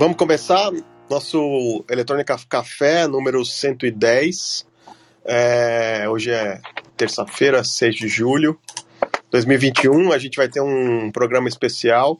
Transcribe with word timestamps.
Vamos 0.00 0.16
começar 0.16 0.72
nosso 1.10 1.84
Eletrônica 1.86 2.34
Café 2.48 3.06
número 3.06 3.44
110. 3.44 4.66
É, 5.26 6.08
hoje 6.08 6.30
é 6.30 6.58
terça-feira, 6.96 7.62
6 7.62 7.96
de 7.96 8.08
julho 8.08 8.58
de 9.02 9.30
2021. 9.30 10.10
A 10.10 10.16
gente 10.16 10.38
vai 10.38 10.48
ter 10.48 10.62
um 10.62 11.12
programa 11.12 11.50
especial, 11.50 12.18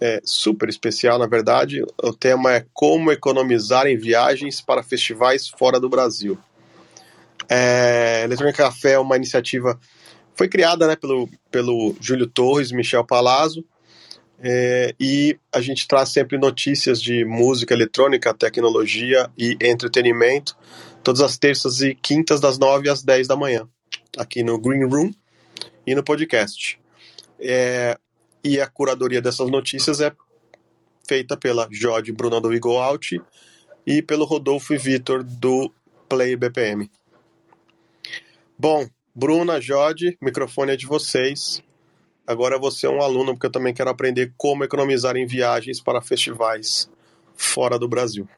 é, 0.00 0.20
super 0.24 0.68
especial, 0.68 1.18
na 1.18 1.26
verdade. 1.26 1.82
O 2.00 2.12
tema 2.12 2.54
é 2.54 2.66
Como 2.72 3.10
economizar 3.10 3.88
em 3.88 3.96
viagens 3.96 4.60
para 4.60 4.84
festivais 4.84 5.48
fora 5.48 5.80
do 5.80 5.88
Brasil. 5.88 6.38
É, 7.48 8.22
Eletrônica 8.22 8.62
Café 8.62 8.92
é 8.92 8.98
uma 9.00 9.16
iniciativa, 9.16 9.76
foi 10.36 10.46
criada 10.46 10.86
né, 10.86 10.94
pelo, 10.94 11.28
pelo 11.50 11.96
Júlio 12.00 12.28
Torres, 12.28 12.70
Michel 12.70 13.04
Palazzo, 13.04 13.64
é, 14.42 14.92
e 14.98 15.38
a 15.52 15.60
gente 15.60 15.86
traz 15.86 16.08
sempre 16.08 16.36
notícias 16.36 17.00
de 17.00 17.24
música 17.24 17.72
eletrônica, 17.72 18.34
tecnologia 18.34 19.30
e 19.38 19.56
entretenimento, 19.60 20.56
todas 21.04 21.20
as 21.20 21.38
terças 21.38 21.80
e 21.80 21.94
quintas, 21.94 22.40
das 22.40 22.58
9 22.58 22.88
às 22.88 23.04
10 23.04 23.28
da 23.28 23.36
manhã, 23.36 23.68
aqui 24.18 24.42
no 24.42 24.58
Green 24.58 24.84
Room 24.84 25.12
e 25.86 25.94
no 25.94 26.02
podcast. 26.02 26.80
É, 27.38 27.96
e 28.42 28.60
a 28.60 28.66
curadoria 28.66 29.22
dessas 29.22 29.48
notícias 29.48 30.00
é 30.00 30.12
feita 31.06 31.36
pela 31.36 31.68
Jode 31.70 32.10
Bruna 32.12 32.40
do 32.40 32.52
Eagle 32.52 32.78
Out 32.78 33.22
e 33.86 34.02
pelo 34.02 34.24
Rodolfo 34.24 34.74
e 34.74 34.78
Vitor 34.78 35.22
do 35.22 35.72
Play 36.08 36.34
BPM. 36.34 36.90
Bom, 38.58 38.88
Bruna, 39.14 39.60
Jode, 39.60 40.16
microfone 40.20 40.72
é 40.72 40.76
de 40.76 40.86
vocês. 40.86 41.62
Agora 42.26 42.58
você 42.58 42.86
é 42.86 42.90
um 42.90 43.02
aluno, 43.02 43.34
porque 43.34 43.46
eu 43.46 43.52
também 43.52 43.74
quero 43.74 43.90
aprender 43.90 44.32
como 44.36 44.64
economizar 44.64 45.16
em 45.16 45.26
viagens 45.26 45.80
para 45.80 46.00
festivais 46.00 46.88
fora 47.34 47.78
do 47.78 47.88
Brasil. 47.88 48.28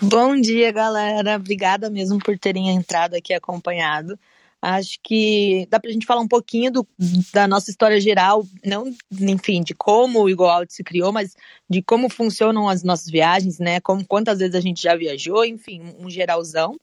Bom 0.00 0.38
dia, 0.40 0.70
galera. 0.70 1.36
Obrigada 1.36 1.90
mesmo 1.90 2.18
por 2.18 2.38
terem 2.38 2.70
entrado 2.70 3.14
aqui 3.14 3.32
acompanhado. 3.32 4.18
Acho 4.60 4.98
que 5.02 5.66
dá 5.70 5.78
para 5.78 5.90
a 5.90 5.92
gente 5.92 6.06
falar 6.06 6.20
um 6.20 6.28
pouquinho 6.28 6.72
do, 6.72 6.86
da 7.32 7.46
nossa 7.46 7.70
história 7.70 8.00
geral, 8.00 8.44
não, 8.64 8.92
enfim, 9.12 9.62
de 9.62 9.74
como 9.74 10.22
o 10.22 10.28
Igual 10.28 10.64
se 10.68 10.82
criou, 10.82 11.12
mas 11.12 11.36
de 11.68 11.82
como 11.82 12.08
funcionam 12.08 12.68
as 12.68 12.82
nossas 12.82 13.10
viagens, 13.10 13.58
né? 13.58 13.80
Como 13.80 14.04
quantas 14.04 14.38
vezes 14.38 14.54
a 14.54 14.60
gente 14.60 14.82
já 14.82 14.96
viajou, 14.96 15.44
enfim, 15.44 15.94
um 15.98 16.10
geralzão. 16.10 16.76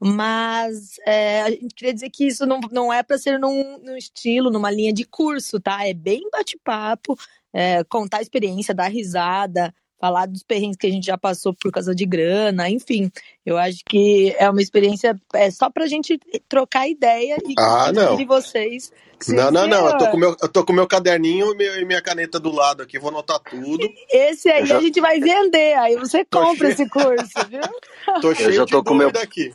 Mas 0.00 0.98
é, 1.04 1.42
a 1.42 1.50
gente 1.50 1.74
queria 1.74 1.94
dizer 1.94 2.10
que 2.10 2.26
isso 2.26 2.46
não, 2.46 2.60
não 2.70 2.92
é 2.92 3.02
para 3.02 3.18
ser 3.18 3.38
num, 3.38 3.78
num, 3.78 3.96
estilo, 3.96 4.50
numa 4.50 4.70
linha 4.70 4.92
de 4.92 5.04
curso, 5.04 5.60
tá? 5.60 5.86
É 5.86 5.92
bem 5.92 6.22
bate-papo, 6.30 7.16
é, 7.52 7.82
contar 7.84 8.18
a 8.18 8.22
experiência, 8.22 8.74
dar 8.74 8.88
risada, 8.88 9.74
falar 10.00 10.26
dos 10.26 10.42
perrengues 10.42 10.76
que 10.76 10.86
a 10.86 10.90
gente 10.90 11.06
já 11.06 11.18
passou 11.18 11.52
por 11.52 11.72
causa 11.72 11.94
de 11.94 12.06
grana, 12.06 12.70
enfim. 12.70 13.10
Eu 13.44 13.56
acho 13.56 13.82
que 13.84 14.34
é 14.38 14.48
uma 14.48 14.62
experiência 14.62 15.18
é 15.34 15.50
só 15.50 15.68
pra 15.70 15.86
gente 15.86 16.18
trocar 16.48 16.88
ideia 16.88 17.36
e 17.46 17.54
ah, 17.58 17.92
não. 17.92 18.16
de 18.16 18.24
vocês. 18.24 18.92
Não, 19.26 19.50
não, 19.50 19.66
não. 19.66 19.86
Eu 19.88 19.98
tô, 19.98 20.10
com 20.10 20.16
meu, 20.16 20.36
eu 20.40 20.48
tô 20.48 20.64
com 20.64 20.72
meu 20.72 20.86
caderninho 20.86 21.52
e 21.60 21.84
minha 21.84 22.00
caneta 22.00 22.38
do 22.38 22.52
lado 22.52 22.82
aqui, 22.82 22.98
vou 22.98 23.08
anotar 23.10 23.40
tudo. 23.40 23.88
Esse 24.10 24.48
aí 24.48 24.64
já... 24.64 24.78
a 24.78 24.80
gente 24.80 25.00
vai 25.00 25.18
vender, 25.18 25.74
aí 25.74 25.96
você 25.96 26.24
compra 26.24 26.70
esse 26.70 26.88
curso, 26.88 27.32
viu? 27.48 27.60
Tô 28.22 28.32
cheio 28.34 28.48
eu 28.48 28.52
já 28.52 28.66
tô 28.66 28.78
de 28.78 28.84
com 28.84 28.94
meu... 28.94 29.08
aqui. 29.08 29.52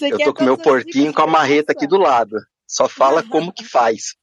eu 0.00 0.18
tô 0.18 0.34
com 0.34 0.44
meu 0.44 0.58
porquinho 0.58 1.12
com 1.12 1.22
a 1.22 1.26
marreta 1.26 1.72
aqui 1.72 1.86
do 1.86 1.96
lado. 1.96 2.36
Só 2.68 2.88
fala 2.88 3.22
como 3.22 3.52
que 3.52 3.64
faz. 3.64 4.14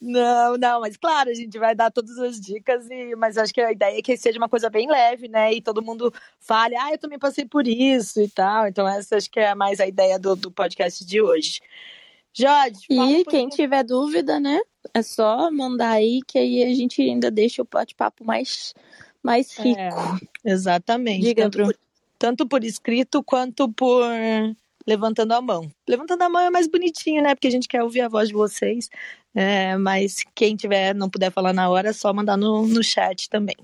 Não, 0.00 0.56
não, 0.56 0.80
mas 0.80 0.96
claro, 0.96 1.28
a 1.28 1.34
gente 1.34 1.58
vai 1.58 1.74
dar 1.74 1.90
todas 1.90 2.18
as 2.18 2.40
dicas, 2.40 2.88
e, 2.88 3.14
mas 3.16 3.36
acho 3.36 3.52
que 3.52 3.60
a 3.60 3.70
ideia 3.70 3.98
é 3.98 4.02
que 4.02 4.16
seja 4.16 4.38
uma 4.38 4.48
coisa 4.48 4.70
bem 4.70 4.88
leve, 4.88 5.28
né? 5.28 5.52
E 5.52 5.60
todo 5.60 5.82
mundo 5.82 6.12
fale, 6.38 6.74
ah, 6.74 6.90
eu 6.90 6.98
também 6.98 7.18
passei 7.18 7.44
por 7.44 7.68
isso 7.68 8.18
e 8.20 8.28
tal. 8.28 8.66
Então, 8.66 8.88
essa 8.88 9.16
acho 9.16 9.30
que 9.30 9.38
é 9.38 9.54
mais 9.54 9.78
a 9.78 9.86
ideia 9.86 10.18
do, 10.18 10.34
do 10.34 10.50
podcast 10.50 11.04
de 11.04 11.20
hoje. 11.20 11.60
Jorge, 12.32 12.80
e 12.88 13.24
quem 13.24 13.48
tiver 13.48 13.84
dúvida, 13.84 14.40
né? 14.40 14.60
É 14.94 15.02
só 15.02 15.50
mandar 15.50 15.90
aí 15.90 16.20
que 16.26 16.38
aí 16.38 16.62
a 16.62 16.74
gente 16.74 17.02
ainda 17.02 17.30
deixa 17.30 17.60
o 17.60 17.68
bate-papo 17.70 18.24
mais, 18.24 18.72
mais 19.22 19.58
é, 19.58 19.62
rico. 19.62 19.80
É, 20.44 20.50
exatamente. 20.50 21.26
Diga, 21.26 21.42
tanto, 21.42 21.58
por, 21.58 21.78
tanto 22.18 22.48
por 22.48 22.64
escrito 22.64 23.22
quanto 23.22 23.70
por 23.70 24.04
levantando 24.86 25.32
a 25.32 25.40
mão. 25.40 25.70
Levantando 25.88 26.22
a 26.22 26.28
mão 26.28 26.42
é 26.42 26.50
mais 26.50 26.66
bonitinho, 26.68 27.22
né? 27.22 27.34
Porque 27.34 27.48
a 27.48 27.50
gente 27.50 27.68
quer 27.68 27.82
ouvir 27.82 28.00
a 28.00 28.08
voz 28.08 28.28
de 28.28 28.34
vocês. 28.34 28.88
É, 29.34 29.76
mas 29.76 30.24
quem 30.34 30.56
tiver, 30.56 30.94
não 30.94 31.08
puder 31.08 31.30
falar 31.30 31.52
na 31.52 31.68
hora, 31.68 31.90
é 31.90 31.92
só 31.92 32.12
mandar 32.12 32.36
no, 32.36 32.66
no 32.66 32.82
chat 32.82 33.28
também. 33.28 33.56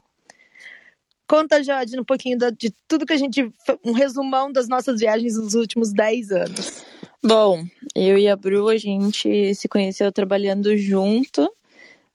Conta, 1.28 1.62
Jorge, 1.62 1.98
um 1.98 2.04
pouquinho 2.04 2.38
de 2.56 2.72
tudo 2.86 3.04
que 3.04 3.12
a 3.12 3.16
gente. 3.16 3.52
Um 3.84 3.92
resumão 3.92 4.52
das 4.52 4.68
nossas 4.68 5.00
viagens 5.00 5.36
nos 5.36 5.54
últimos 5.54 5.92
10 5.92 6.30
anos. 6.30 6.84
Bom, 7.22 7.64
eu 7.94 8.16
e 8.16 8.28
a 8.28 8.36
Bru, 8.36 8.68
a 8.68 8.76
gente 8.76 9.52
se 9.54 9.66
conheceu 9.66 10.12
trabalhando 10.12 10.76
junto. 10.76 11.50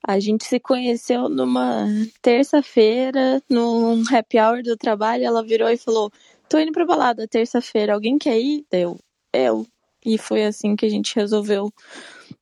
A 0.08 0.20
gente 0.20 0.46
se 0.46 0.60
conheceu 0.60 1.28
numa 1.28 1.86
terça-feira, 2.22 3.42
num 3.50 4.04
happy 4.10 4.40
hour 4.40 4.64
do 4.64 4.78
trabalho. 4.78 5.26
Ela 5.26 5.44
virou 5.44 5.70
e 5.70 5.76
falou: 5.76 6.10
Tô 6.52 6.60
indo 6.60 6.74
pra 6.74 6.86
balada 6.86 7.26
terça-feira, 7.30 7.94
alguém 7.94 8.18
quer 8.18 8.38
ir? 8.38 8.66
Deu, 8.70 9.00
eu. 9.32 9.66
E 10.06 10.18
foi 10.18 10.44
assim 10.44 10.76
que 10.76 10.86
a 10.86 10.90
gente 10.90 11.16
resolveu 11.16 11.72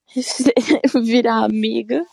virar 1.03 1.44
amiga. 1.44 2.03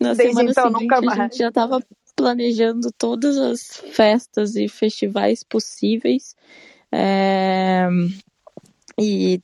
Na 0.00 0.14
Desde 0.14 0.34
semana 0.34 0.50
então, 0.50 0.72
seguinte, 0.72 0.92
a 0.92 1.14
gente 1.14 1.38
já 1.38 1.52
tava 1.52 1.80
planejando 2.16 2.90
todas 2.98 3.38
as 3.38 3.76
festas 3.92 4.56
e 4.56 4.66
festivais 4.66 5.44
possíveis. 5.44 6.34
É... 6.90 7.86
E 8.98 9.38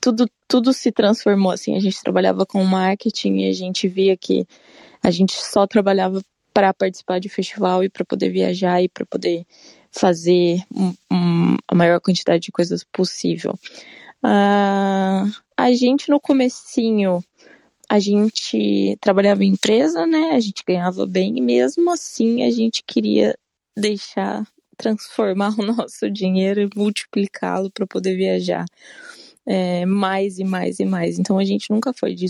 tudo, 0.00 0.30
tudo 0.48 0.72
se 0.72 0.90
transformou 0.90 1.52
assim. 1.52 1.76
A 1.76 1.80
gente 1.80 2.02
trabalhava 2.02 2.46
com 2.46 2.64
marketing 2.64 3.40
e 3.40 3.50
a 3.50 3.52
gente 3.52 3.86
via 3.86 4.16
que 4.16 4.46
a 5.02 5.10
gente 5.10 5.34
só 5.34 5.66
trabalhava 5.66 6.22
para 6.54 6.72
participar 6.72 7.18
de 7.18 7.28
festival 7.28 7.84
e 7.84 7.90
para 7.90 8.06
poder 8.06 8.30
viajar 8.30 8.82
e 8.82 8.88
para 8.88 9.04
poder 9.04 9.44
fazer 9.92 10.62
um, 10.74 10.94
um, 11.12 11.56
a 11.66 11.74
maior 11.74 12.00
quantidade 12.00 12.44
de 12.44 12.52
coisas 12.52 12.84
possível. 12.84 13.58
Uh, 14.24 15.30
a 15.56 15.72
gente 15.72 16.08
no 16.10 16.20
comecinho 16.20 17.24
a 17.88 17.98
gente 17.98 18.96
trabalhava 19.00 19.42
em 19.44 19.48
empresa, 19.48 20.06
né? 20.06 20.30
A 20.32 20.40
gente 20.40 20.62
ganhava 20.64 21.04
bem 21.06 21.38
e 21.38 21.40
mesmo 21.40 21.90
assim 21.90 22.44
a 22.44 22.50
gente 22.50 22.84
queria 22.86 23.36
deixar 23.76 24.46
transformar 24.76 25.54
o 25.58 25.66
nosso 25.66 26.10
dinheiro 26.10 26.60
e 26.60 26.70
multiplicá-lo 26.74 27.70
para 27.70 27.86
poder 27.86 28.16
viajar 28.16 28.64
é, 29.44 29.84
mais 29.84 30.38
e 30.38 30.44
mais 30.44 30.78
e 30.78 30.84
mais. 30.84 31.18
Então 31.18 31.38
a 31.38 31.44
gente 31.44 31.70
nunca 31.70 31.92
foi 31.92 32.14
de 32.14 32.26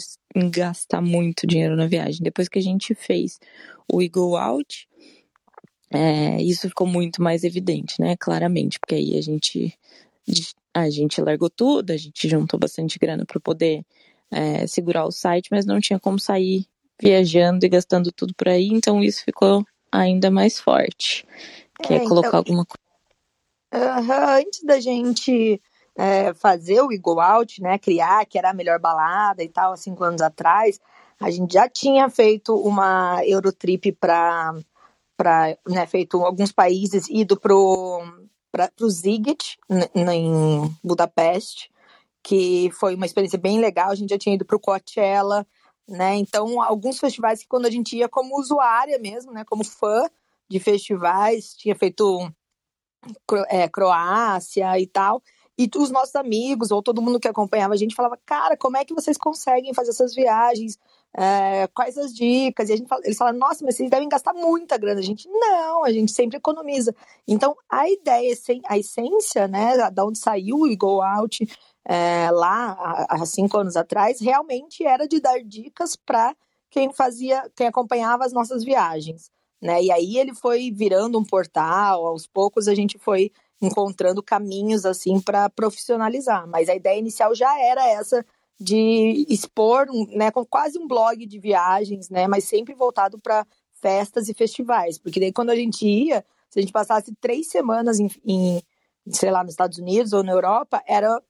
gastar 0.50 1.02
muito 1.02 1.46
dinheiro 1.46 1.76
na 1.76 1.86
viagem. 1.86 2.22
Depois 2.22 2.48
que 2.48 2.58
a 2.58 2.62
gente 2.62 2.94
fez 2.94 3.38
o 3.92 4.00
Eagle 4.00 4.36
Out, 4.36 4.88
é, 5.92 6.40
isso 6.40 6.68
ficou 6.68 6.86
muito 6.86 7.22
mais 7.22 7.42
evidente, 7.42 8.00
né? 8.00 8.16
Claramente, 8.16 8.78
porque 8.78 8.94
aí 8.94 9.18
a 9.18 9.22
gente 9.22 9.76
a 10.72 10.88
gente 10.88 11.20
largou 11.20 11.50
tudo, 11.50 11.90
a 11.90 11.96
gente 11.96 12.28
juntou 12.28 12.58
bastante 12.58 12.98
grana 12.98 13.24
para 13.26 13.40
poder 13.40 13.84
é, 14.30 14.66
segurar 14.66 15.04
o 15.04 15.10
site, 15.10 15.48
mas 15.50 15.66
não 15.66 15.80
tinha 15.80 15.98
como 15.98 16.18
sair 16.18 16.64
viajando 17.00 17.66
e 17.66 17.68
gastando 17.68 18.12
tudo 18.12 18.32
por 18.34 18.48
aí, 18.48 18.68
então 18.68 19.02
isso 19.02 19.24
ficou 19.24 19.64
ainda 19.90 20.30
mais 20.30 20.60
forte. 20.60 21.26
Quer 21.82 22.02
é, 22.02 22.04
colocar 22.06 22.28
então, 22.28 22.38
alguma 22.38 22.64
coisa? 22.64 22.80
Uh, 23.72 24.38
antes 24.38 24.62
da 24.62 24.78
gente 24.78 25.60
é, 25.96 26.32
fazer 26.34 26.80
o 26.82 26.92
Eagle 26.92 27.20
Out, 27.20 27.62
né, 27.62 27.78
criar, 27.78 28.24
que 28.26 28.38
era 28.38 28.50
a 28.50 28.54
melhor 28.54 28.78
balada 28.78 29.42
e 29.42 29.48
tal, 29.48 29.72
há 29.72 29.76
cinco 29.76 30.04
anos 30.04 30.20
atrás, 30.20 30.78
a 31.18 31.30
gente 31.30 31.52
já 31.52 31.68
tinha 31.68 32.08
feito 32.08 32.54
uma 32.54 33.20
Eurotrip 33.24 33.92
para 33.92 34.54
para 35.20 35.54
né, 35.68 35.86
feito 35.86 36.24
alguns 36.24 36.50
países, 36.50 37.06
ido 37.10 37.38
para 37.38 37.54
o 37.54 38.88
Ziget, 38.88 39.58
em 39.94 40.74
Budapeste, 40.82 41.70
que 42.22 42.70
foi 42.72 42.94
uma 42.94 43.04
experiência 43.04 43.38
bem 43.38 43.60
legal. 43.60 43.90
A 43.90 43.94
gente 43.94 44.08
já 44.08 44.16
tinha 44.16 44.34
ido 44.34 44.46
para 44.46 44.56
o 44.56 44.60
Coachella, 44.60 45.46
né? 45.86 46.16
Então, 46.16 46.62
alguns 46.62 46.98
festivais 46.98 47.40
que 47.40 47.46
quando 47.46 47.66
a 47.66 47.70
gente 47.70 47.98
ia 47.98 48.08
como 48.08 48.40
usuária 48.40 48.98
mesmo, 48.98 49.30
né? 49.30 49.44
Como 49.44 49.62
fã 49.62 50.08
de 50.48 50.58
festivais, 50.58 51.54
tinha 51.54 51.76
feito 51.76 52.32
é, 53.50 53.68
Croácia 53.68 54.80
e 54.80 54.86
tal. 54.86 55.22
E 55.58 55.68
os 55.76 55.90
nossos 55.90 56.16
amigos, 56.16 56.70
ou 56.70 56.82
todo 56.82 57.02
mundo 57.02 57.20
que 57.20 57.28
acompanhava 57.28 57.74
a 57.74 57.76
gente, 57.76 57.94
falava, 57.94 58.18
cara, 58.24 58.56
como 58.56 58.78
é 58.78 58.86
que 58.86 58.94
vocês 58.94 59.18
conseguem 59.18 59.74
fazer 59.74 59.90
essas 59.90 60.14
viagens? 60.14 60.78
É, 61.16 61.66
quais 61.68 61.98
as 61.98 62.14
dicas? 62.14 62.68
E 62.68 62.72
a 62.72 62.76
gente 62.76 62.88
fala, 62.88 63.02
eles 63.04 63.18
falaram, 63.18 63.38
nossa, 63.38 63.64
mas 63.64 63.76
vocês 63.76 63.90
devem 63.90 64.08
gastar 64.08 64.32
muita 64.32 64.78
grana. 64.78 65.00
A 65.00 65.02
gente, 65.02 65.28
não, 65.28 65.84
a 65.84 65.92
gente 65.92 66.12
sempre 66.12 66.36
economiza. 66.38 66.94
Então, 67.26 67.56
a 67.68 67.88
ideia, 67.90 68.34
a 68.68 68.78
essência, 68.78 69.48
né, 69.48 69.90
da 69.90 70.04
onde 70.04 70.18
saiu 70.18 70.58
o 70.58 70.76
Go 70.76 71.02
Out 71.02 71.46
é, 71.84 72.30
lá, 72.30 73.06
há 73.08 73.26
cinco 73.26 73.58
anos 73.58 73.76
atrás, 73.76 74.20
realmente 74.20 74.84
era 74.84 75.06
de 75.08 75.20
dar 75.20 75.42
dicas 75.42 75.96
para 75.96 76.34
quem 76.70 76.92
fazia, 76.92 77.50
quem 77.56 77.66
acompanhava 77.66 78.24
as 78.24 78.32
nossas 78.32 78.62
viagens. 78.64 79.30
né? 79.60 79.82
E 79.82 79.90
aí 79.90 80.16
ele 80.16 80.34
foi 80.34 80.70
virando 80.70 81.18
um 81.18 81.24
portal, 81.24 82.06
aos 82.06 82.26
poucos 82.26 82.68
a 82.68 82.74
gente 82.74 82.98
foi 82.98 83.32
encontrando 83.60 84.22
caminhos 84.22 84.86
assim 84.86 85.20
para 85.20 85.50
profissionalizar, 85.50 86.46
mas 86.48 86.68
a 86.68 86.74
ideia 86.74 86.98
inicial 86.98 87.34
já 87.34 87.58
era 87.60 87.86
essa 87.88 88.24
de 88.60 89.26
expor, 89.28 89.86
né, 90.10 90.30
com 90.30 90.44
quase 90.44 90.78
um 90.78 90.86
blog 90.86 91.24
de 91.24 91.38
viagens, 91.38 92.10
né, 92.10 92.28
mas 92.28 92.44
sempre 92.44 92.74
voltado 92.74 93.18
para 93.18 93.46
festas 93.80 94.28
e 94.28 94.34
festivais, 94.34 94.98
porque 94.98 95.18
daí 95.18 95.32
quando 95.32 95.48
a 95.50 95.56
gente 95.56 95.86
ia, 95.86 96.24
se 96.50 96.58
a 96.58 96.62
gente 96.62 96.72
passasse 96.72 97.14
três 97.20 97.48
semanas 97.48 97.98
em, 97.98 98.10
em 98.26 98.62
sei 99.08 99.30
lá, 99.30 99.42
nos 99.42 99.54
Estados 99.54 99.78
Unidos 99.78 100.12
ou 100.12 100.22
na 100.22 100.32
Europa, 100.32 100.82
era 100.86 101.22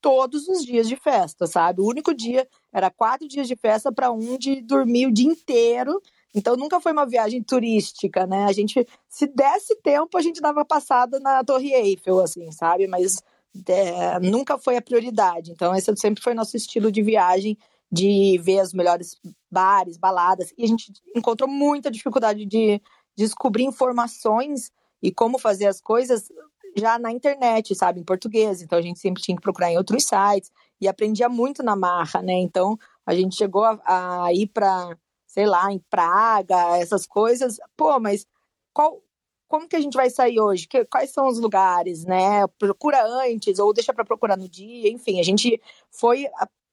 todos 0.00 0.46
os 0.46 0.64
dias 0.64 0.88
de 0.88 0.94
festa, 0.94 1.46
sabe? 1.46 1.80
O 1.80 1.86
único 1.86 2.14
dia 2.14 2.46
era 2.72 2.90
quatro 2.90 3.26
dias 3.26 3.48
de 3.48 3.56
festa 3.56 3.90
para 3.90 4.12
um 4.12 4.38
de 4.38 4.60
dormir 4.60 5.06
o 5.06 5.12
dia 5.12 5.26
inteiro. 5.26 6.00
Então 6.32 6.56
nunca 6.56 6.80
foi 6.80 6.92
uma 6.92 7.06
viagem 7.06 7.42
turística, 7.42 8.26
né? 8.26 8.44
A 8.44 8.52
gente, 8.52 8.86
se 9.08 9.26
desse 9.26 9.74
tempo, 9.76 10.16
a 10.16 10.20
gente 10.20 10.40
dava 10.40 10.64
passada 10.64 11.18
na 11.18 11.42
Torre 11.42 11.72
Eiffel, 11.72 12.20
assim, 12.20 12.52
sabe? 12.52 12.86
Mas 12.86 13.22
é, 13.68 14.20
nunca 14.20 14.58
foi 14.58 14.76
a 14.76 14.82
prioridade. 14.82 15.52
Então 15.52 15.74
esse 15.74 15.94
sempre 15.96 16.22
foi 16.22 16.34
nosso 16.34 16.56
estilo 16.56 16.90
de 16.90 17.02
viagem, 17.02 17.56
de 17.90 18.38
ver 18.42 18.62
os 18.62 18.72
melhores 18.72 19.16
bares, 19.50 19.96
baladas. 19.96 20.52
E 20.56 20.64
a 20.64 20.66
gente 20.66 20.92
encontrou 21.14 21.48
muita 21.48 21.90
dificuldade 21.90 22.44
de 22.44 22.80
descobrir 23.16 23.64
informações 23.64 24.70
e 25.02 25.12
como 25.12 25.38
fazer 25.38 25.66
as 25.66 25.80
coisas 25.80 26.28
já 26.76 26.98
na 26.98 27.10
internet, 27.10 27.74
sabe, 27.74 28.00
em 28.00 28.04
português. 28.04 28.60
Então 28.60 28.78
a 28.78 28.82
gente 28.82 28.98
sempre 28.98 29.22
tinha 29.22 29.36
que 29.36 29.42
procurar 29.42 29.70
em 29.70 29.78
outros 29.78 30.04
sites 30.04 30.52
e 30.80 30.86
aprendia 30.86 31.28
muito 31.28 31.62
na 31.62 31.74
marra, 31.74 32.20
né? 32.20 32.34
Então 32.34 32.78
a 33.04 33.14
gente 33.14 33.36
chegou 33.36 33.64
a, 33.64 33.80
a 34.24 34.32
ir 34.32 34.48
para, 34.48 34.96
sei 35.26 35.46
lá, 35.46 35.72
em 35.72 35.78
Praga, 35.90 36.76
essas 36.76 37.06
coisas. 37.06 37.58
Pô, 37.76 37.98
mas 37.98 38.26
qual, 38.74 39.00
como 39.48 39.68
que 39.68 39.76
a 39.76 39.80
gente 39.80 39.96
vai 39.96 40.10
sair 40.10 40.40
hoje? 40.40 40.66
Que, 40.66 40.84
quais 40.84 41.10
são 41.10 41.26
os 41.28 41.38
lugares, 41.38 42.04
né? 42.04 42.46
Procura 42.58 43.04
antes 43.04 43.58
ou 43.58 43.72
deixa 43.72 43.92
para 43.94 44.04
procurar 44.04 44.36
no 44.36 44.48
dia. 44.48 44.90
Enfim, 44.90 45.20
a 45.20 45.22
gente 45.22 45.60
foi 45.90 46.26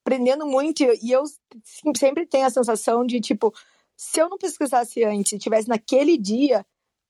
aprendendo 0.06 0.46
muito 0.46 0.84
e 0.84 1.12
eu 1.12 1.24
sempre 1.96 2.26
tenho 2.26 2.46
a 2.46 2.50
sensação 2.50 3.06
de 3.06 3.22
tipo, 3.22 3.54
se 3.96 4.20
eu 4.20 4.30
não 4.30 4.38
pesquisasse 4.38 5.04
antes, 5.04 5.40
tivesse 5.40 5.68
naquele 5.70 6.18
dia, 6.18 6.66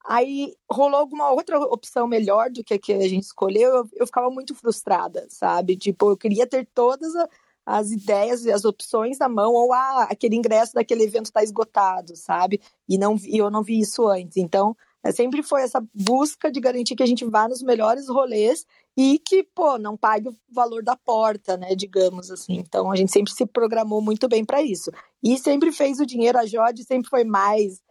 Aí 0.05 0.53
rolou 0.69 0.99
alguma 0.99 1.31
outra 1.31 1.57
opção 1.59 2.05
melhor 2.07 2.49
do 2.49 2.63
que 2.63 2.73
a 2.73 2.79
que 2.79 2.91
a 2.91 3.07
gente 3.07 3.23
escolheu, 3.23 3.69
eu, 3.73 3.89
eu 3.93 4.05
ficava 4.05 4.29
muito 4.29 4.53
frustrada, 4.53 5.25
sabe? 5.29 5.77
Tipo, 5.77 6.11
eu 6.11 6.17
queria 6.17 6.45
ter 6.45 6.67
todas 6.73 7.15
a, 7.15 7.29
as 7.65 7.91
ideias 7.91 8.43
e 8.43 8.51
as 8.51 8.65
opções 8.65 9.17
na 9.17 9.29
mão, 9.29 9.53
ou 9.53 9.71
ah, 9.71 10.03
aquele 10.09 10.35
ingresso 10.35 10.73
daquele 10.73 11.03
evento 11.03 11.27
está 11.27 11.41
esgotado, 11.41 12.17
sabe? 12.17 12.61
E 12.87 12.97
não 12.97 13.15
e 13.23 13.37
eu 13.37 13.49
não 13.49 13.63
vi 13.63 13.79
isso 13.79 14.05
antes. 14.07 14.35
Então, 14.35 14.75
é, 15.03 15.11
sempre 15.11 15.43
foi 15.43 15.63
essa 15.63 15.85
busca 15.93 16.51
de 16.51 16.59
garantir 16.61 16.95
que 16.95 17.03
a 17.03 17.07
gente 17.07 17.25
vá 17.25 17.47
nos 17.47 17.61
melhores 17.61 18.07
rolês 18.07 18.65
e 18.95 19.19
que, 19.19 19.43
pô, 19.43 19.77
não 19.77 19.97
pague 19.97 20.29
o 20.29 20.35
valor 20.49 20.81
da 20.83 20.95
porta, 20.95 21.57
né, 21.57 21.75
digamos 21.75 22.31
assim. 22.31 22.57
Então, 22.57 22.91
a 22.91 22.95
gente 22.95 23.11
sempre 23.11 23.33
se 23.33 23.45
programou 23.45 24.01
muito 24.01 24.27
bem 24.29 24.45
para 24.45 24.61
isso. 24.61 24.91
E 25.21 25.37
sempre 25.37 25.71
fez 25.71 25.99
o 25.99 26.05
dinheiro, 26.05 26.37
a 26.37 26.45
Jode 26.45 26.83
sempre 26.83 27.09
foi 27.09 27.23
mais 27.23 27.81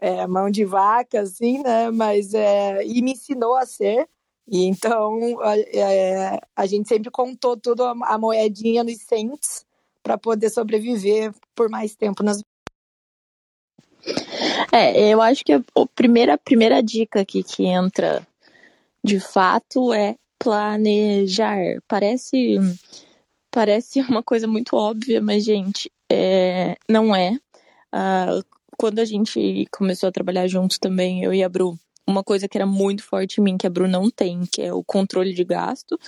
é, 0.00 0.26
mão 0.26 0.50
de 0.50 0.64
vaca, 0.64 1.20
assim, 1.20 1.62
né? 1.62 1.90
Mas 1.90 2.34
é, 2.34 2.84
e 2.84 3.02
me 3.02 3.12
ensinou 3.12 3.56
a 3.56 3.66
ser. 3.66 4.08
E 4.46 4.64
então 4.64 5.40
a, 5.42 5.58
é, 5.58 6.40
a 6.56 6.66
gente 6.66 6.88
sempre 6.88 7.10
contou 7.10 7.56
tudo 7.56 7.84
a, 7.84 8.18
moedinha 8.18 8.82
nos 8.82 8.98
cents 9.02 9.66
para 10.02 10.16
poder 10.16 10.48
sobreviver 10.50 11.32
por 11.54 11.68
mais 11.68 11.94
tempo 11.94 12.22
nas 12.22 12.42
é, 14.72 15.12
eu 15.12 15.20
acho 15.20 15.44
que 15.44 15.52
a 15.52 15.62
primeira, 15.94 16.34
a 16.34 16.38
primeira 16.38 16.82
dica 16.82 17.20
aqui 17.20 17.42
que 17.42 17.64
entra 17.64 18.26
de 19.02 19.20
fato 19.20 19.92
é 19.92 20.16
planejar. 20.38 21.80
Parece, 21.86 22.58
parece 23.50 24.00
uma 24.08 24.22
coisa 24.22 24.46
muito 24.46 24.76
óbvia, 24.76 25.20
mas, 25.20 25.44
gente, 25.44 25.90
é, 26.10 26.76
não 26.88 27.14
é. 27.14 27.38
Uh, 27.94 28.44
quando 28.76 29.00
a 29.00 29.04
gente 29.04 29.66
começou 29.72 30.08
a 30.08 30.12
trabalhar 30.12 30.46
juntos 30.46 30.78
também, 30.78 31.24
eu 31.24 31.34
e 31.34 31.42
a 31.42 31.48
Bru, 31.48 31.78
uma 32.06 32.22
coisa 32.22 32.48
que 32.48 32.56
era 32.56 32.66
muito 32.66 33.02
forte 33.02 33.40
em 33.40 33.44
mim, 33.44 33.58
que 33.58 33.66
a 33.66 33.70
Bru 33.70 33.88
não 33.88 34.10
tem, 34.10 34.46
que 34.46 34.62
é 34.62 34.72
o 34.72 34.84
controle 34.84 35.34
de 35.34 35.44
gasto. 35.44 35.98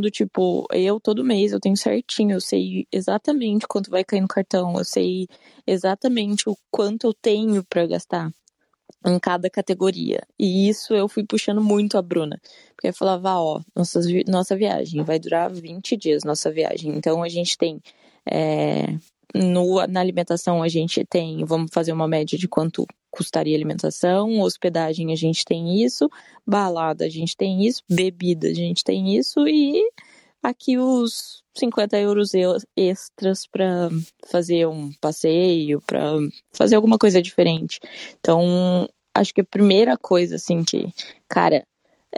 Do 0.00 0.10
tipo, 0.10 0.66
eu 0.72 0.98
todo 1.00 1.24
mês 1.24 1.52
eu 1.52 1.60
tenho 1.60 1.76
certinho, 1.76 2.32
eu 2.32 2.40
sei 2.40 2.86
exatamente 2.92 3.66
quanto 3.66 3.90
vai 3.90 4.04
cair 4.04 4.20
no 4.20 4.28
cartão, 4.28 4.74
eu 4.78 4.84
sei 4.84 5.26
exatamente 5.66 6.48
o 6.48 6.56
quanto 6.70 7.06
eu 7.06 7.14
tenho 7.14 7.64
para 7.64 7.86
gastar 7.86 8.30
em 9.06 9.18
cada 9.18 9.50
categoria. 9.50 10.22
E 10.38 10.68
isso 10.68 10.94
eu 10.94 11.08
fui 11.08 11.24
puxando 11.24 11.62
muito 11.62 11.98
a 11.98 12.02
Bruna. 12.02 12.40
Porque 12.74 12.88
eu 12.88 12.94
falava, 12.94 13.38
ó, 13.38 13.60
nossa, 13.76 14.00
nossa 14.26 14.56
viagem 14.56 15.02
vai 15.02 15.18
durar 15.18 15.50
20 15.50 15.96
dias, 15.96 16.24
nossa 16.24 16.50
viagem. 16.50 16.96
Então 16.96 17.22
a 17.22 17.28
gente 17.28 17.56
tem 17.58 17.80
é, 18.26 18.96
no, 19.34 19.84
na 19.86 20.00
alimentação 20.00 20.62
a 20.62 20.68
gente 20.68 21.04
tem, 21.04 21.44
vamos 21.44 21.70
fazer 21.72 21.92
uma 21.92 22.06
média 22.06 22.38
de 22.38 22.48
quanto 22.48 22.86
custaria 23.14 23.56
alimentação, 23.56 24.40
hospedagem 24.40 25.12
a 25.12 25.16
gente 25.16 25.44
tem 25.44 25.82
isso, 25.84 26.10
balada 26.44 27.04
a 27.04 27.08
gente 27.08 27.36
tem 27.36 27.64
isso, 27.64 27.82
bebida 27.88 28.48
a 28.48 28.54
gente 28.54 28.82
tem 28.82 29.16
isso 29.16 29.46
e 29.46 29.80
aqui 30.42 30.76
os 30.76 31.42
50 31.56 31.96
euros 31.98 32.32
extras 32.76 33.46
para 33.46 33.88
fazer 34.26 34.66
um 34.66 34.92
passeio, 35.00 35.80
para 35.86 36.02
fazer 36.52 36.74
alguma 36.74 36.98
coisa 36.98 37.22
diferente. 37.22 37.78
Então, 38.18 38.88
acho 39.14 39.32
que 39.32 39.40
a 39.40 39.46
primeira 39.46 39.96
coisa 39.96 40.34
assim 40.34 40.64
que, 40.64 40.92
cara, 41.28 41.64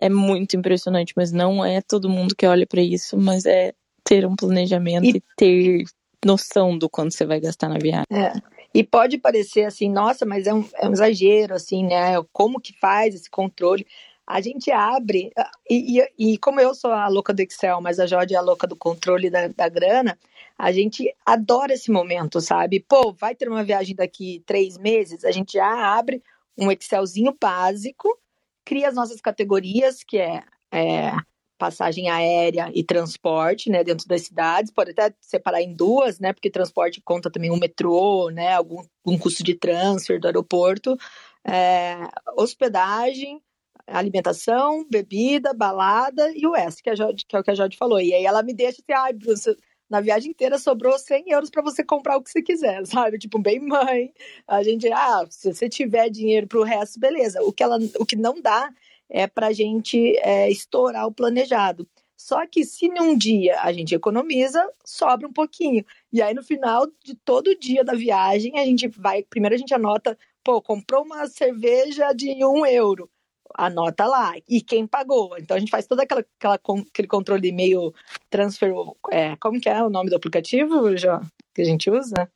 é 0.01 0.09
muito 0.09 0.57
impressionante, 0.57 1.13
mas 1.15 1.31
não 1.31 1.65
é 1.65 1.83
todo 1.83 2.09
mundo 2.09 2.35
que 2.35 2.47
olha 2.47 2.67
para 2.67 2.81
isso, 2.81 3.19
mas 3.19 3.45
é 3.45 3.73
ter 4.03 4.27
um 4.27 4.35
planejamento 4.35 5.05
e, 5.05 5.19
e 5.19 5.23
ter 5.37 5.85
noção 6.25 6.77
do 6.77 6.89
quanto 6.89 7.15
você 7.15 7.27
vai 7.27 7.39
gastar 7.39 7.69
na 7.69 7.79
viagem. 7.79 8.07
É. 8.11 8.33
E 8.77 8.85
pode 8.85 9.17
parecer 9.17 9.65
assim, 9.65 9.91
nossa, 9.91 10.27
mas 10.27 10.47
é 10.47 10.53
um, 10.53 10.63
é 10.75 10.87
um 10.87 10.93
exagero, 10.93 11.55
assim, 11.55 11.83
né? 11.83 12.23
Como 12.31 12.61
que 12.61 12.79
faz 12.79 13.15
esse 13.15 13.31
controle? 13.31 13.87
A 14.27 14.39
gente 14.39 14.71
abre, 14.71 15.33
e, 15.71 15.99
e, 15.99 16.33
e, 16.35 16.37
como 16.37 16.61
eu 16.61 16.75
sou 16.75 16.93
a 16.93 17.09
louca 17.09 17.33
do 17.33 17.41
Excel, 17.41 17.81
mas 17.81 17.99
a 17.99 18.07
Jode 18.07 18.35
é 18.35 18.37
a 18.37 18.43
louca 18.43 18.67
do 18.67 18.77
controle 18.77 19.31
da, 19.31 19.49
da 19.49 19.67
grana, 19.71 20.19
a 20.59 20.71
gente 20.73 21.11
adora 21.25 21.73
esse 21.73 21.91
momento, 21.91 22.39
sabe? 22.39 22.85
Pô, 22.87 23.15
vai 23.15 23.35
ter 23.35 23.49
uma 23.49 23.65
viagem 23.65 23.97
daqui 23.97 24.43
três 24.45 24.77
meses, 24.77 25.25
a 25.25 25.31
gente 25.31 25.55
já 25.55 25.97
abre 25.97 26.23
um 26.59 26.71
Excelzinho 26.71 27.35
básico, 27.41 28.15
cria 28.63 28.89
as 28.89 28.95
nossas 28.95 29.23
categorias, 29.23 30.05
que 30.05 30.19
é, 30.19 30.43
é 30.71 31.13
passagem 31.59 32.09
aérea 32.09 32.71
e 32.75 32.85
transporte, 32.85 33.71
né, 33.71 33.83
dentro 33.83 34.07
das 34.07 34.23
cidades, 34.23 34.71
pode 34.71 34.91
até 34.91 35.15
separar 35.21 35.63
em 35.63 35.75
duas, 35.75 36.19
né, 36.21 36.33
porque 36.33 36.51
transporte 36.51 37.01
conta 37.03 37.31
também 37.31 37.51
o 37.51 37.57
metrô, 37.57 38.31
né, 38.31 38.53
algum 38.55 38.83
um 39.07 39.19
custo 39.19 39.43
de 39.45 39.55
transfer 39.55 40.21
do 40.21 40.27
aeroporto, 40.27 40.97
é, 41.47 41.97
hospedagem, 42.37 43.41
alimentação, 43.87 44.85
bebida, 44.91 45.55
balada 45.55 46.33
e 46.35 46.47
o 46.47 46.57
S, 46.57 46.83
que, 46.83 46.91
a 46.91 46.95
Jode, 46.95 47.25
que 47.27 47.37
é 47.37 47.39
o 47.39 47.43
que 47.43 47.51
a 47.51 47.55
Jode 47.55 47.77
falou. 47.77 48.01
E 48.01 48.13
aí 48.13 48.25
ela 48.25 48.43
me 48.43 48.53
deixa 48.53 48.83
assim, 48.83 48.93
ai, 48.93 49.13
na 49.89 50.01
viagem 50.01 50.31
inteira 50.31 50.59
sobrou 50.59 50.99
100 50.99 51.31
euros 51.31 51.51
para 51.51 51.63
você 51.63 51.85
comprar 51.85 52.17
o 52.17 52.23
que 52.23 52.31
você 52.31 52.43
quiser, 52.43 52.85
sabe? 52.87 53.19
Tipo, 53.19 53.39
bem 53.39 53.61
mãe. 53.61 54.13
A 54.47 54.63
gente, 54.63 54.91
ah, 54.93 55.25
se 55.31 55.53
você 55.53 55.69
tiver 55.69 56.11
dinheiro 56.11 56.47
para 56.47 56.59
o 56.59 56.65
resto, 56.65 56.99
beleza. 56.99 57.43
O 57.43 57.53
que, 57.53 57.63
ela, 57.63 57.79
o 57.99 58.05
que 58.05 58.17
não 58.17 58.41
dá 58.41 58.69
é 59.09 59.27
para 59.27 59.49
a 59.49 59.53
gente 59.53 60.17
é, 60.19 60.51
estourar 60.51 61.07
o 61.07 61.13
planejado. 61.13 61.89
Só 62.17 62.47
que 62.47 62.65
se 62.65 62.89
num 62.89 63.17
dia 63.17 63.61
a 63.61 63.73
gente 63.73 63.95
economiza, 63.95 64.67
sobra 64.85 65.29
um 65.29 65.33
pouquinho. 65.33 65.85
E 66.13 66.23
aí 66.23 66.33
no 66.35 66.43
final 66.43 66.87
de 67.05 67.15
todo 67.15 67.59
dia 67.59 67.85
da 67.85 67.93
viagem, 67.93 68.59
a 68.59 68.65
gente 68.65 68.89
vai. 68.89 69.23
Primeiro 69.23 69.55
a 69.55 69.59
gente 69.59 69.75
anota, 69.75 70.19
pô, 70.43 70.63
comprou 70.63 71.05
uma 71.05 71.27
cerveja 71.27 72.13
de 72.13 72.45
um 72.45 72.65
euro. 72.65 73.11
Anota 73.55 74.07
lá. 74.07 74.35
E 74.49 74.61
quem 74.61 74.87
pagou? 74.87 75.37
Então 75.39 75.57
a 75.57 75.61
gente 75.61 75.71
faz 75.71 75.87
todo 75.87 76.01
aquela, 76.01 76.25
aquela, 76.39 76.55
aquele 76.55 77.09
controle 77.09 77.53
meio 77.53 77.93
transfer. 78.31 78.73
É, 79.11 79.37
como 79.37 79.61
que 79.61 79.69
é 79.69 79.83
o 79.83 79.91
nome 79.91 80.09
do 80.11 80.17
aplicativo, 80.17 80.97
já, 80.97 81.21
que 81.55 81.63
a 81.63 81.65
gente 81.65 81.91
usa? 81.91 82.31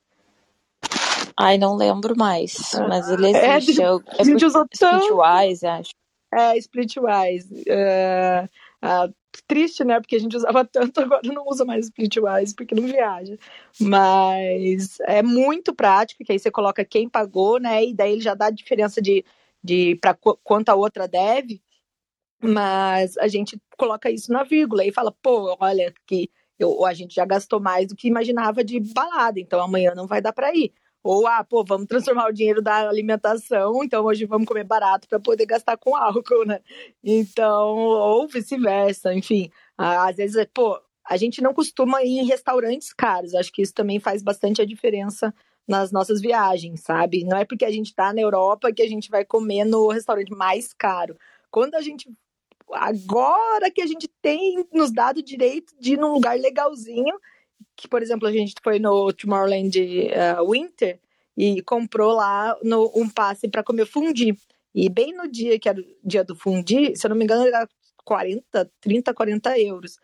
Ai, 1.39 1.57
não 1.57 1.75
lembro 1.75 2.15
mais. 2.17 2.73
Mas 2.87 3.09
ele 3.09 3.35
é, 3.35 3.57
existe. 3.57 3.83
É, 3.83 3.87
é, 3.87 3.99
a 4.19 4.25
gente 4.25 4.45
usou 4.45 4.67
tanto. 4.79 5.23
Acho. 5.23 5.91
É, 6.33 6.57
Splitwise. 6.59 7.65
Triste, 9.47 9.85
né? 9.85 10.01
Porque 10.01 10.17
a 10.17 10.19
gente 10.19 10.37
usava 10.37 10.65
tanto, 10.65 11.01
agora 11.01 11.23
não 11.25 11.45
usa 11.47 11.65
mais 11.65 11.87
Splitwise, 11.87 12.55
porque 12.55 12.75
não 12.75 12.85
viaja. 12.85 13.39
Mas 13.81 14.99
é 15.01 15.23
muito 15.23 15.75
prático, 15.75 16.25
que 16.25 16.33
aí 16.33 16.39
você 16.39 16.51
coloca 16.51 16.85
quem 16.85 17.09
pagou, 17.09 17.59
né? 17.61 17.85
E 17.85 17.95
daí 17.95 18.13
ele 18.13 18.21
já 18.21 18.35
dá 18.35 18.47
a 18.47 18.51
diferença 18.51 19.01
de, 19.01 19.25
de 19.63 19.97
para 19.97 20.17
quanto 20.43 20.69
a 20.69 20.75
outra 20.75 21.07
deve. 21.07 21.63
Mas 22.43 23.17
a 23.19 23.29
gente 23.29 23.61
coloca 23.77 24.11
isso 24.11 24.33
na 24.33 24.43
vírgula 24.45 24.85
e 24.85 24.93
fala, 24.93 25.13
pô, 25.13 25.57
olha 25.61 25.93
que 26.07 26.31
eu, 26.59 26.85
a 26.85 26.93
gente 26.95 27.15
já 27.15 27.25
gastou 27.25 27.61
mais 27.61 27.89
do 27.89 27.97
que 27.97 28.09
imaginava 28.09 28.65
de 28.65 28.81
balada, 28.81 29.41
então 29.41 29.61
amanhã 29.61 29.95
não 29.95 30.07
vai 30.07 30.21
dar 30.21 30.33
para 30.33 30.55
ir. 30.55 30.73
Ou, 31.03 31.27
ah, 31.27 31.43
pô, 31.43 31.65
vamos 31.65 31.87
transformar 31.87 32.29
o 32.29 32.33
dinheiro 32.33 32.61
da 32.61 32.89
alimentação, 32.89 33.83
então 33.83 34.05
hoje 34.05 34.27
vamos 34.27 34.47
comer 34.47 34.65
barato 34.65 35.09
para 35.09 35.19
poder 35.19 35.47
gastar 35.47 35.77
com 35.79 35.97
álcool, 35.97 36.45
né? 36.45 36.61
Então, 37.03 37.77
ou 37.77 38.29
vice-versa, 38.29 39.15
enfim. 39.15 39.51
Às 39.79 40.17
vezes, 40.17 40.47
pô, 40.53 40.79
a 41.09 41.17
gente 41.17 41.41
não 41.43 41.55
costuma 41.55 42.03
ir 42.03 42.19
em 42.19 42.27
restaurantes 42.27 42.93
caros. 42.93 43.35
Acho 43.35 43.51
que 43.51 43.63
isso 43.63 43.73
também 43.73 43.99
faz 43.99 44.23
bastante 44.23 44.61
a 44.61 44.67
diferença 44.67 45.35
nas 45.67 45.91
nossas 45.91 46.21
viagens, 46.21 46.83
sabe? 46.83 47.25
Não 47.25 47.37
é 47.37 47.45
porque 47.45 47.65
a 47.65 47.71
gente 47.71 47.87
está 47.87 48.13
na 48.13 48.21
Europa 48.21 48.73
que 48.73 48.83
a 48.83 48.89
gente 48.89 49.09
vai 49.09 49.25
comer 49.25 49.65
no 49.65 49.89
restaurante 49.89 50.31
mais 50.33 50.73
caro. 50.73 51.17
Quando 51.51 51.77
a 51.77 51.81
gente 51.81 52.13
agora 52.73 53.71
que 53.71 53.83
a 53.83 53.87
gente 53.87 54.07
tem 54.23 54.65
nos 54.73 54.93
dado 54.93 55.19
o 55.19 55.23
direito 55.23 55.75
de 55.81 55.95
ir 55.95 55.99
num 55.99 56.13
lugar 56.13 56.39
legalzinho, 56.39 57.17
que, 57.77 57.89
por 57.89 58.03
exemplo, 58.03 58.29
a 58.29 58.33
gente 58.33 58.55
foi 58.63 58.79
no 58.79 59.13
Tomorrowland 59.13 59.79
uh, 59.79 60.51
Winter 60.51 60.99
e 61.37 61.63
comprou 61.63 62.13
lá 62.13 62.57
no, 62.63 62.91
um 62.95 63.09
passe 63.09 63.49
para 63.49 63.63
comer 63.63 63.87
fundi. 63.87 64.35
E 64.75 64.89
bem 64.89 65.15
no 65.15 65.29
dia 65.29 65.59
que 65.59 65.69
era 65.69 65.81
o 65.81 65.85
dia 66.05 66.23
do 66.23 66.37
fundi, 66.37 66.95
se 66.95 67.07
eu 67.07 67.11
não 67.11 67.17
me 67.17 67.25
engano, 67.25 67.47
era 67.47 67.69
40, 68.05 68.71
30, 68.81 69.15
40 69.15 69.59
euros. 69.59 69.99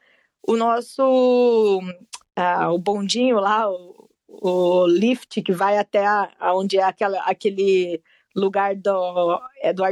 O 0.47 0.57
nosso, 0.57 1.81
uh, 1.81 2.73
o 2.73 2.79
bondinho 2.79 3.39
lá, 3.39 3.71
o, 3.71 4.09
o 4.29 4.87
lift 4.87 5.43
que 5.43 5.53
vai 5.53 5.79
até 5.79 6.07
a, 6.07 6.31
onde 6.55 6.79
é 6.79 6.83
aquela, 6.83 7.19
aquele 7.21 8.01
lugar 8.35 8.75
do, 8.75 9.41
é 9.61 9.73
do 9.73 9.83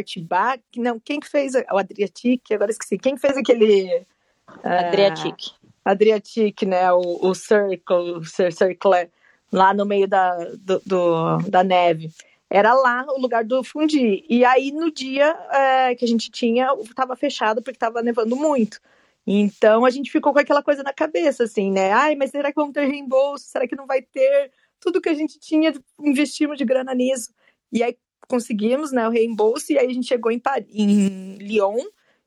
não, 0.76 1.00
quem 1.00 1.18
que 1.18 1.28
fez 1.28 1.54
o 1.54 1.78
Adriatic, 1.78 2.42
agora 2.52 2.70
esqueci, 2.70 2.98
quem 2.98 3.16
fez 3.16 3.36
aquele... 3.36 4.06
Uh, 4.48 4.86
Adriatic. 4.86 5.54
Adriatic, 5.84 6.62
né, 6.62 6.92
o, 6.92 7.18
o 7.20 7.34
Circle, 7.34 8.12
o 8.18 8.24
Circle, 8.24 9.10
lá 9.52 9.74
no 9.74 9.84
meio 9.84 10.08
da, 10.08 10.36
do, 10.58 10.80
do, 10.84 11.38
da 11.48 11.62
neve. 11.62 12.10
Era 12.50 12.72
lá 12.74 13.04
o 13.08 13.20
lugar 13.20 13.44
do 13.44 13.64
fundi. 13.64 14.24
E 14.28 14.44
aí, 14.44 14.70
no 14.70 14.90
dia 14.90 15.36
é, 15.50 15.94
que 15.94 16.04
a 16.04 16.08
gente 16.08 16.30
tinha, 16.30 16.72
estava 16.82 17.16
fechado 17.16 17.62
porque 17.62 17.76
estava 17.76 18.02
nevando 18.02 18.36
muito. 18.36 18.80
Então, 19.26 19.84
a 19.84 19.90
gente 19.90 20.10
ficou 20.10 20.32
com 20.32 20.38
aquela 20.38 20.62
coisa 20.62 20.82
na 20.82 20.92
cabeça, 20.92 21.44
assim, 21.44 21.70
né? 21.70 21.90
Ai, 21.92 22.14
mas 22.14 22.30
será 22.30 22.50
que 22.50 22.56
vamos 22.56 22.74
ter 22.74 22.86
reembolso? 22.86 23.46
Será 23.46 23.66
que 23.66 23.76
não 23.76 23.86
vai 23.86 24.02
ter? 24.02 24.52
Tudo 24.78 25.00
que 25.00 25.08
a 25.08 25.14
gente 25.14 25.38
tinha, 25.38 25.72
investimos 25.98 26.58
de 26.58 26.64
grana 26.64 26.94
nisso. 26.94 27.32
E 27.72 27.82
aí, 27.82 27.96
conseguimos 28.28 28.92
né, 28.92 29.06
o 29.08 29.10
reembolso, 29.10 29.72
e 29.72 29.78
aí 29.78 29.86
a 29.86 29.92
gente 29.92 30.06
chegou 30.06 30.30
em, 30.30 30.40
em 30.70 31.36
Lyon, 31.38 31.78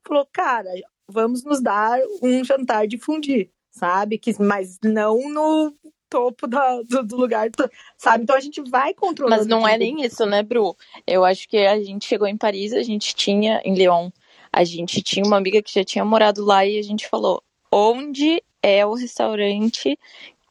falou, 0.05 0.27
cara, 0.31 0.69
vamos 1.09 1.43
nos 1.43 1.61
dar 1.61 1.99
um 2.21 2.43
jantar 2.43 2.87
de 2.87 2.97
fundir, 2.97 3.49
sabe? 3.71 4.17
Que, 4.17 4.33
mas 4.41 4.77
não 4.83 5.29
no 5.29 5.73
topo 6.09 6.47
da, 6.47 6.81
do, 6.83 7.03
do, 7.03 7.15
lugar, 7.15 7.49
sabe? 7.97 8.23
Então 8.23 8.35
a 8.35 8.39
gente 8.39 8.61
vai 8.61 8.93
controlando. 8.93 9.37
Mas 9.37 9.47
não 9.47 9.67
é 9.67 9.77
nem 9.77 10.03
isso, 10.03 10.25
né, 10.25 10.43
Bru? 10.43 10.75
Eu 11.05 11.23
acho 11.23 11.47
que 11.47 11.57
a 11.57 11.81
gente 11.81 12.05
chegou 12.05 12.27
em 12.27 12.37
Paris, 12.37 12.73
a 12.73 12.83
gente 12.83 13.15
tinha, 13.15 13.61
em 13.63 13.73
Lyon, 13.73 14.09
a 14.51 14.63
gente 14.63 15.01
tinha 15.01 15.25
uma 15.25 15.37
amiga 15.37 15.61
que 15.61 15.73
já 15.73 15.83
tinha 15.83 16.05
morado 16.05 16.43
lá 16.43 16.65
e 16.65 16.79
a 16.79 16.83
gente 16.83 17.07
falou: 17.07 17.43
onde 17.71 18.41
é 18.61 18.85
o 18.85 18.93
restaurante 18.93 19.97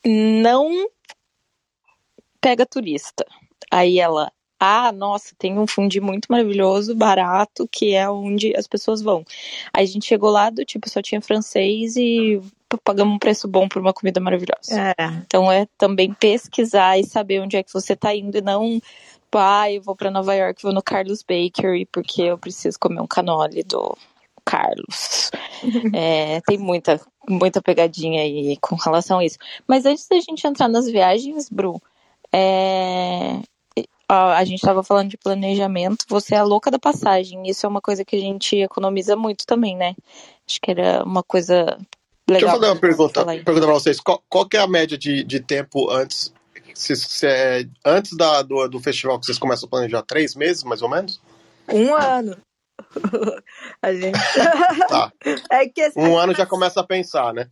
não 0.04 0.88
pega 2.40 2.66
turista? 2.66 3.26
Aí 3.70 3.98
ela, 3.98 4.30
ah, 4.58 4.90
nossa, 4.92 5.34
tem 5.38 5.58
um 5.58 5.66
fundi 5.66 6.00
muito 6.00 6.26
maravilhoso, 6.30 6.94
barato, 6.94 7.68
que 7.70 7.94
é 7.94 8.08
onde 8.08 8.56
as 8.56 8.66
pessoas 8.66 9.02
vão. 9.02 9.25
Aí 9.72 9.84
a 9.84 9.86
gente 9.86 10.06
chegou 10.06 10.30
lá 10.30 10.48
do 10.48 10.64
tipo, 10.64 10.88
só 10.88 11.02
tinha 11.02 11.20
francês 11.20 11.96
e 11.96 12.40
pagamos 12.82 13.14
um 13.14 13.18
preço 13.18 13.46
bom 13.46 13.68
por 13.68 13.80
uma 13.80 13.92
comida 13.92 14.20
maravilhosa. 14.20 14.94
É. 14.98 15.06
Então 15.26 15.50
é 15.52 15.66
também 15.76 16.12
pesquisar 16.12 16.98
e 16.98 17.04
saber 17.04 17.40
onde 17.40 17.56
é 17.56 17.62
que 17.62 17.72
você 17.72 17.94
tá 17.94 18.14
indo 18.14 18.38
e 18.38 18.40
não, 18.40 18.80
ah, 19.32 19.70
eu 19.70 19.82
vou 19.82 19.94
para 19.94 20.10
Nova 20.10 20.34
York, 20.34 20.62
vou 20.62 20.72
no 20.72 20.82
Carlos 20.82 21.22
Bakery 21.22 21.86
porque 21.86 22.22
eu 22.22 22.38
preciso 22.38 22.78
comer 22.78 23.00
um 23.00 23.06
canole 23.06 23.62
do 23.62 23.96
Carlos. 24.44 25.30
é, 25.94 26.40
tem 26.42 26.56
muita, 26.56 27.00
muita 27.28 27.60
pegadinha 27.60 28.22
aí 28.22 28.56
com 28.58 28.76
relação 28.76 29.18
a 29.18 29.25
isso. 29.25 29.38
Mas 29.66 29.84
antes 29.84 30.08
da 30.08 30.18
gente 30.20 30.46
entrar 30.46 30.68
nas 30.68 30.86
viagens, 30.86 31.50
Bru, 31.50 31.80
é, 32.32 33.40
a 34.08 34.44
gente 34.44 34.58
estava 34.58 34.82
falando 34.84 35.10
de 35.10 35.18
planejamento, 35.18 36.04
você 36.08 36.34
é 36.34 36.38
a 36.38 36.44
louca 36.44 36.70
da 36.70 36.78
passagem. 36.78 37.48
Isso 37.48 37.66
é 37.66 37.68
uma 37.68 37.80
coisa 37.80 38.04
que 38.04 38.16
a 38.16 38.20
gente 38.20 38.56
economiza 38.56 39.16
muito 39.16 39.44
também, 39.46 39.76
né? 39.76 39.94
Acho 40.48 40.60
que 40.60 40.70
era 40.70 41.02
uma 41.04 41.22
coisa 41.22 41.76
legal. 42.28 42.40
Deixa 42.40 42.46
eu 42.46 42.50
fazer 42.50 42.66
uma 42.66 42.80
pergunta, 42.80 43.25
pergunta 43.25 43.66
para 43.66 43.75
vocês. 43.75 44.00
Qual, 44.00 44.22
qual 44.28 44.46
é 44.52 44.58
a 44.58 44.68
média 44.68 44.96
de, 44.96 45.25
de 45.25 45.40
tempo 45.40 45.90
antes? 45.90 46.32
Se, 46.75 46.94
se 46.94 47.26
é, 47.26 47.64
antes 47.84 48.16
da, 48.16 48.42
do, 48.42 48.68
do 48.68 48.80
festival 48.80 49.18
que 49.18 49.26
vocês 49.26 49.38
começam 49.38 49.66
a 49.66 49.70
planejar? 49.70 50.02
Três 50.02 50.34
meses, 50.34 50.62
mais 50.62 50.82
ou 50.82 50.88
menos? 50.88 51.20
Um 51.72 51.94
ano. 51.94 52.36
a 53.82 53.92
gente. 53.92 54.18
tá. 54.88 55.12
É 55.50 55.68
que, 55.68 55.90
um 55.96 56.16
ano 56.16 56.34
já 56.34 56.46
começa 56.46 56.80
a 56.80 56.86
pensar, 56.86 57.32
né? 57.32 57.48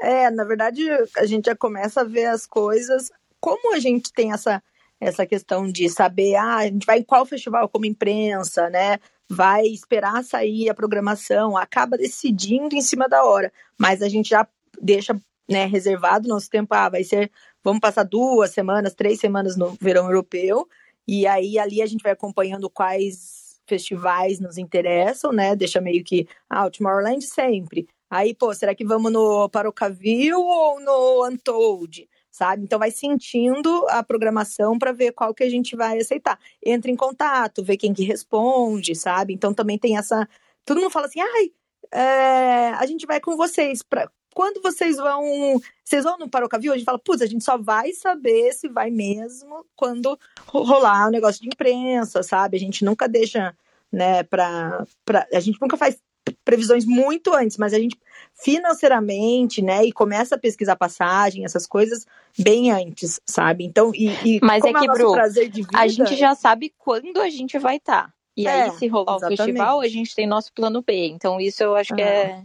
É, 0.00 0.30
na 0.30 0.44
verdade, 0.44 0.88
a 1.16 1.26
gente 1.26 1.46
já 1.46 1.56
começa 1.56 2.00
a 2.00 2.04
ver 2.04 2.26
as 2.26 2.46
coisas. 2.46 3.10
Como 3.38 3.74
a 3.74 3.78
gente 3.78 4.12
tem 4.12 4.32
essa 4.32 4.62
essa 5.00 5.26
questão 5.26 5.66
de 5.66 5.88
saber, 5.88 6.36
ah, 6.36 6.58
a 6.58 6.66
gente 6.66 6.84
vai 6.84 6.98
em 6.98 7.02
qual 7.02 7.24
festival 7.24 7.68
como 7.68 7.86
imprensa, 7.86 8.68
né? 8.68 8.98
Vai 9.28 9.66
esperar 9.66 10.22
sair 10.22 10.68
a 10.68 10.74
programação, 10.74 11.56
acaba 11.56 11.96
decidindo 11.96 12.74
em 12.74 12.82
cima 12.82 13.08
da 13.08 13.24
hora, 13.24 13.52
mas 13.78 14.02
a 14.02 14.08
gente 14.08 14.28
já 14.28 14.46
deixa 14.80 15.18
né, 15.48 15.66
reservado 15.66 16.28
nosso 16.28 16.50
tempo, 16.50 16.74
ah, 16.74 16.88
vai 16.88 17.02
ser, 17.02 17.30
vamos 17.64 17.80
passar 17.80 18.04
duas 18.04 18.50
semanas, 18.50 18.94
três 18.94 19.18
semanas 19.18 19.56
no 19.56 19.76
verão 19.80 20.06
europeu, 20.06 20.68
e 21.08 21.26
aí 21.26 21.58
ali 21.58 21.82
a 21.82 21.86
gente 21.86 22.02
vai 22.02 22.12
acompanhando 22.12 22.70
quais 22.70 23.58
festivais 23.66 24.38
nos 24.40 24.58
interessam, 24.58 25.32
né? 25.32 25.56
Deixa 25.56 25.80
meio 25.80 26.04
que, 26.04 26.28
ah, 26.48 26.66
o 26.66 26.70
Tomorrowland 26.70 27.24
sempre. 27.24 27.88
Aí, 28.10 28.34
pô, 28.34 28.52
será 28.52 28.74
que 28.74 28.84
vamos 28.84 29.12
no 29.12 29.48
Parocaville 29.48 30.34
ou 30.34 30.80
no 30.80 31.26
Untold? 31.26 32.08
Sabe? 32.30 32.64
Então 32.64 32.78
vai 32.78 32.90
sentindo 32.90 33.86
a 33.88 34.02
programação 34.02 34.78
para 34.78 34.92
ver 34.92 35.12
qual 35.12 35.34
que 35.34 35.42
a 35.42 35.50
gente 35.50 35.76
vai 35.76 35.98
aceitar. 35.98 36.38
Entra 36.64 36.90
em 36.90 36.96
contato, 36.96 37.64
vê 37.64 37.76
quem 37.76 37.92
que 37.92 38.04
responde, 38.04 38.94
sabe? 38.94 39.34
Então 39.34 39.52
também 39.52 39.78
tem 39.78 39.96
essa. 39.96 40.28
Todo 40.64 40.80
mundo 40.80 40.90
fala 40.90 41.06
assim, 41.06 41.20
ai, 41.20 41.52
é, 41.92 42.70
a 42.70 42.86
gente 42.86 43.06
vai 43.06 43.20
com 43.20 43.36
vocês. 43.36 43.82
Pra... 43.82 44.10
Quando 44.34 44.62
vocês 44.62 44.96
vão. 44.96 45.60
Vocês 45.84 46.04
vão 46.04 46.18
no 46.18 46.30
Parocavio? 46.30 46.72
A 46.72 46.76
gente 46.76 46.84
fala, 46.84 46.98
putz, 46.98 47.22
a 47.22 47.26
gente 47.26 47.44
só 47.44 47.58
vai 47.58 47.92
saber 47.92 48.52
se 48.52 48.68
vai 48.68 48.90
mesmo 48.90 49.66
quando 49.74 50.18
rolar 50.46 51.06
o 51.06 51.08
um 51.08 51.10
negócio 51.10 51.42
de 51.42 51.48
imprensa, 51.48 52.22
sabe? 52.22 52.56
A 52.56 52.60
gente 52.60 52.84
nunca 52.84 53.08
deixa, 53.08 53.56
né, 53.90 54.22
pra, 54.22 54.84
pra. 55.04 55.26
A 55.32 55.40
gente 55.40 55.60
nunca 55.60 55.76
faz 55.76 56.00
previsões 56.44 56.84
muito 56.84 57.34
antes, 57.34 57.56
mas 57.56 57.72
a 57.72 57.78
gente 57.78 57.98
financeiramente, 58.34 59.60
né, 59.60 59.84
e 59.84 59.92
começa 59.92 60.34
a 60.34 60.38
pesquisar 60.38 60.76
passagem, 60.76 61.44
essas 61.44 61.66
coisas 61.66 62.06
bem 62.38 62.70
antes, 62.70 63.20
sabe? 63.26 63.64
Então, 63.64 63.92
e, 63.94 64.08
e 64.24 64.40
mas 64.42 64.64
é 64.64 64.72
que, 64.72 64.84
é 64.84 64.92
Bru, 64.92 65.12
vida, 65.12 65.68
a 65.74 65.86
gente 65.86 66.16
já 66.16 66.34
sabe 66.34 66.72
quando 66.78 67.20
a 67.20 67.28
gente 67.28 67.58
vai 67.58 67.76
estar. 67.76 68.04
Tá. 68.04 68.12
E 68.36 68.46
é, 68.46 68.62
aí, 68.62 68.70
se 68.72 68.86
rolar 68.86 69.16
exatamente. 69.16 69.40
o 69.40 69.44
festival, 69.44 69.80
a 69.80 69.88
gente 69.88 70.14
tem 70.14 70.26
nosso 70.26 70.52
plano 70.54 70.82
B. 70.82 71.08
Então, 71.08 71.40
isso 71.40 71.62
eu 71.62 71.76
acho 71.76 71.94
que 71.94 72.00
é, 72.00 72.42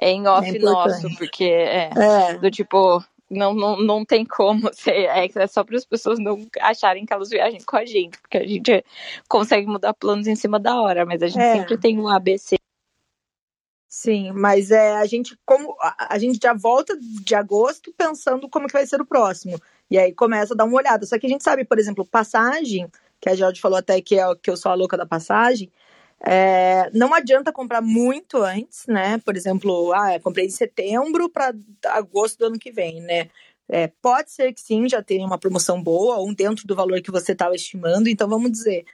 é 0.00 0.10
em 0.10 0.26
off 0.28 0.48
é 0.48 0.58
nosso, 0.60 1.08
porque 1.16 1.44
é, 1.44 1.90
é, 1.96 2.38
do 2.38 2.50
tipo, 2.50 3.02
não, 3.28 3.52
não, 3.54 3.76
não 3.76 4.04
tem 4.04 4.24
como 4.24 4.70
ser, 4.72 4.92
é, 4.92 5.28
é 5.34 5.46
só 5.46 5.64
para 5.64 5.76
as 5.76 5.84
pessoas 5.84 6.18
não 6.18 6.46
acharem 6.60 7.04
que 7.04 7.12
elas 7.12 7.30
viajam 7.30 7.58
com 7.66 7.76
a 7.76 7.84
gente, 7.84 8.18
porque 8.20 8.38
a 8.38 8.46
gente 8.46 8.84
consegue 9.28 9.66
mudar 9.66 9.94
planos 9.94 10.26
em 10.26 10.36
cima 10.36 10.60
da 10.60 10.80
hora, 10.80 11.04
mas 11.04 11.22
a 11.22 11.26
gente 11.26 11.42
é. 11.42 11.56
sempre 11.56 11.78
tem 11.78 11.98
um 11.98 12.08
ABC 12.08 12.56
Sim, 13.96 14.32
mas 14.32 14.72
é 14.72 14.96
a 14.96 15.06
gente 15.06 15.38
como 15.46 15.76
a, 15.80 16.14
a, 16.14 16.18
gente 16.18 16.40
já 16.42 16.52
volta 16.52 16.98
de 17.00 17.32
agosto 17.32 17.94
pensando 17.96 18.48
como 18.48 18.66
que 18.66 18.72
vai 18.72 18.84
ser 18.84 19.00
o 19.00 19.06
próximo. 19.06 19.56
E 19.88 19.96
aí 19.96 20.12
começa 20.12 20.52
a 20.52 20.56
dar 20.56 20.64
uma 20.64 20.76
olhada. 20.76 21.06
Só 21.06 21.16
que 21.16 21.26
a 21.26 21.28
gente 21.28 21.44
sabe, 21.44 21.64
por 21.64 21.78
exemplo, 21.78 22.04
passagem, 22.04 22.90
que 23.20 23.28
a 23.28 23.36
Jorge 23.36 23.60
falou 23.60 23.78
até 23.78 24.00
que 24.02 24.18
é 24.18 24.24
que 24.42 24.50
eu 24.50 24.56
sou 24.56 24.72
a 24.72 24.74
louca 24.74 24.96
da 24.96 25.06
passagem, 25.06 25.70
é, 26.26 26.90
não 26.92 27.14
adianta 27.14 27.52
comprar 27.52 27.80
muito 27.80 28.38
antes, 28.38 28.84
né? 28.88 29.18
Por 29.18 29.36
exemplo, 29.36 29.92
ah, 29.92 30.18
comprei 30.20 30.46
em 30.46 30.50
setembro 30.50 31.30
para 31.30 31.54
agosto 31.86 32.38
do 32.40 32.46
ano 32.46 32.58
que 32.58 32.72
vem, 32.72 33.00
né? 33.00 33.30
É, 33.68 33.86
pode 34.02 34.32
ser 34.32 34.52
que 34.52 34.60
sim, 34.60 34.88
já 34.88 35.04
tenha 35.04 35.24
uma 35.24 35.38
promoção 35.38 35.80
boa, 35.80 36.16
ou 36.16 36.34
dentro 36.34 36.66
do 36.66 36.74
valor 36.74 37.00
que 37.00 37.12
você 37.12 37.30
estava 37.30 37.54
estimando. 37.54 38.08
Então, 38.08 38.28
vamos 38.28 38.50
dizer, 38.50 38.84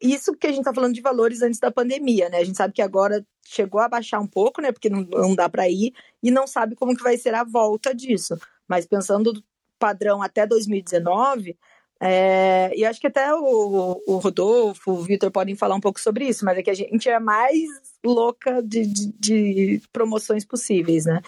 isso 0.00 0.34
que 0.34 0.46
a 0.46 0.50
gente 0.50 0.60
está 0.60 0.72
falando 0.72 0.94
de 0.94 1.00
valores 1.00 1.42
antes 1.42 1.60
da 1.60 1.70
pandemia, 1.70 2.28
né? 2.28 2.38
A 2.38 2.44
gente 2.44 2.56
sabe 2.56 2.72
que 2.72 2.82
agora 2.82 3.24
chegou 3.46 3.80
a 3.80 3.88
baixar 3.88 4.20
um 4.20 4.26
pouco, 4.26 4.62
né? 4.62 4.72
Porque 4.72 4.88
não, 4.88 5.02
não 5.02 5.34
dá 5.34 5.48
para 5.48 5.68
ir 5.68 5.92
e 6.22 6.30
não 6.30 6.46
sabe 6.46 6.74
como 6.74 6.96
que 6.96 7.02
vai 7.02 7.16
ser 7.16 7.34
a 7.34 7.44
volta 7.44 7.94
disso. 7.94 8.38
Mas 8.66 8.86
pensando 8.86 9.32
do 9.32 9.44
padrão 9.78 10.22
até 10.22 10.46
2019, 10.46 11.56
é, 12.02 12.72
e 12.74 12.84
acho 12.84 12.98
que 12.98 13.08
até 13.08 13.34
o, 13.34 14.02
o 14.06 14.16
Rodolfo, 14.16 14.92
o 14.92 15.02
Vitor 15.02 15.30
podem 15.30 15.54
falar 15.54 15.74
um 15.74 15.80
pouco 15.80 16.00
sobre 16.00 16.26
isso, 16.26 16.46
mas 16.46 16.56
é 16.56 16.62
que 16.62 16.70
a 16.70 16.74
gente 16.74 17.08
é 17.10 17.18
mais 17.18 17.68
louca 18.02 18.62
de, 18.62 18.86
de, 18.86 19.12
de 19.12 19.82
promoções 19.92 20.44
possíveis, 20.44 21.04
né? 21.04 21.20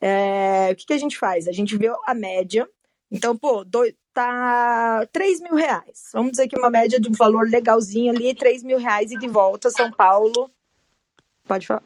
É, 0.00 0.70
o 0.70 0.76
que, 0.76 0.86
que 0.86 0.92
a 0.92 0.98
gente 0.98 1.16
faz? 1.16 1.48
A 1.48 1.52
gente 1.52 1.76
vê 1.76 1.90
a 2.06 2.14
média. 2.14 2.68
Então, 3.10 3.36
pô, 3.36 3.64
dois, 3.64 3.94
tá 4.18 5.06
3 5.12 5.40
mil 5.40 5.54
reais. 5.54 6.10
Vamos 6.12 6.32
dizer 6.32 6.48
que 6.48 6.58
uma 6.58 6.70
média 6.70 6.98
de 6.98 7.08
um 7.08 7.12
valor 7.12 7.48
legalzinho 7.48 8.12
ali, 8.12 8.34
3 8.34 8.64
mil 8.64 8.76
reais 8.76 9.12
e 9.12 9.18
de 9.18 9.28
volta, 9.28 9.70
São 9.70 9.92
Paulo. 9.92 10.50
Pode 11.46 11.68
falar. 11.68 11.84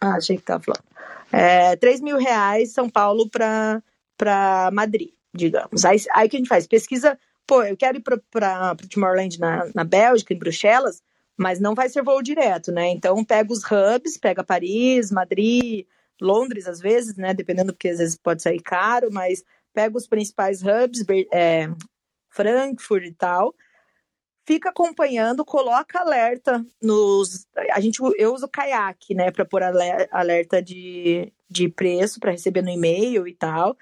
Ah, 0.00 0.16
achei 0.16 0.36
que 0.36 0.42
tava 0.42 0.64
falando. 0.64 0.82
É, 1.30 1.76
3 1.76 2.00
mil 2.00 2.18
reais 2.18 2.72
São 2.72 2.90
Paulo 2.90 3.30
para 3.30 4.70
Madrid, 4.72 5.10
digamos. 5.32 5.84
Aí, 5.84 5.98
aí 6.12 6.28
que 6.28 6.36
a 6.36 6.40
gente 6.40 6.48
faz? 6.48 6.66
Pesquisa, 6.66 7.16
pô, 7.46 7.62
eu 7.62 7.76
quero 7.76 7.98
ir 7.98 8.02
para 8.02 8.74
Tomorrowland 8.90 9.38
na, 9.38 9.70
na 9.72 9.84
Bélgica, 9.84 10.34
em 10.34 10.38
Bruxelas, 10.38 11.00
mas 11.36 11.60
não 11.60 11.76
vai 11.76 11.88
ser 11.88 12.02
voo 12.02 12.20
direto, 12.20 12.72
né? 12.72 12.88
Então 12.88 13.24
pega 13.24 13.52
os 13.52 13.62
hubs, 13.62 14.16
pega 14.16 14.42
Paris, 14.42 15.12
Madrid, 15.12 15.86
Londres 16.20 16.66
às 16.66 16.80
vezes, 16.80 17.16
né? 17.16 17.32
Dependendo, 17.32 17.72
porque 17.72 17.88
às 17.90 17.98
vezes 17.98 18.16
pode 18.16 18.42
sair 18.42 18.60
caro, 18.60 19.10
mas 19.12 19.44
pega 19.72 19.96
os 19.96 20.06
principais 20.06 20.62
hubs, 20.62 21.04
é, 21.32 21.68
Frankfurt 22.30 23.04
e 23.04 23.14
tal, 23.14 23.54
fica 24.46 24.70
acompanhando, 24.70 25.44
coloca 25.44 26.00
alerta 26.00 26.64
nos. 26.82 27.46
A 27.72 27.80
gente, 27.80 28.00
eu 28.16 28.34
uso 28.34 28.48
Kayak, 28.48 29.14
né, 29.14 29.30
para 29.30 29.44
pôr 29.44 29.62
alerta 29.62 30.62
de, 30.62 31.32
de 31.48 31.68
preço 31.68 32.18
para 32.18 32.32
receber 32.32 32.62
no 32.62 32.70
e-mail 32.70 33.28
e 33.28 33.34
tal. 33.34 33.76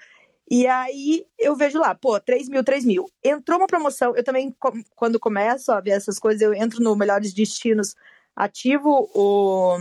E 0.51 0.65
aí 0.65 1.25
eu 1.37 1.55
vejo 1.55 1.79
lá, 1.79 1.93
pô, 1.93 2.19
3 2.19 2.49
mil, 2.49 2.63
3 2.63 2.83
mil. 2.83 3.05
Entrou 3.23 3.59
uma 3.59 3.67
promoção, 3.67 4.15
eu 4.15 4.23
também, 4.23 4.55
quando 4.95 5.19
começo 5.19 5.71
a 5.71 5.79
ver 5.79 5.91
essas 5.91 6.17
coisas, 6.17 6.41
eu 6.41 6.53
entro 6.53 6.83
no 6.83 6.95
Melhores 6.95 7.33
Destinos, 7.33 7.95
ativo 8.35 9.09
o, 9.13 9.77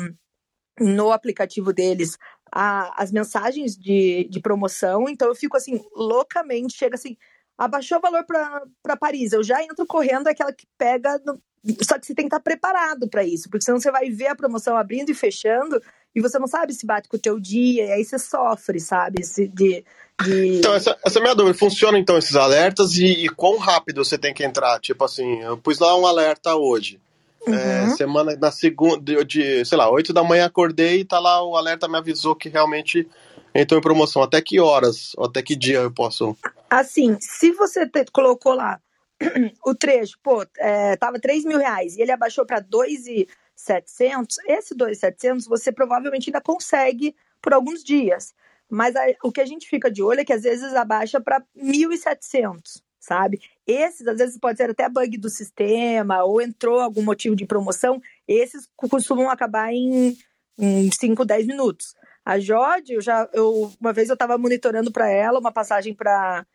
no 0.78 1.10
aplicativo 1.10 1.72
deles 1.72 2.18
a, 2.52 3.02
as 3.02 3.12
mensagens 3.12 3.76
de, 3.76 4.28
de 4.30 4.40
promoção, 4.40 5.08
então 5.08 5.28
eu 5.28 5.34
fico 5.34 5.56
assim, 5.56 5.82
loucamente, 5.94 6.76
chega 6.76 6.94
assim, 6.94 7.16
abaixou 7.56 7.98
o 7.98 8.00
valor 8.00 8.24
para 8.24 8.96
Paris, 8.96 9.32
eu 9.32 9.42
já 9.42 9.62
entro 9.62 9.86
correndo 9.86 10.28
aquela 10.28 10.52
que 10.52 10.66
pega. 10.76 11.20
No... 11.24 11.40
Só 11.82 11.98
que 11.98 12.06
você 12.06 12.14
tem 12.14 12.24
que 12.24 12.34
estar 12.34 12.40
preparado 12.40 13.08
para 13.08 13.24
isso, 13.24 13.50
porque 13.50 13.64
senão 13.64 13.80
você 13.80 13.90
vai 13.90 14.08
ver 14.10 14.28
a 14.28 14.36
promoção 14.36 14.76
abrindo 14.76 15.10
e 15.10 15.14
fechando 15.14 15.82
e 16.14 16.20
você 16.20 16.38
não 16.38 16.46
sabe 16.46 16.72
se 16.72 16.86
bate 16.86 17.08
com 17.08 17.16
o 17.16 17.20
teu 17.20 17.38
dia, 17.38 17.86
e 17.86 17.92
aí 17.92 18.04
você 18.04 18.18
sofre, 18.18 18.80
sabe? 18.80 19.24
Se 19.24 19.46
de, 19.48 19.84
de... 20.22 20.58
Então, 20.58 20.74
essa, 20.74 20.96
essa 21.04 21.18
é 21.18 21.20
a 21.20 21.22
minha 21.22 21.34
dúvida. 21.34 21.58
Funciona 21.58 21.98
então 21.98 22.16
esses 22.16 22.34
alertas 22.34 22.94
e, 22.94 23.24
e 23.24 23.28
quão 23.28 23.58
rápido 23.58 24.04
você 24.04 24.16
tem 24.16 24.32
que 24.32 24.44
entrar? 24.44 24.80
Tipo 24.80 25.04
assim, 25.04 25.40
eu 25.42 25.58
pus 25.58 25.78
lá 25.78 25.96
um 25.98 26.06
alerta 26.06 26.56
hoje. 26.56 27.00
É, 27.46 27.50
uhum. 27.50 27.56
É, 27.56 27.90
semana 27.90 28.36
na 28.36 28.50
segunda, 28.50 29.00
de, 29.00 29.24
de, 29.24 29.64
sei 29.64 29.78
lá, 29.78 29.90
8 29.90 30.12
da 30.12 30.24
manhã 30.24 30.46
acordei 30.46 31.00
e 31.00 31.04
tá 31.04 31.18
lá 31.18 31.42
o 31.42 31.56
alerta 31.56 31.88
me 31.88 31.96
avisou 31.96 32.34
que 32.34 32.48
realmente 32.48 33.08
entrou 33.54 33.78
em 33.78 33.82
promoção. 33.82 34.22
Até 34.22 34.40
que 34.40 34.60
horas, 34.60 35.12
até 35.18 35.42
que 35.42 35.56
dia 35.56 35.78
eu 35.78 35.92
posso? 35.92 36.36
Assim, 36.68 37.16
se 37.20 37.52
você 37.52 37.86
te, 37.86 38.04
colocou 38.12 38.54
lá 38.54 38.80
o 39.64 39.74
trecho, 39.74 40.18
pô, 40.22 40.44
é, 40.58 40.96
tava 40.96 41.18
3 41.18 41.44
mil 41.44 41.58
reais 41.58 41.96
e 41.96 42.02
ele 42.02 42.12
abaixou 42.12 42.44
para 42.44 42.60
2,700, 42.60 44.38
esse 44.46 44.74
2,700 44.74 45.46
você 45.46 45.72
provavelmente 45.72 46.28
ainda 46.28 46.40
consegue 46.40 47.14
por 47.40 47.52
alguns 47.54 47.82
dias. 47.82 48.34
Mas 48.70 48.94
a, 48.94 49.00
o 49.24 49.32
que 49.32 49.40
a 49.40 49.46
gente 49.46 49.66
fica 49.66 49.90
de 49.90 50.02
olho 50.02 50.20
é 50.20 50.24
que 50.24 50.32
às 50.32 50.42
vezes 50.42 50.74
abaixa 50.74 51.20
para 51.20 51.42
1.700 51.56 52.82
sabe? 53.08 53.40
Esses, 53.68 54.06
às 54.06 54.16
vezes, 54.16 54.38
pode 54.38 54.56
ser 54.56 54.70
até 54.70 54.88
bug 54.88 55.18
do 55.18 55.28
sistema 55.28 56.24
ou 56.24 56.40
entrou 56.40 56.80
algum 56.80 57.02
motivo 57.02 57.36
de 57.36 57.44
promoção. 57.44 58.00
Esses 58.26 58.66
costumam 58.74 59.28
acabar 59.28 59.70
em, 59.70 60.16
em 60.58 60.90
5, 60.90 61.22
10 61.22 61.46
minutos. 61.46 61.94
A 62.24 62.38
Jode, 62.38 62.94
eu 62.94 63.02
já, 63.02 63.28
eu, 63.34 63.70
uma 63.78 63.92
vez 63.92 64.08
eu 64.08 64.14
estava 64.14 64.38
monitorando 64.38 64.90
para 64.90 65.10
ela 65.10 65.38
uma 65.38 65.52
passagem 65.52 65.94
para 65.94 66.46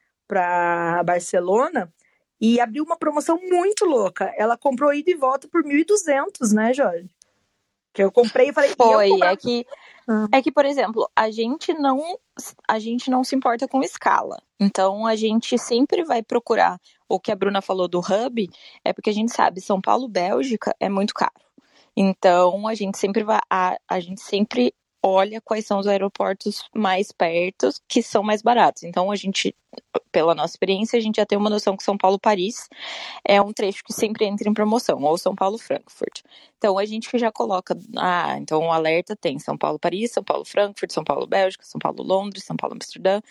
Barcelona 1.06 1.94
e 2.42 2.60
abriu 2.60 2.84
uma 2.84 2.98
promoção 2.98 3.40
muito 3.40 3.86
louca. 3.86 4.34
Ela 4.36 4.58
comprou 4.58 4.92
ida 4.92 5.12
e 5.12 5.16
volta 5.16 5.48
por 5.48 5.64
1.200, 5.64 6.52
né, 6.52 6.74
Jorge? 6.74 7.10
Que 7.94 8.04
eu 8.04 8.12
comprei 8.12 8.50
e 8.50 8.54
falei... 8.54 8.74
Foi, 8.76 9.20
é 9.22 9.36
que 9.36 9.66
ah. 10.08 10.28
É 10.32 10.42
que, 10.42 10.52
por 10.52 10.66
exemplo, 10.66 11.10
a 11.16 11.32
gente 11.32 11.74
não 11.74 12.18
a 12.68 12.80
gente 12.80 13.10
não 13.10 13.24
se 13.24 13.36
importa 13.36 13.68
com 13.68 13.84
escala. 13.84 14.42
Então 14.60 15.06
a 15.06 15.16
gente 15.16 15.58
sempre 15.58 16.04
vai 16.04 16.22
procurar 16.22 16.80
o 17.08 17.20
que 17.20 17.32
a 17.32 17.36
Bruna 17.36 17.62
falou 17.62 17.88
do 17.88 18.00
hub, 18.00 18.50
é 18.84 18.92
porque 18.92 19.10
a 19.10 19.14
gente 19.14 19.32
sabe 19.34 19.62
São 19.62 19.80
Paulo, 19.80 20.08
Bélgica 20.08 20.76
é 20.80 20.90
muito 20.90 21.14
caro. 21.14 21.32
Então 21.96 22.68
a 22.68 22.74
gente 22.74 22.98
sempre 22.98 23.24
vai 23.24 23.40
a, 23.50 23.78
a 23.88 24.00
gente 24.00 24.22
sempre 24.22 24.74
olha 25.04 25.42
quais 25.42 25.66
são 25.66 25.80
os 25.80 25.88
aeroportos 25.88 26.64
mais 26.74 27.12
perto 27.12 27.70
que 27.88 28.02
são 28.02 28.24
mais 28.24 28.42
baratos. 28.42 28.84
Então 28.84 29.12
a 29.12 29.16
gente, 29.18 29.54
pela 30.12 30.34
nossa 30.34 30.54
experiência, 30.54 30.98
a 30.98 31.02
gente 31.02 31.18
já 31.18 31.26
tem 31.26 31.38
uma 31.38 31.50
noção 31.50 31.76
que 31.76 31.84
São 31.84 31.98
Paulo 31.98 32.18
Paris 32.18 32.70
é 33.28 33.42
um 33.42 33.52
trecho 33.52 33.84
que 33.84 33.92
sempre 33.92 34.26
entra 34.26 34.50
em 34.50 34.54
promoção, 34.54 35.04
ou 35.04 35.18
São 35.18 35.36
Paulo 35.36 35.58
Frankfurt. 35.58 36.22
Então 36.58 36.78
a 36.78 36.86
gente 36.86 37.10
já 37.18 37.32
coloca, 37.32 37.78
ah, 37.98 38.38
então 38.38 38.62
o 38.68 38.72
alerta 38.72 39.16
tem 39.16 39.38
São 39.40 39.58
Paulo 39.58 39.78
Paris, 39.78 40.12
São 40.12 40.24
Paulo 40.24 40.46
Frankfurt, 40.46 40.92
São 40.92 41.04
Paulo 41.04 41.28
Bélgica, 41.28 41.66
São 41.66 41.80
Paulo 41.80 42.02
Londres, 42.02 42.46
São 42.46 42.56
Paulo 42.56 42.76
Amsterdã. 42.76 43.22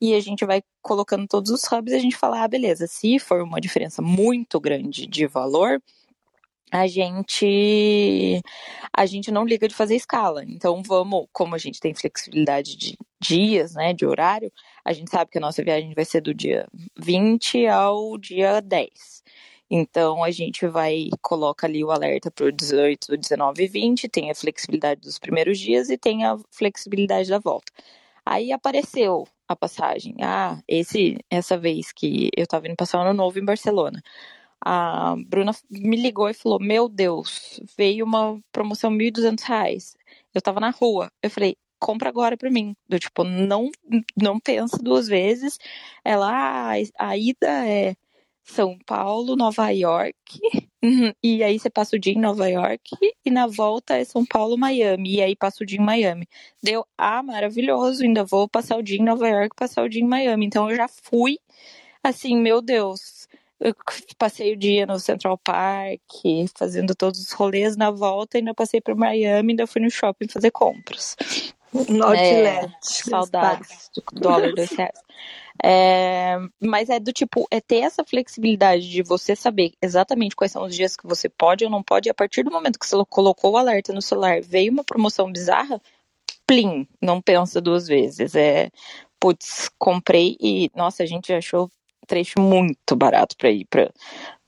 E 0.00 0.14
a 0.14 0.20
gente 0.20 0.44
vai 0.44 0.62
colocando 0.82 1.28
todos 1.28 1.50
os 1.50 1.62
hubs 1.72 1.92
e 1.92 1.96
a 1.96 2.00
gente 2.00 2.16
fala, 2.16 2.42
ah, 2.42 2.48
beleza, 2.48 2.86
se 2.88 3.18
for 3.20 3.40
uma 3.40 3.60
diferença 3.60 4.02
muito 4.02 4.60
grande 4.60 5.06
de 5.06 5.26
valor, 5.28 5.80
a 6.72 6.86
gente 6.86 8.42
a 8.96 9.04
gente 9.06 9.30
não 9.30 9.44
liga 9.44 9.68
de 9.68 9.74
fazer 9.74 9.94
escala. 9.94 10.42
Então 10.44 10.82
vamos, 10.82 11.26
como 11.32 11.54
a 11.54 11.58
gente 11.58 11.78
tem 11.80 11.94
flexibilidade 11.94 12.76
de 12.76 12.96
dias, 13.20 13.74
né, 13.74 13.92
de 13.92 14.06
horário, 14.06 14.50
a 14.84 14.92
gente 14.92 15.10
sabe 15.10 15.30
que 15.30 15.38
a 15.38 15.40
nossa 15.40 15.62
viagem 15.62 15.92
vai 15.94 16.04
ser 16.04 16.22
do 16.22 16.34
dia 16.34 16.66
20 16.98 17.66
ao 17.66 18.16
dia 18.18 18.60
10. 18.62 19.22
Então 19.70 20.24
a 20.24 20.30
gente 20.30 20.66
vai 20.66 21.08
coloca 21.20 21.66
ali 21.66 21.84
o 21.84 21.90
alerta 21.90 22.30
para 22.30 22.46
o 22.46 22.52
18, 22.52 23.16
19 23.16 23.64
e 23.64 23.68
20, 23.68 24.08
tem 24.08 24.30
a 24.30 24.34
flexibilidade 24.34 25.00
dos 25.02 25.18
primeiros 25.18 25.58
dias 25.58 25.90
e 25.90 25.98
tem 25.98 26.24
a 26.24 26.38
flexibilidade 26.50 27.28
da 27.28 27.38
volta. 27.38 27.72
Aí 28.24 28.52
apareceu 28.52 29.26
a 29.48 29.56
passagem. 29.56 30.14
Ah, 30.22 30.58
esse 30.68 31.18
essa 31.30 31.58
vez 31.58 31.92
que 31.92 32.30
eu 32.36 32.44
estava 32.44 32.66
indo 32.68 32.76
passar 32.76 32.98
o 32.98 33.02
ano 33.02 33.14
novo 33.14 33.38
em 33.38 33.44
Barcelona 33.44 34.02
a 34.64 35.16
Bruna 35.26 35.52
me 35.70 35.96
ligou 35.96 36.28
e 36.28 36.34
falou: 36.34 36.60
Meu 36.60 36.88
Deus, 36.88 37.60
veio 37.76 38.04
uma 38.04 38.40
promoção 38.52 38.90
R$ 38.90 39.10
1.200. 39.10 39.94
Eu 40.34 40.40
tava 40.40 40.60
na 40.60 40.70
rua. 40.70 41.10
Eu 41.22 41.30
falei: 41.30 41.56
compra 41.82 42.08
agora 42.08 42.36
para 42.36 42.50
mim. 42.50 42.76
Do 42.88 42.98
tipo, 42.98 43.24
não, 43.24 43.70
não 44.16 44.38
pensa 44.38 44.78
duas 44.78 45.08
vezes. 45.08 45.58
Ela, 46.04 46.30
ah, 46.30 46.74
a 46.98 47.16
ida 47.16 47.68
é 47.68 47.96
São 48.44 48.78
Paulo, 48.86 49.36
Nova 49.36 49.70
York. 49.70 50.14
Uhum, 50.84 51.12
e 51.22 51.44
aí 51.44 51.60
você 51.60 51.70
passa 51.70 51.94
o 51.94 51.98
dia 51.98 52.12
em 52.12 52.18
Nova 52.18 52.48
York 52.48 52.96
e 53.24 53.30
na 53.30 53.46
volta 53.46 53.96
é 53.96 54.04
São 54.04 54.26
Paulo, 54.26 54.58
Miami. 54.58 55.14
E 55.14 55.22
aí 55.22 55.36
passa 55.36 55.62
o 55.62 55.66
dia 55.66 55.78
em 55.78 55.84
Miami. 55.84 56.26
Deu, 56.60 56.84
ah, 56.98 57.22
maravilhoso, 57.22 58.02
ainda 58.02 58.24
vou 58.24 58.48
passar 58.48 58.76
o 58.76 58.82
dia 58.82 58.98
em 58.98 59.04
Nova 59.04 59.28
York, 59.28 59.54
passar 59.54 59.84
o 59.84 59.88
dia 59.88 60.02
em 60.02 60.08
Miami. 60.08 60.44
Então 60.44 60.68
eu 60.68 60.76
já 60.76 60.88
fui 60.88 61.38
assim, 62.02 62.36
meu 62.36 62.60
Deus, 62.60 63.28
eu 63.62 63.74
passei 64.18 64.52
o 64.52 64.56
dia 64.56 64.86
no 64.86 64.98
Central 64.98 65.38
Park, 65.38 66.00
fazendo 66.56 66.94
todos 66.94 67.20
os 67.20 67.32
rolês 67.32 67.76
na 67.76 67.90
volta, 67.90 68.38
ainda 68.38 68.54
passei 68.54 68.80
para 68.80 68.94
Miami, 68.94 69.52
ainda 69.52 69.66
fui 69.66 69.80
no 69.80 69.90
shopping 69.90 70.28
fazer 70.28 70.50
compras. 70.50 71.16
No 71.72 72.04
outlet. 72.04 72.66
É, 72.66 72.70
saudades 72.80 73.90
do 73.94 74.20
dólar, 74.20 74.52
dois 74.54 74.70
reais. 74.76 74.98
É, 75.64 76.38
mas 76.60 76.90
é 76.90 76.98
do 76.98 77.12
tipo, 77.12 77.46
é 77.50 77.60
ter 77.60 77.80
essa 77.80 78.04
flexibilidade 78.04 78.90
de 78.90 79.02
você 79.02 79.36
saber 79.36 79.72
exatamente 79.80 80.34
quais 80.34 80.50
são 80.50 80.64
os 80.64 80.74
dias 80.74 80.96
que 80.96 81.06
você 81.06 81.28
pode 81.28 81.64
ou 81.64 81.70
não 81.70 81.82
pode, 81.82 82.08
e 82.08 82.10
a 82.10 82.14
partir 82.14 82.42
do 82.42 82.50
momento 82.50 82.78
que 82.78 82.86
você 82.86 82.96
colocou 83.08 83.52
o 83.52 83.56
alerta 83.56 83.92
no 83.92 84.02
celular, 84.02 84.40
veio 84.42 84.72
uma 84.72 84.84
promoção 84.84 85.30
bizarra, 85.30 85.80
plim, 86.46 86.86
não 87.00 87.22
pensa 87.22 87.60
duas 87.60 87.86
vezes. 87.86 88.34
É, 88.34 88.70
putz, 89.20 89.70
comprei 89.78 90.36
e, 90.40 90.70
nossa, 90.74 91.02
a 91.02 91.06
gente 91.06 91.32
achou 91.32 91.70
trecho 92.12 92.38
muito 92.38 92.94
barato 92.94 93.34
para 93.38 93.50
ir 93.50 93.64
para 93.70 93.90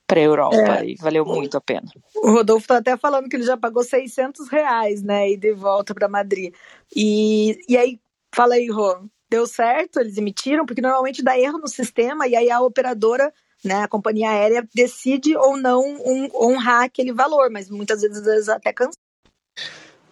para 0.06 0.20
Europa 0.20 0.82
é. 0.82 0.90
e 0.90 0.96
valeu 0.96 1.24
muito 1.24 1.56
a 1.56 1.60
pena. 1.62 1.90
O 2.16 2.30
Rodolfo 2.30 2.68
tá 2.68 2.76
até 2.76 2.94
falando 2.94 3.26
que 3.26 3.36
ele 3.36 3.42
já 3.42 3.56
pagou 3.56 3.82
600 3.82 4.48
reais, 4.48 5.02
né, 5.02 5.30
e 5.30 5.36
de 5.38 5.54
volta 5.54 5.94
para 5.94 6.06
Madrid. 6.06 6.52
E, 6.94 7.58
e 7.66 7.74
aí, 7.74 7.98
fala 8.34 8.56
aí, 8.56 8.68
Rô, 8.70 9.08
deu 9.30 9.46
certo? 9.46 9.98
Eles 9.98 10.18
emitiram? 10.18 10.66
Porque 10.66 10.82
normalmente 10.82 11.24
dá 11.24 11.38
erro 11.38 11.58
no 11.58 11.66
sistema 11.66 12.28
e 12.28 12.36
aí 12.36 12.50
a 12.50 12.60
operadora, 12.60 13.32
né, 13.64 13.76
a 13.76 13.88
companhia 13.88 14.28
aérea 14.28 14.68
decide 14.74 15.34
ou 15.38 15.56
não 15.56 15.80
um, 15.82 16.28
honrar 16.34 16.82
aquele 16.82 17.10
valor, 17.10 17.48
mas 17.50 17.70
muitas 17.70 18.02
vezes 18.02 18.46
até 18.50 18.74
cansa. 18.74 18.98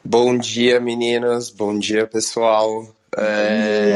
Bom 0.02 0.38
dia, 0.38 0.80
meninas. 0.80 1.50
Bom 1.50 1.78
dia, 1.78 2.06
pessoal. 2.06 2.88
É, 3.16 3.92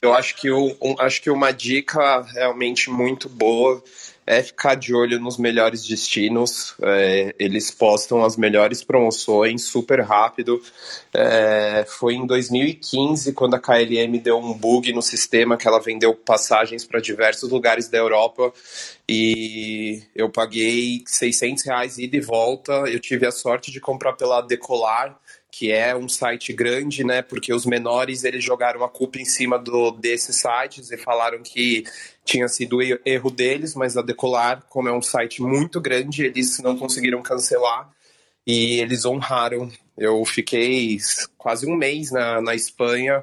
eu 0.00 0.12
acho 0.14 0.34
que, 0.34 0.50
um, 0.50 0.74
acho 0.98 1.22
que 1.22 1.30
uma 1.30 1.52
dica 1.52 2.22
realmente 2.22 2.90
muito 2.90 3.28
boa 3.28 3.82
é 4.26 4.42
ficar 4.42 4.76
de 4.76 4.94
olho 4.94 5.18
nos 5.18 5.36
melhores 5.36 5.86
destinos. 5.86 6.74
É, 6.82 7.34
eles 7.38 7.70
postam 7.70 8.24
as 8.24 8.36
melhores 8.36 8.82
promoções 8.82 9.64
super 9.64 10.00
rápido. 10.00 10.60
É, 11.12 11.84
foi 11.88 12.14
em 12.14 12.26
2015 12.26 13.32
quando 13.32 13.54
a 13.54 13.60
KLM 13.60 14.18
deu 14.22 14.38
um 14.38 14.52
bug 14.54 14.92
no 14.92 15.02
sistema 15.02 15.56
que 15.56 15.66
ela 15.66 15.80
vendeu 15.80 16.14
passagens 16.14 16.84
para 16.84 17.00
diversos 17.00 17.50
lugares 17.50 17.88
da 17.88 17.98
Europa 17.98 18.52
e 19.08 20.02
eu 20.14 20.30
paguei 20.30 21.02
600 21.06 21.64
reais 21.64 21.98
ida 21.98 22.16
e 22.16 22.20
volta. 22.20 22.72
Eu 22.88 23.00
tive 23.00 23.26
a 23.26 23.32
sorte 23.32 23.72
de 23.72 23.80
comprar 23.80 24.12
pela 24.12 24.40
Decolar 24.40 25.18
que 25.52 25.70
é 25.70 25.94
um 25.94 26.08
site 26.08 26.50
grande, 26.50 27.04
né? 27.04 27.20
Porque 27.20 27.52
os 27.52 27.66
menores 27.66 28.24
eles 28.24 28.42
jogaram 28.42 28.82
a 28.82 28.88
culpa 28.88 29.18
em 29.18 29.24
cima 29.26 29.58
do, 29.58 29.90
desses 29.90 30.36
sites 30.36 30.90
e 30.90 30.96
falaram 30.96 31.42
que 31.42 31.84
tinha 32.24 32.48
sido 32.48 32.78
erro 33.04 33.30
deles, 33.30 33.74
mas 33.74 33.94
a 33.94 34.00
Decolar, 34.00 34.64
como 34.70 34.88
é 34.88 34.92
um 34.92 35.02
site 35.02 35.42
muito 35.42 35.78
grande, 35.78 36.24
eles 36.24 36.58
não 36.60 36.74
conseguiram 36.78 37.20
cancelar 37.22 37.92
e 38.46 38.80
eles 38.80 39.04
honraram. 39.04 39.70
Eu 39.96 40.24
fiquei 40.24 40.96
quase 41.36 41.70
um 41.70 41.76
mês 41.76 42.10
na, 42.10 42.40
na 42.40 42.54
Espanha 42.54 43.22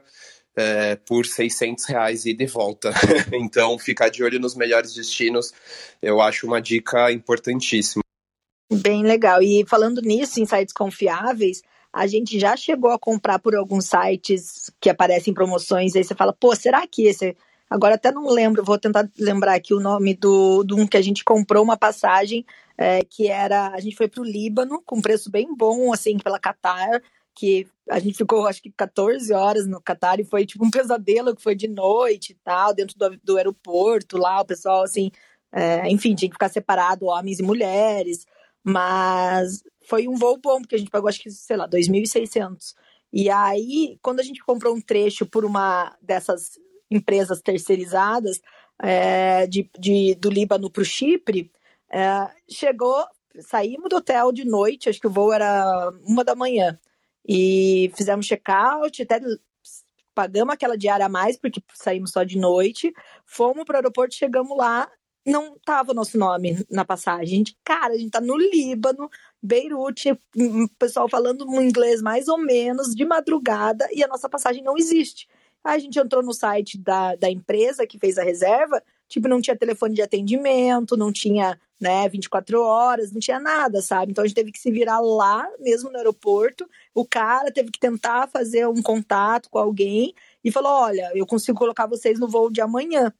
é, 0.55 0.97
por 0.97 1.25
600 1.25 1.85
reais 1.85 2.25
e 2.27 2.33
de 2.35 2.45
volta. 2.45 2.93
então, 3.33 3.79
ficar 3.79 4.09
de 4.09 4.23
olho 4.23 4.39
nos 4.39 4.55
melhores 4.55 4.93
destinos, 4.93 5.51
eu 5.99 6.21
acho 6.21 6.45
uma 6.45 6.61
dica 6.61 7.11
importantíssima. 7.11 8.03
Bem 8.71 9.01
legal. 9.01 9.41
E 9.41 9.65
falando 9.67 9.99
nisso, 9.99 10.39
em 10.39 10.45
sites 10.45 10.71
confiáveis, 10.71 11.63
a 11.93 12.07
gente 12.07 12.39
já 12.39 12.55
chegou 12.55 12.91
a 12.91 12.99
comprar 12.99 13.39
por 13.39 13.55
alguns 13.55 13.85
sites 13.85 14.69
que 14.79 14.89
aparecem 14.89 15.33
promoções, 15.33 15.95
aí 15.95 16.03
você 16.03 16.15
fala, 16.15 16.33
pô, 16.33 16.55
será 16.55 16.85
que 16.87 17.03
esse. 17.03 17.35
Agora 17.69 17.95
até 17.95 18.11
não 18.11 18.27
lembro, 18.27 18.63
vou 18.63 18.79
tentar 18.79 19.07
lembrar 19.17 19.53
aqui 19.53 19.73
o 19.73 19.79
nome 19.79 20.15
do, 20.15 20.63
do 20.63 20.75
um 20.75 20.87
que 20.87 20.97
a 20.97 21.01
gente 21.01 21.23
comprou 21.23 21.63
uma 21.63 21.77
passagem 21.77 22.45
é, 22.77 23.03
que 23.03 23.27
era. 23.27 23.69
A 23.69 23.79
gente 23.79 23.95
foi 23.95 24.07
para 24.07 24.21
o 24.21 24.25
Líbano 24.25 24.81
com 24.85 25.01
preço 25.01 25.29
bem 25.29 25.55
bom, 25.55 25.93
assim, 25.93 26.17
pela 26.17 26.39
Qatar, 26.39 27.01
que 27.35 27.67
a 27.89 27.99
gente 27.99 28.17
ficou 28.17 28.47
acho 28.47 28.61
que 28.61 28.71
14 28.71 29.33
horas 29.33 29.67
no 29.67 29.81
Qatar 29.81 30.19
e 30.19 30.25
foi 30.25 30.45
tipo 30.45 30.65
um 30.65 30.71
pesadelo 30.71 31.35
que 31.35 31.43
foi 31.43 31.55
de 31.55 31.67
noite 31.67 32.31
e 32.31 32.35
tal, 32.43 32.73
dentro 32.73 32.97
do, 32.97 33.17
do 33.23 33.37
aeroporto 33.37 34.17
lá, 34.17 34.41
o 34.41 34.45
pessoal 34.45 34.83
assim, 34.83 35.11
é, 35.51 35.89
enfim, 35.89 36.15
tinha 36.15 36.29
que 36.29 36.35
ficar 36.35 36.49
separado 36.49 37.05
homens 37.05 37.39
e 37.39 37.43
mulheres, 37.43 38.25
mas 38.63 39.63
foi 39.89 40.07
um 40.07 40.15
voo 40.15 40.37
bom, 40.37 40.61
porque 40.61 40.75
a 40.75 40.77
gente 40.77 40.91
pagou 40.91 41.09
acho 41.09 41.19
que, 41.19 41.31
sei 41.31 41.57
lá, 41.57 41.67
2.600. 41.67 42.75
E 43.11 43.29
aí, 43.29 43.97
quando 44.03 44.19
a 44.19 44.23
gente 44.23 44.39
comprou 44.43 44.75
um 44.75 44.81
trecho 44.81 45.25
por 45.25 45.43
uma 45.43 45.97
dessas 45.99 46.59
empresas 46.91 47.41
terceirizadas, 47.41 48.39
é, 48.79 49.47
de, 49.47 49.69
de, 49.79 50.15
do 50.15 50.29
Líbano 50.29 50.69
para 50.69 50.81
o 50.81 50.85
Chipre, 50.85 51.51
é, 51.91 52.29
chegou, 52.47 53.03
saímos 53.39 53.89
do 53.89 53.97
hotel 53.97 54.31
de 54.31 54.45
noite, 54.45 54.89
acho 54.89 54.99
que 54.99 55.07
o 55.07 55.11
voo 55.11 55.33
era 55.33 55.91
uma 56.03 56.23
da 56.23 56.35
manhã, 56.35 56.79
e 57.27 57.91
fizemos 57.95 58.27
check-out, 58.27 59.01
até 59.01 59.19
pagamos 60.13 60.53
aquela 60.53 60.77
diária 60.77 61.07
a 61.07 61.09
mais, 61.09 61.37
porque 61.37 61.63
saímos 61.73 62.11
só 62.11 62.23
de 62.23 62.37
noite, 62.37 62.93
fomos 63.25 63.65
para 63.65 63.75
o 63.75 63.77
aeroporto, 63.77 64.15
chegamos 64.15 64.55
lá, 64.55 64.89
não 65.25 65.57
tava 65.65 65.91
o 65.91 65.95
nosso 65.95 66.17
nome 66.17 66.65
na 66.69 66.85
passagem. 66.85 67.43
Cara, 67.63 67.93
a 67.93 67.97
gente 67.97 68.11
tá 68.11 68.21
no 68.21 68.37
Líbano, 68.37 69.09
Beirute, 69.41 70.11
o 70.11 70.69
pessoal 70.77 71.09
falando 71.09 71.47
um 71.47 71.61
inglês 71.61 72.01
mais 72.01 72.27
ou 72.27 72.37
menos, 72.37 72.95
de 72.95 73.05
madrugada, 73.05 73.87
e 73.91 74.03
a 74.03 74.07
nossa 74.07 74.29
passagem 74.29 74.63
não 74.63 74.77
existe. 74.77 75.27
Aí 75.63 75.75
a 75.75 75.79
gente 75.79 75.99
entrou 75.99 76.23
no 76.23 76.33
site 76.33 76.77
da, 76.77 77.15
da 77.15 77.29
empresa 77.29 77.85
que 77.85 77.99
fez 77.99 78.17
a 78.17 78.23
reserva, 78.23 78.81
tipo, 79.07 79.27
não 79.27 79.41
tinha 79.41 79.57
telefone 79.57 79.93
de 79.93 80.01
atendimento, 80.01 80.95
não 80.95 81.11
tinha, 81.11 81.59
né, 81.79 82.07
24 82.07 82.61
horas, 82.61 83.11
não 83.11 83.19
tinha 83.19 83.39
nada, 83.39 83.81
sabe? 83.81 84.11
Então 84.11 84.23
a 84.23 84.27
gente 84.27 84.35
teve 84.35 84.51
que 84.51 84.59
se 84.59 84.71
virar 84.71 84.99
lá, 84.99 85.49
mesmo 85.59 85.89
no 85.89 85.97
aeroporto. 85.97 86.67
O 86.93 87.05
cara 87.05 87.51
teve 87.51 87.71
que 87.71 87.79
tentar 87.79 88.27
fazer 88.27 88.67
um 88.67 88.81
contato 88.81 89.49
com 89.49 89.59
alguém 89.59 90.13
e 90.43 90.51
falou: 90.51 90.71
olha, 90.71 91.11
eu 91.13 91.25
consigo 91.25 91.57
colocar 91.57 91.87
vocês 91.87 92.19
no 92.19 92.27
voo 92.27 92.49
de 92.49 92.61
amanhã. 92.61 93.13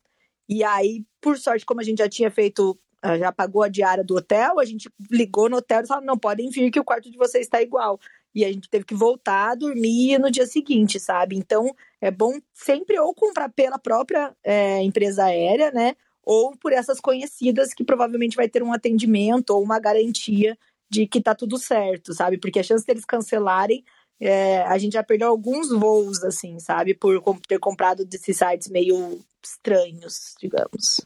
E 0.49 0.63
aí, 0.63 1.05
por 1.21 1.38
sorte, 1.38 1.63
como 1.63 1.79
a 1.79 1.83
gente 1.83 1.99
já 1.99 2.09
tinha 2.09 2.31
feito, 2.31 2.77
ah, 3.03 3.17
já 3.17 3.31
pagou 3.31 3.62
a 3.62 3.69
diária 3.69 4.03
do 4.03 4.15
hotel, 4.15 4.59
a 4.59 4.65
gente 4.65 4.89
ligou 5.12 5.47
no 5.47 5.57
hotel 5.57 5.83
e 5.83 5.88
falou: 5.88 6.03
não, 6.03 6.17
podem 6.17 6.49
vir 6.49 6.71
que 6.71 6.79
o 6.79 6.83
quarto 6.83 7.12
de 7.12 7.17
vocês 7.17 7.45
está 7.45 7.62
igual. 7.62 7.99
E 8.33 8.43
a 8.43 8.51
gente 8.51 8.69
teve 8.69 8.85
que 8.85 8.95
voltar 8.95 9.55
dormir 9.55 10.17
no 10.19 10.31
dia 10.31 10.45
seguinte, 10.47 10.99
sabe? 10.99 11.35
Então, 11.35 11.73
é 12.01 12.09
bom 12.09 12.39
sempre 12.53 12.99
ou 12.99 13.13
comprar 13.13 13.49
pela 13.49 13.77
própria 13.77 14.35
é, 14.43 14.81
empresa 14.81 15.25
aérea, 15.25 15.71
né? 15.71 15.95
Ou 16.23 16.55
por 16.57 16.73
essas 16.73 16.99
conhecidas 16.99 17.73
que 17.73 17.83
provavelmente 17.83 18.35
vai 18.35 18.47
ter 18.49 18.63
um 18.63 18.73
atendimento 18.73 19.51
ou 19.51 19.63
uma 19.63 19.79
garantia 19.79 20.57
de 20.89 21.07
que 21.07 21.21
tá 21.21 21.35
tudo 21.35 21.57
certo, 21.57 22.13
sabe? 22.13 22.38
Porque 22.39 22.59
a 22.59 22.63
chance 22.63 22.85
deles 22.85 23.05
cancelarem 23.05 23.83
é, 24.19 24.62
a 24.63 24.77
gente 24.77 24.93
já 24.93 25.03
perdeu 25.03 25.29
alguns 25.29 25.69
voos, 25.69 26.23
assim, 26.23 26.59
sabe? 26.59 26.93
Por 26.93 27.21
ter 27.47 27.59
comprado 27.59 28.05
desses 28.05 28.38
sites 28.38 28.69
meio 28.69 29.19
estranhos, 29.43 30.36
digamos. 30.39 31.02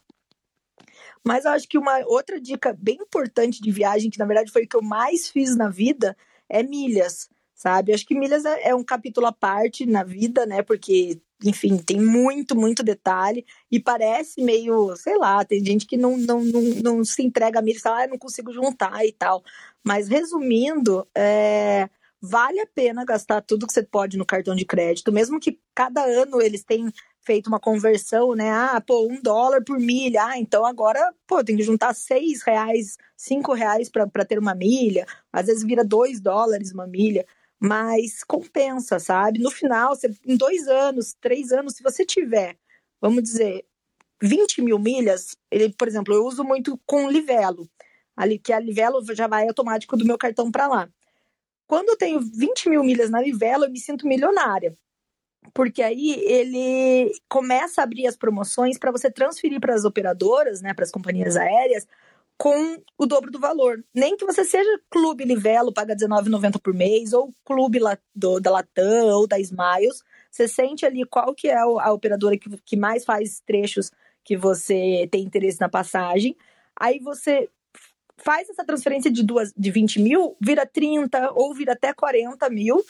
Mas 1.24 1.44
eu 1.44 1.52
acho 1.52 1.66
que 1.66 1.78
uma 1.78 1.98
outra 2.06 2.40
dica 2.40 2.76
bem 2.78 2.96
importante 3.00 3.60
de 3.60 3.70
viagem, 3.70 4.10
que 4.10 4.18
na 4.18 4.26
verdade 4.26 4.52
foi 4.52 4.64
o 4.64 4.68
que 4.68 4.76
eu 4.76 4.82
mais 4.82 5.28
fiz 5.28 5.56
na 5.56 5.68
vida, 5.68 6.16
é 6.48 6.62
milhas, 6.62 7.28
sabe? 7.54 7.90
Eu 7.90 7.94
acho 7.94 8.06
que 8.06 8.14
milhas 8.14 8.44
é, 8.44 8.68
é 8.68 8.74
um 8.74 8.84
capítulo 8.84 9.26
à 9.26 9.32
parte 9.32 9.86
na 9.86 10.04
vida, 10.04 10.44
né? 10.44 10.62
Porque, 10.62 11.20
enfim, 11.42 11.78
tem 11.78 11.98
muito, 11.98 12.54
muito 12.54 12.82
detalhe 12.82 13.46
e 13.70 13.80
parece 13.80 14.42
meio, 14.42 14.94
sei 14.96 15.16
lá, 15.16 15.44
tem 15.44 15.64
gente 15.64 15.86
que 15.86 15.96
não, 15.96 16.16
não, 16.18 16.44
não, 16.44 16.60
não 16.82 17.04
se 17.04 17.22
entrega 17.22 17.58
a 17.60 17.62
milhas, 17.62 17.82
fala, 17.82 18.04
ah, 18.04 18.06
não 18.06 18.18
consigo 18.18 18.52
juntar 18.52 19.04
e 19.06 19.12
tal. 19.12 19.42
Mas 19.82 20.08
resumindo, 20.08 21.06
é 21.14 21.88
vale 22.24 22.58
a 22.58 22.66
pena 22.66 23.04
gastar 23.04 23.42
tudo 23.42 23.66
que 23.66 23.72
você 23.72 23.82
pode 23.82 24.16
no 24.16 24.24
cartão 24.24 24.54
de 24.54 24.64
crédito, 24.64 25.12
mesmo 25.12 25.38
que 25.38 25.60
cada 25.74 26.02
ano 26.02 26.40
eles 26.40 26.64
tenham 26.64 26.90
feito 27.20 27.48
uma 27.48 27.60
conversão, 27.60 28.34
né? 28.34 28.50
Ah, 28.50 28.80
pô, 28.80 29.06
um 29.06 29.20
dólar 29.20 29.62
por 29.62 29.78
milha. 29.78 30.24
Ah, 30.24 30.38
então 30.38 30.64
agora, 30.64 31.14
pô, 31.26 31.44
tem 31.44 31.56
que 31.56 31.62
juntar 31.62 31.94
seis 31.94 32.42
reais, 32.42 32.96
cinco 33.16 33.52
reais 33.52 33.90
para 33.90 34.24
ter 34.24 34.38
uma 34.38 34.54
milha. 34.54 35.06
Às 35.30 35.46
vezes 35.46 35.64
vira 35.64 35.84
dois 35.84 36.18
dólares 36.18 36.72
uma 36.72 36.86
milha. 36.86 37.26
Mas 37.60 38.24
compensa, 38.24 38.98
sabe? 38.98 39.38
No 39.38 39.50
final, 39.50 39.94
você, 39.94 40.10
em 40.26 40.36
dois 40.36 40.66
anos, 40.66 41.14
três 41.20 41.52
anos, 41.52 41.74
se 41.74 41.82
você 41.82 42.04
tiver, 42.06 42.56
vamos 43.00 43.22
dizer, 43.22 43.64
20 44.22 44.62
mil 44.62 44.78
milhas, 44.78 45.36
ele, 45.50 45.70
por 45.74 45.88
exemplo, 45.88 46.14
eu 46.14 46.24
uso 46.24 46.42
muito 46.42 46.80
com 46.86 47.10
Livelo. 47.10 47.68
Ali, 48.16 48.38
que 48.38 48.52
a 48.52 48.60
Livelo 48.60 49.04
já 49.14 49.26
vai 49.26 49.46
automático 49.46 49.96
do 49.96 50.06
meu 50.06 50.16
cartão 50.16 50.50
para 50.50 50.66
lá. 50.66 50.88
Quando 51.66 51.90
eu 51.90 51.96
tenho 51.96 52.20
20 52.20 52.68
mil 52.68 52.82
milhas 52.84 53.10
na 53.10 53.20
Livelo, 53.20 53.64
eu 53.64 53.70
me 53.70 53.78
sinto 53.78 54.06
milionária. 54.06 54.76
Porque 55.52 55.82
aí 55.82 56.12
ele 56.24 57.12
começa 57.28 57.80
a 57.80 57.84
abrir 57.84 58.06
as 58.06 58.16
promoções 58.16 58.78
para 58.78 58.90
você 58.90 59.10
transferir 59.10 59.60
para 59.60 59.74
as 59.74 59.84
operadoras, 59.84 60.62
né, 60.62 60.72
para 60.72 60.84
as 60.84 60.90
companhias 60.90 61.36
aéreas, 61.36 61.86
com 62.36 62.82
o 62.98 63.06
dobro 63.06 63.30
do 63.30 63.38
valor. 63.38 63.84
Nem 63.94 64.16
que 64.16 64.24
você 64.24 64.44
seja 64.44 64.80
clube 64.90 65.24
Livelo, 65.24 65.72
paga 65.72 65.94
R$19,90 65.94 66.60
por 66.60 66.74
mês, 66.74 67.12
ou 67.12 67.32
clube 67.44 67.78
do, 68.14 68.40
da 68.40 68.50
Latam 68.50 69.06
ou 69.08 69.26
da 69.26 69.38
Smiles, 69.38 70.02
você 70.30 70.48
sente 70.48 70.84
ali 70.84 71.04
qual 71.04 71.34
que 71.34 71.48
é 71.48 71.56
a 71.56 71.92
operadora 71.92 72.36
que, 72.36 72.48
que 72.64 72.76
mais 72.76 73.04
faz 73.04 73.40
trechos 73.40 73.90
que 74.24 74.36
você 74.36 75.08
tem 75.10 75.22
interesse 75.22 75.60
na 75.60 75.68
passagem. 75.68 76.36
Aí 76.78 76.98
você 76.98 77.48
faz 78.16 78.48
essa 78.48 78.64
transferência 78.64 79.10
de, 79.10 79.22
duas, 79.22 79.52
de 79.56 79.70
20 79.70 80.00
mil, 80.00 80.36
vira 80.40 80.66
30 80.66 81.32
ou 81.32 81.54
vira 81.54 81.72
até 81.72 81.92
40 81.92 82.48
mil. 82.50 82.84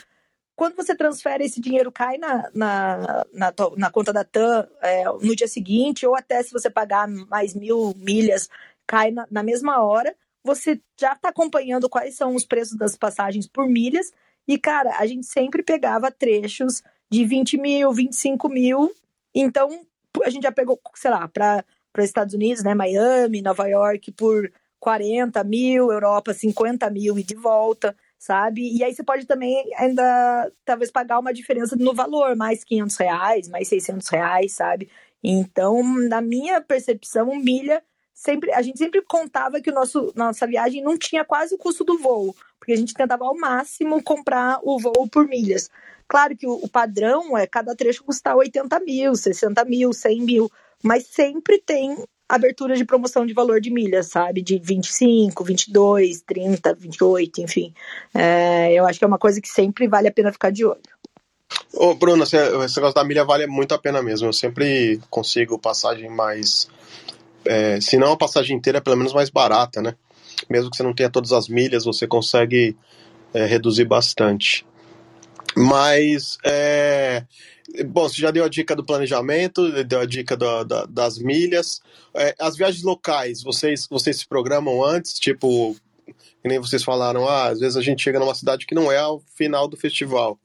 Quando 0.56 0.76
você 0.76 0.94
transfere, 0.94 1.44
esse 1.44 1.60
dinheiro 1.60 1.90
cai 1.90 2.16
na, 2.16 2.48
na, 2.54 3.24
na, 3.32 3.52
na 3.76 3.90
conta 3.90 4.12
da 4.12 4.22
TAM 4.22 4.68
é, 4.80 5.04
no 5.04 5.34
dia 5.34 5.48
seguinte, 5.48 6.06
ou 6.06 6.14
até 6.14 6.42
se 6.42 6.52
você 6.52 6.70
pagar 6.70 7.08
mais 7.08 7.54
mil 7.54 7.92
milhas, 7.96 8.48
cai 8.86 9.10
na, 9.10 9.26
na 9.30 9.42
mesma 9.42 9.82
hora. 9.82 10.14
Você 10.44 10.80
já 11.00 11.14
está 11.14 11.30
acompanhando 11.30 11.88
quais 11.88 12.14
são 12.14 12.34
os 12.34 12.44
preços 12.44 12.76
das 12.76 12.96
passagens 12.96 13.48
por 13.48 13.66
milhas. 13.66 14.12
E, 14.46 14.58
cara, 14.58 14.98
a 14.98 15.06
gente 15.06 15.26
sempre 15.26 15.62
pegava 15.62 16.10
trechos 16.10 16.82
de 17.10 17.24
20 17.24 17.56
mil, 17.56 17.92
25 17.92 18.48
mil. 18.48 18.92
Então, 19.34 19.84
a 20.22 20.30
gente 20.30 20.44
já 20.44 20.52
pegou, 20.52 20.80
sei 20.94 21.10
lá, 21.10 21.26
para 21.26 21.64
os 21.98 22.04
Estados 22.04 22.34
Unidos, 22.34 22.62
né? 22.62 22.74
Miami, 22.74 23.42
Nova 23.42 23.66
York, 23.66 24.12
por 24.12 24.52
40 24.84 25.42
mil, 25.44 25.90
Europa 25.90 26.34
50 26.34 26.90
mil 26.90 27.18
e 27.18 27.22
de 27.22 27.34
volta, 27.34 27.96
sabe? 28.18 28.70
E 28.76 28.84
aí 28.84 28.94
você 28.94 29.02
pode 29.02 29.24
também 29.24 29.64
ainda 29.78 30.52
talvez 30.62 30.90
pagar 30.90 31.18
uma 31.18 31.32
diferença 31.32 31.74
no 31.74 31.94
valor, 31.94 32.36
mais 32.36 32.62
500 32.62 32.96
reais, 32.98 33.48
mais 33.48 33.66
600 33.68 34.06
reais, 34.08 34.52
sabe? 34.52 34.90
Então, 35.22 35.82
na 36.06 36.20
minha 36.20 36.60
percepção, 36.60 37.34
milha 37.34 37.82
sempre 38.12 38.52
a 38.52 38.60
gente 38.60 38.76
sempre 38.78 39.00
contava 39.00 39.58
que 39.58 39.70
o 39.70 39.74
nosso 39.74 40.12
nossa 40.14 40.46
viagem 40.46 40.82
não 40.82 40.98
tinha 40.98 41.24
quase 41.24 41.54
o 41.54 41.58
custo 41.58 41.82
do 41.82 41.98
voo, 41.98 42.36
porque 42.58 42.72
a 42.72 42.76
gente 42.76 42.92
tentava 42.92 43.24
ao 43.24 43.34
máximo 43.34 44.02
comprar 44.02 44.60
o 44.62 44.78
voo 44.78 45.08
por 45.10 45.26
milhas. 45.26 45.70
Claro 46.06 46.36
que 46.36 46.46
o, 46.46 46.52
o 46.56 46.68
padrão 46.68 47.38
é 47.38 47.46
cada 47.46 47.74
trecho 47.74 48.04
custar 48.04 48.36
80 48.36 48.80
mil, 48.80 49.16
60 49.16 49.64
mil, 49.64 49.94
100 49.94 50.20
mil, 50.20 50.50
mas 50.82 51.06
sempre 51.06 51.58
tem 51.58 51.96
abertura 52.28 52.76
de 52.76 52.84
promoção 52.84 53.26
de 53.26 53.34
valor 53.34 53.60
de 53.60 53.70
milhas, 53.70 54.06
sabe? 54.06 54.42
De 54.42 54.58
25, 54.58 55.44
22, 55.44 56.22
30, 56.22 56.74
28, 56.74 57.40
enfim. 57.42 57.74
É, 58.14 58.72
eu 58.72 58.86
acho 58.86 58.98
que 58.98 59.04
é 59.04 59.08
uma 59.08 59.18
coisa 59.18 59.40
que 59.40 59.48
sempre 59.48 59.86
vale 59.86 60.08
a 60.08 60.12
pena 60.12 60.32
ficar 60.32 60.50
de 60.50 60.64
olho. 60.64 60.80
Ô, 61.72 61.96
esse, 62.22 62.36
esse 62.36 62.76
negócio 62.76 62.94
da 62.94 63.04
milha 63.04 63.24
vale 63.24 63.46
muito 63.46 63.74
a 63.74 63.78
pena 63.78 64.02
mesmo. 64.02 64.28
Eu 64.28 64.32
sempre 64.32 65.00
consigo 65.10 65.58
passagem 65.58 66.08
mais. 66.08 66.68
É, 67.44 67.80
se 67.80 67.96
não 67.96 68.12
a 68.12 68.16
passagem 68.16 68.56
inteira, 68.56 68.80
pelo 68.80 68.96
menos 68.96 69.12
mais 69.12 69.28
barata, 69.28 69.82
né? 69.82 69.94
Mesmo 70.48 70.70
que 70.70 70.76
você 70.76 70.82
não 70.82 70.94
tenha 70.94 71.10
todas 71.10 71.32
as 71.32 71.48
milhas, 71.48 71.84
você 71.84 72.06
consegue 72.06 72.76
é, 73.32 73.44
reduzir 73.44 73.84
bastante. 73.84 74.66
Mas, 75.56 76.38
é, 76.44 77.24
bom, 77.82 78.08
você 78.08 78.20
já 78.20 78.30
deu 78.30 78.44
a 78.44 78.48
dica 78.48 78.76
do 78.76 78.84
planejamento, 78.84 79.84
deu 79.84 80.00
a 80.00 80.06
dica 80.06 80.36
da, 80.36 80.62
das 80.86 81.18
milhas. 81.18 81.80
É, 82.14 82.34
as 82.38 82.56
viagens 82.56 82.84
locais, 82.84 83.42
vocês, 83.42 83.86
vocês 83.88 84.18
se 84.18 84.28
programam 84.28 84.84
antes? 84.84 85.14
Tipo, 85.14 85.74
que 86.06 86.48
nem 86.48 86.58
vocês 86.58 86.84
falaram, 86.84 87.26
ah, 87.26 87.46
às 87.46 87.58
vezes 87.58 87.76
a 87.76 87.80
gente 87.80 88.02
chega 88.02 88.20
numa 88.20 88.34
cidade 88.34 88.66
que 88.66 88.74
não 88.74 88.92
é 88.92 88.98
ao 88.98 89.20
final 89.34 89.66
do 89.66 89.76
festival. 89.76 90.38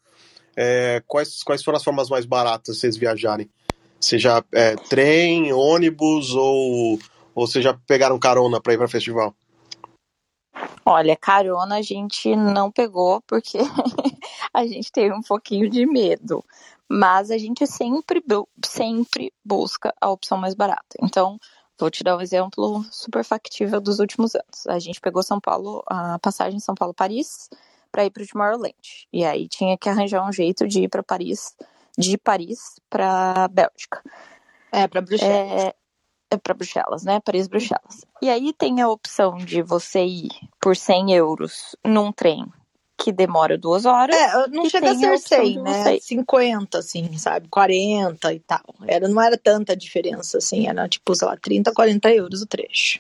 É, 0.56 1.04
quais, 1.06 1.44
quais 1.44 1.64
foram 1.64 1.78
as 1.78 1.84
formas 1.84 2.10
mais 2.10 2.26
baratas 2.26 2.78
vocês 2.80 2.98
viajarem? 2.98 3.50
Seja 4.00 4.44
é, 4.54 4.76
trem, 4.76 5.52
ônibus 5.52 6.34
ou, 6.34 7.00
ou 7.36 7.48
vocês 7.48 7.64
já 7.64 7.74
pegaram 7.86 8.18
carona 8.18 8.62
para 8.62 8.74
ir 8.74 8.78
para 8.78 8.86
o 8.86 8.90
festival? 8.90 9.36
Olha, 10.92 11.16
carona 11.16 11.78
a 11.78 11.82
gente 11.84 12.36
não 12.36 12.72
pegou 12.72 13.22
porque 13.28 13.60
a 14.52 14.66
gente 14.66 14.92
teve 14.92 15.14
um 15.14 15.22
pouquinho 15.22 15.70
de 15.70 15.86
medo. 15.86 16.44
Mas 16.90 17.30
a 17.30 17.38
gente 17.38 17.68
sempre, 17.68 18.24
sempre 18.66 19.32
busca 19.46 19.94
a 20.02 20.10
opção 20.10 20.36
mais 20.36 20.56
barata. 20.56 20.98
Então, 21.04 21.40
vou 21.78 21.92
te 21.92 22.04
dar 22.04 22.18
um 22.18 22.22
exemplo 22.22 22.84
super 22.92 23.24
factível 23.24 23.80
dos 23.80 24.00
últimos 24.00 24.34
anos. 24.34 24.66
A 24.68 24.80
gente 24.80 25.00
pegou 25.00 25.22
São 25.22 25.40
Paulo, 25.40 25.84
a 25.86 26.18
passagem 26.18 26.60
São 26.60 26.74
Paulo-Paris, 26.74 27.52
para 27.92 28.06
ir 28.06 28.10
para 28.10 28.24
o 28.24 28.28
Tomorrowland. 28.28 29.08
E 29.14 29.24
aí 29.24 29.48
tinha 29.48 29.78
que 29.78 29.90
arranjar 29.90 30.28
um 30.28 30.34
jeito 30.34 30.68
de 30.68 30.82
ir 30.82 30.90
para 30.90 31.04
Paris, 31.04 31.56
de 31.96 32.18
Paris 32.18 32.82
para 32.90 33.48
Bélgica. 33.50 34.02
É, 34.72 34.88
para 34.88 35.02
Bruxelas. 35.02 35.66
É, 35.66 35.76
é 36.32 36.38
para 36.38 36.54
Bruxelas, 36.54 37.04
né? 37.04 37.20
Paris, 37.20 37.48
Bruxelas. 37.48 38.06
E 38.22 38.30
aí 38.30 38.54
tem 38.54 38.82
a 38.82 38.90
opção 38.90 39.38
de 39.38 39.62
você 39.62 40.04
ir 40.04 40.30
por 40.62 40.76
100 40.76 41.14
euros 41.14 41.76
num 41.84 42.12
trem 42.12 42.46
que 42.98 43.12
demora 43.12 43.58
duas 43.58 43.86
horas. 43.86 44.16
É, 44.16 44.48
não 44.50 44.70
chega 44.70 44.92
a 44.92 44.96
ser 44.96 45.14
a 45.14 45.18
100, 45.18 45.62
né? 45.64 45.84
Você... 45.84 46.00
50, 46.02 46.78
assim, 46.78 47.18
sabe? 47.18 47.48
40 47.48 48.34
e 48.34 48.40
tal. 48.42 48.76
Era, 48.86 49.08
não 49.08 49.22
era 49.22 49.38
tanta 49.38 49.76
diferença, 49.76 50.38
assim. 50.38 50.68
Era 50.68 50.88
tipo, 50.88 51.16
sei 51.16 51.28
lá, 51.28 51.38
30, 51.38 51.72
40 51.74 52.14
euros 52.14 52.42
o 52.42 52.46
trecho 52.46 53.00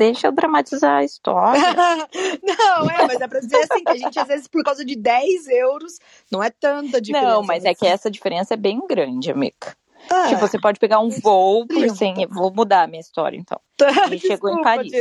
deixa 0.00 0.28
eu 0.28 0.32
dramatizar 0.32 0.96
a 0.96 1.04
história. 1.04 1.60
não, 2.42 2.90
é, 2.90 3.06
mas 3.06 3.20
é 3.20 3.28
pra 3.28 3.38
dizer 3.38 3.58
assim, 3.70 3.84
que 3.84 3.90
a 3.90 3.96
gente 3.98 4.18
às 4.18 4.26
vezes 4.26 4.48
por 4.48 4.64
causa 4.64 4.82
de 4.82 4.96
10 4.96 5.46
euros, 5.48 5.98
não 6.32 6.42
é 6.42 6.48
tanta 6.48 6.98
diferença. 7.02 7.32
Não, 7.34 7.42
mas 7.42 7.66
é 7.66 7.74
que 7.74 7.86
essa 7.86 8.10
diferença 8.10 8.54
é 8.54 8.56
bem 8.56 8.80
grande, 8.88 9.30
amiga. 9.30 9.76
Ah, 10.08 10.28
tipo, 10.28 10.40
você 10.40 10.58
pode 10.58 10.78
pegar 10.78 11.00
um 11.00 11.10
voo 11.10 11.66
por 11.66 11.88
100. 11.88 12.26
Vou 12.28 12.52
mudar 12.52 12.84
a 12.84 12.86
minha 12.86 13.00
história, 13.00 13.36
então. 13.36 13.60
A 13.80 14.08
gente 14.08 14.26
chegou 14.26 14.50
em 14.50 14.62
Paris. 14.62 14.92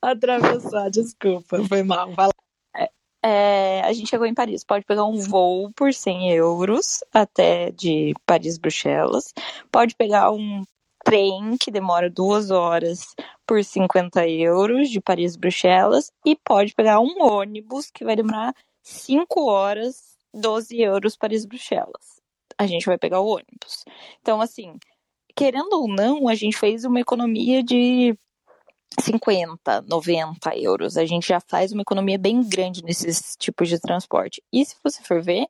Atravessar, 0.00 0.90
desculpa, 0.90 1.62
foi 1.64 1.82
mal. 1.82 2.12
Vai 2.12 2.26
lá. 2.26 2.32
É, 2.76 2.90
é, 3.22 3.82
a 3.84 3.92
gente 3.92 4.08
chegou 4.08 4.26
em 4.26 4.34
Paris. 4.34 4.64
Pode 4.64 4.84
pegar 4.84 5.04
um 5.04 5.18
voo 5.18 5.70
por 5.74 5.92
100 5.92 6.32
euros 6.32 7.04
até 7.12 7.70
de 7.70 8.14
Paris-Bruxelas. 8.26 9.32
Pode 9.70 9.94
pegar 9.94 10.30
um 10.30 10.62
trem 11.04 11.56
que 11.58 11.70
demora 11.70 12.10
duas 12.10 12.50
horas 12.50 13.14
por 13.46 13.64
50 13.64 14.28
euros 14.28 14.90
de 14.90 15.00
Paris-Bruxelas 15.00 16.12
e 16.24 16.36
pode 16.36 16.74
pegar 16.74 17.00
um 17.00 17.22
ônibus 17.22 17.90
que 17.90 18.04
vai 18.04 18.14
demorar 18.14 18.54
5 18.82 19.48
horas, 19.48 20.16
12 20.34 20.80
euros 20.80 21.16
Paris-Bruxelas. 21.16 22.17
A 22.58 22.66
gente 22.66 22.86
vai 22.86 22.98
pegar 22.98 23.20
o 23.20 23.28
ônibus. 23.28 23.84
Então, 24.20 24.40
assim, 24.40 24.76
querendo 25.34 25.72
ou 25.74 25.88
não, 25.88 26.28
a 26.28 26.34
gente 26.34 26.58
fez 26.58 26.84
uma 26.84 27.00
economia 27.00 27.62
de 27.62 28.18
50, 29.00 29.82
90 29.82 30.56
euros. 30.58 30.96
A 30.96 31.06
gente 31.06 31.28
já 31.28 31.40
faz 31.40 31.72
uma 31.72 31.82
economia 31.82 32.18
bem 32.18 32.42
grande 32.42 32.82
nesses 32.82 33.36
tipos 33.38 33.68
de 33.68 33.78
transporte. 33.78 34.42
E 34.52 34.64
se 34.64 34.76
você 34.82 35.02
for 35.02 35.22
ver, 35.22 35.46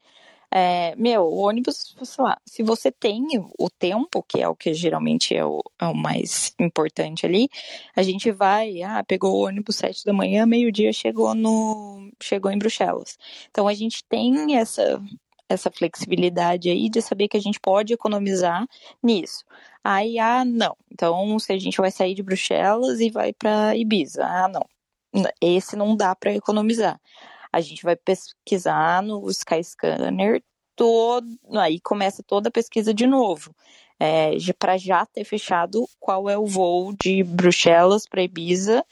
é, 0.51 0.95
meu, 0.97 1.23
o 1.25 1.39
ônibus, 1.39 1.95
sei 2.03 2.25
lá, 2.25 2.39
se 2.47 2.63
você 2.63 2.91
tem 2.91 3.23
o 3.59 3.69
tempo, 3.71 4.23
que 4.23 4.41
é 4.41 4.49
o 4.49 4.57
que 4.57 4.73
geralmente 4.73 5.35
é 5.37 5.45
o, 5.45 5.63
é 5.79 5.87
o 5.87 5.95
mais 5.95 6.55
importante 6.59 7.27
ali, 7.27 7.49
a 7.95 8.03
gente 8.03 8.31
vai, 8.31 8.83
ah, 8.83 9.05
pegou 9.05 9.35
o 9.35 9.47
ônibus 9.47 9.77
sete 9.77 10.05
da 10.05 10.13
manhã, 10.13 10.47
meio-dia 10.47 10.93
chegou 10.93 11.35
no. 11.35 12.11
chegou 12.23 12.51
em 12.51 12.59
Bruxelas. 12.59 13.19
Então 13.51 13.69
a 13.69 13.75
gente 13.75 14.03
tem 14.05 14.57
essa 14.57 15.03
essa 15.49 15.71
flexibilidade 15.71 16.71
aí 16.71 16.89
de 16.91 17.01
saber 17.03 17.29
que 17.29 17.37
a 17.37 17.41
gente 17.41 17.61
pode 17.61 17.93
economizar 17.93 18.67
nisso. 19.03 19.45
Aí, 19.83 20.19
ah, 20.19 20.45
não. 20.45 20.77
Então, 20.93 21.39
se 21.39 21.53
a 21.53 21.59
gente 21.59 21.79
vai 21.79 21.91
sair 21.91 22.15
de 22.15 22.23
Bruxelas 22.23 23.01
e 23.01 23.11
vai 23.11 23.33
para 23.33 23.77
Ibiza, 23.77 24.25
ah, 24.25 24.49
não. 24.49 24.67
Esse 25.41 25.77
não 25.77 25.97
dá 25.97 26.15
para 26.15 26.35
economizar 26.35 27.01
a 27.53 27.61
gente 27.61 27.83
vai 27.83 27.97
pesquisar 27.97 29.03
no 29.03 29.29
Skyscanner 29.31 30.43
todo, 30.77 31.27
aí 31.55 31.81
começa 31.81 32.23
toda 32.23 32.49
a 32.49 32.53
pesquisa 32.53 32.95
de 32.95 33.07
novo. 33.07 33.55
É, 34.01 34.31
para 34.57 34.77
já 34.77 35.05
ter 35.07 35.25
fechado 35.25 35.89
qual 35.99 36.31
é 36.31 36.39
o 36.39 36.47
voo 36.47 36.95
de 37.03 37.25
Bruxelas 37.25 38.07
para 38.07 38.23
Ibiza 38.23 38.85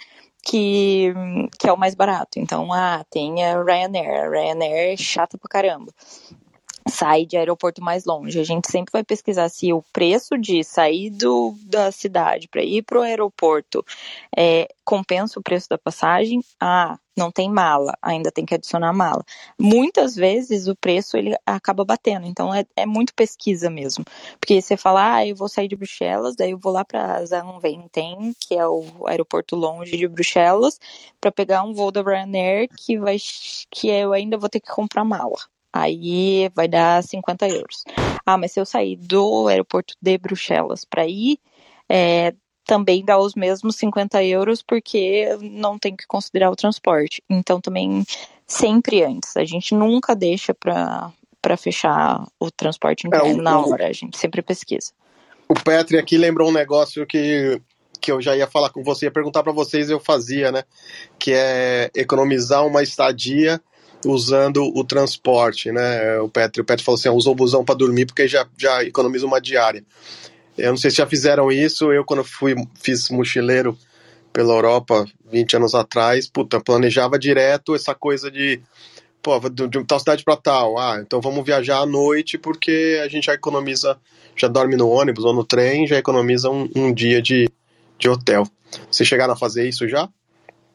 que, 0.42 1.12
que 1.60 1.68
é 1.68 1.72
o 1.72 1.78
mais 1.78 1.94
barato. 1.94 2.40
Então, 2.40 2.72
ah, 2.72 3.04
tem 3.08 3.44
a 3.44 3.62
Ryanair. 3.62 4.24
A 4.24 4.28
Ryanair 4.28 4.94
é 4.94 4.96
chata 4.96 5.38
pra 5.38 5.48
caramba 5.48 5.92
sai 6.88 7.26
de 7.26 7.36
aeroporto 7.36 7.82
mais 7.82 8.04
longe. 8.04 8.38
A 8.38 8.44
gente 8.44 8.70
sempre 8.70 8.92
vai 8.92 9.04
pesquisar 9.04 9.48
se 9.48 9.72
o 9.72 9.82
preço 9.92 10.38
de 10.38 10.62
sair 10.62 11.10
do, 11.10 11.54
da 11.64 11.90
cidade 11.90 12.48
para 12.48 12.62
ir 12.62 12.82
para 12.82 12.98
o 12.98 13.02
aeroporto 13.02 13.84
é, 14.36 14.68
compensa 14.84 15.38
o 15.38 15.42
preço 15.42 15.68
da 15.68 15.78
passagem. 15.78 16.40
Ah, 16.60 16.98
não 17.16 17.30
tem 17.32 17.50
mala, 17.50 17.96
ainda 18.02 18.30
tem 18.30 18.44
que 18.44 18.54
adicionar 18.54 18.92
mala. 18.92 19.24
Muitas 19.58 20.14
vezes 20.14 20.68
o 20.68 20.76
preço 20.76 21.16
ele 21.16 21.34
acaba 21.46 21.84
batendo, 21.84 22.26
então 22.26 22.54
é, 22.54 22.64
é 22.76 22.84
muito 22.84 23.14
pesquisa 23.14 23.70
mesmo. 23.70 24.04
Porque 24.38 24.60
você 24.60 24.76
fala, 24.76 25.14
ah, 25.16 25.26
eu 25.26 25.34
vou 25.34 25.48
sair 25.48 25.66
de 25.66 25.76
Bruxelas, 25.76 26.36
daí 26.36 26.50
eu 26.50 26.58
vou 26.58 26.72
lá 26.72 26.84
para 26.84 27.24
Zaventem, 27.24 28.34
que 28.38 28.54
é 28.54 28.66
o 28.66 29.06
aeroporto 29.06 29.56
longe 29.56 29.96
de 29.96 30.06
Bruxelas, 30.06 30.78
para 31.20 31.32
pegar 31.32 31.62
um 31.62 31.72
voo 31.72 31.90
da 31.90 32.02
Ryanair 32.02 32.68
que 32.76 32.98
vai 32.98 33.16
que 33.70 33.88
eu 33.88 34.12
ainda 34.12 34.36
vou 34.36 34.48
ter 34.48 34.60
que 34.60 34.70
comprar 34.70 35.04
mala. 35.04 35.38
Aí 35.80 36.50
vai 36.54 36.68
dar 36.68 37.02
50 37.02 37.48
euros. 37.48 37.84
Ah, 38.24 38.36
mas 38.36 38.52
se 38.52 38.60
eu 38.60 38.66
sair 38.66 38.96
do 38.96 39.48
aeroporto 39.48 39.94
de 40.00 40.18
Bruxelas 40.18 40.84
para 40.84 41.06
ir, 41.06 41.38
é, 41.88 42.32
também 42.64 43.04
dá 43.04 43.18
os 43.18 43.34
mesmos 43.34 43.76
50 43.76 44.22
euros, 44.24 44.62
porque 44.62 45.28
não 45.40 45.78
tem 45.78 45.94
que 45.94 46.06
considerar 46.06 46.50
o 46.50 46.56
transporte. 46.56 47.22
Então, 47.28 47.60
também, 47.60 48.04
sempre 48.46 49.04
antes. 49.04 49.36
A 49.36 49.44
gente 49.44 49.74
nunca 49.74 50.14
deixa 50.14 50.54
para 50.54 51.56
fechar 51.56 52.26
o 52.40 52.50
transporte 52.50 53.06
é, 53.12 53.22
o, 53.22 53.36
na 53.36 53.60
hora, 53.60 53.86
a 53.86 53.92
gente 53.92 54.18
sempre 54.18 54.42
pesquisa. 54.42 54.92
O 55.48 55.54
Petri 55.54 55.96
aqui 55.96 56.16
lembrou 56.18 56.48
um 56.48 56.52
negócio 56.52 57.06
que, 57.06 57.60
que 58.00 58.10
eu 58.10 58.20
já 58.20 58.36
ia 58.36 58.48
falar 58.48 58.70
com 58.70 58.82
você, 58.82 59.06
ia 59.06 59.12
perguntar 59.12 59.44
para 59.44 59.52
vocês, 59.52 59.88
eu 59.88 60.00
fazia, 60.00 60.50
né? 60.50 60.64
Que 61.18 61.32
é 61.32 61.90
economizar 61.94 62.66
uma 62.66 62.82
estadia 62.82 63.62
usando 64.06 64.72
o 64.74 64.84
transporte, 64.84 65.70
né? 65.72 66.18
O 66.20 66.28
Petri, 66.28 66.62
o 66.62 66.64
Petri 66.64 66.84
falou 66.84 66.98
assim, 66.98 67.08
usa 67.08 67.30
o 67.30 67.34
busão 67.34 67.64
para 67.64 67.74
dormir 67.74 68.06
porque 68.06 68.26
já, 68.28 68.46
já 68.56 68.84
economiza 68.84 69.26
uma 69.26 69.40
diária. 69.40 69.84
Eu 70.56 70.70
não 70.70 70.76
sei 70.76 70.90
se 70.90 70.98
já 70.98 71.06
fizeram 71.06 71.52
isso, 71.52 71.92
eu 71.92 72.04
quando 72.04 72.24
fui, 72.24 72.54
fiz 72.80 73.10
mochileiro 73.10 73.76
pela 74.32 74.54
Europa 74.54 75.06
20 75.30 75.56
anos 75.56 75.74
atrás, 75.74 76.26
puta, 76.28 76.60
planejava 76.60 77.18
direto 77.18 77.74
essa 77.74 77.94
coisa 77.94 78.30
de, 78.30 78.60
pô, 79.22 79.38
de, 79.48 79.68
de 79.68 79.84
tal 79.84 79.98
cidade 79.98 80.24
para 80.24 80.36
tal, 80.36 80.78
ah, 80.78 80.98
então 81.00 81.20
vamos 81.20 81.44
viajar 81.44 81.78
à 81.78 81.86
noite 81.86 82.38
porque 82.38 83.00
a 83.02 83.08
gente 83.08 83.26
já 83.26 83.34
economiza, 83.34 83.98
já 84.36 84.48
dorme 84.48 84.76
no 84.76 84.88
ônibus 84.88 85.24
ou 85.24 85.34
no 85.34 85.44
trem, 85.44 85.86
já 85.86 85.96
economiza 85.96 86.50
um, 86.50 86.68
um 86.74 86.92
dia 86.92 87.20
de, 87.20 87.48
de 87.98 88.08
hotel. 88.08 88.44
Vocês 88.90 89.08
chegaram 89.08 89.34
a 89.34 89.36
fazer 89.36 89.68
isso 89.68 89.88
já? 89.88 90.08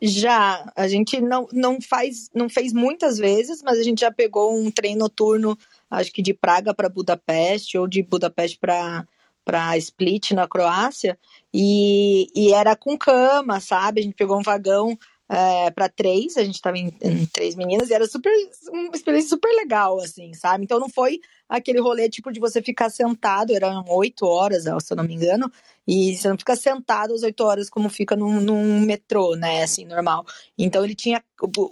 Já, 0.02 0.72
a 0.76 0.88
gente 0.88 1.22
não, 1.22 1.48
não 1.54 1.80
faz, 1.80 2.30
não 2.34 2.50
fez 2.50 2.74
muitas 2.74 3.20
vezes, 3.20 3.62
mas 3.62 3.78
a 3.78 3.84
gente 3.84 4.02
já 4.02 4.12
pegou 4.12 4.58
um 4.58 4.72
trem 4.72 4.96
noturno, 4.96 5.56
acho 5.90 6.12
que 6.12 6.24
de 6.24 6.34
Praga 6.34 6.74
para 6.74 6.90
Budapeste 6.90 7.78
ou 7.78 7.88
de 7.88 8.02
Budapeste 8.02 8.58
para 8.58 9.06
para 9.44 9.76
Split 9.78 10.32
na 10.32 10.48
Croácia 10.48 11.18
e, 11.54 12.28
e 12.36 12.54
era 12.54 12.76
com 12.76 12.98
cama, 12.98 13.60
sabe? 13.60 14.00
A 14.00 14.04
gente 14.04 14.16
pegou 14.16 14.40
um 14.40 14.44
vagão 14.44 14.98
é, 15.34 15.72
para 15.72 15.88
três, 15.88 16.36
a 16.36 16.44
gente 16.44 16.56
estava 16.56 16.78
em, 16.78 16.94
em, 17.02 17.26
três 17.26 17.56
meninas, 17.56 17.90
e 17.90 17.94
era 17.94 18.06
super 18.06 18.34
uma 18.70 18.94
experiência 18.94 19.30
super 19.30 19.48
legal, 19.56 19.98
assim, 20.02 20.34
sabe? 20.34 20.66
Então 20.66 20.78
não 20.78 20.90
foi 20.90 21.22
aquele 21.48 21.80
rolê 21.80 22.10
tipo 22.10 22.34
de 22.34 22.40
você 22.40 22.62
ficar 22.62 22.90
sentado, 22.90 23.56
eram 23.56 23.86
oito 23.88 24.26
horas, 24.26 24.64
se 24.64 24.92
eu 24.92 24.98
não 24.98 25.06
me 25.06 25.14
engano, 25.14 25.50
e 25.88 26.18
você 26.18 26.28
não 26.28 26.38
fica 26.38 26.54
sentado 26.58 27.14
às 27.14 27.24
oito 27.24 27.46
horas 27.46 27.70
como 27.70 27.90
fica 27.90 28.14
num, 28.14 28.42
num, 28.42 28.82
metrô, 28.82 29.38
né, 29.38 29.64
assim, 29.64 29.86
normal. 29.86 30.26
Então 30.58 30.84
ele 30.84 30.96
tinha 30.96 31.24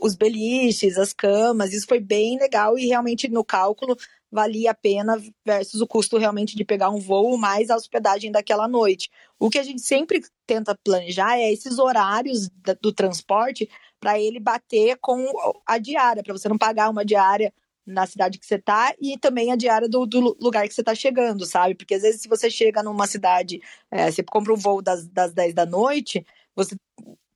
os 0.02 0.16
beliches, 0.16 0.98
as 0.98 1.12
camas, 1.12 1.74
isso 1.74 1.86
foi 1.86 2.00
bem 2.00 2.40
legal 2.40 2.80
e 2.80 2.88
realmente 2.88 3.28
no 3.28 3.44
cálculo 3.44 3.98
valia 4.32 4.72
a 4.72 4.76
pena 4.76 5.22
versus 5.46 5.82
o 5.82 5.88
custo 5.88 6.18
realmente 6.18 6.56
de 6.56 6.64
pegar 6.64 6.90
um 6.90 7.00
voo 7.00 7.38
mais 7.38 7.70
a 7.70 7.76
hospedagem 7.76 8.32
daquela 8.32 8.68
noite. 8.68 9.10
O 9.40 9.50
que 9.50 9.60
a 9.60 9.64
gente 9.64 9.82
sempre 9.82 10.22
tenta 10.46 10.78
planejar 10.84 11.38
é 11.38 11.52
esses 11.52 11.80
horários 11.80 12.50
do 12.82 12.94
transporte 12.94 13.70
para 14.00 14.20
ele 14.20 14.40
bater 14.40 14.98
com 15.02 15.26
a 15.66 15.78
diária, 15.78 16.24
para 16.24 16.34
você 16.34 16.48
não 16.48 16.58
pagar 16.58 16.90
uma 16.90 17.04
diária 17.04 17.54
na 17.86 18.06
cidade 18.06 18.38
que 18.38 18.46
você 18.46 18.56
está 18.56 18.94
e 19.02 19.18
também 19.18 19.52
a 19.52 19.56
diária 19.56 19.90
do, 19.90 20.06
do 20.06 20.38
lugar 20.40 20.68
que 20.68 20.74
você 20.74 20.82
está 20.82 20.94
chegando, 20.94 21.46
sabe? 21.46 21.74
Porque 21.74 21.96
às 21.96 22.04
vezes 22.04 22.22
se 22.22 22.30
você 22.30 22.50
chega 22.50 22.84
numa 22.84 23.08
cidade, 23.08 23.62
é, 23.90 24.12
você 24.12 24.22
compra 24.22 24.54
um 24.54 24.58
voo 24.58 24.82
das, 24.82 25.08
das 25.08 25.34
10 25.34 25.56
da 25.56 25.66
noite, 25.66 26.24
você, 26.56 26.76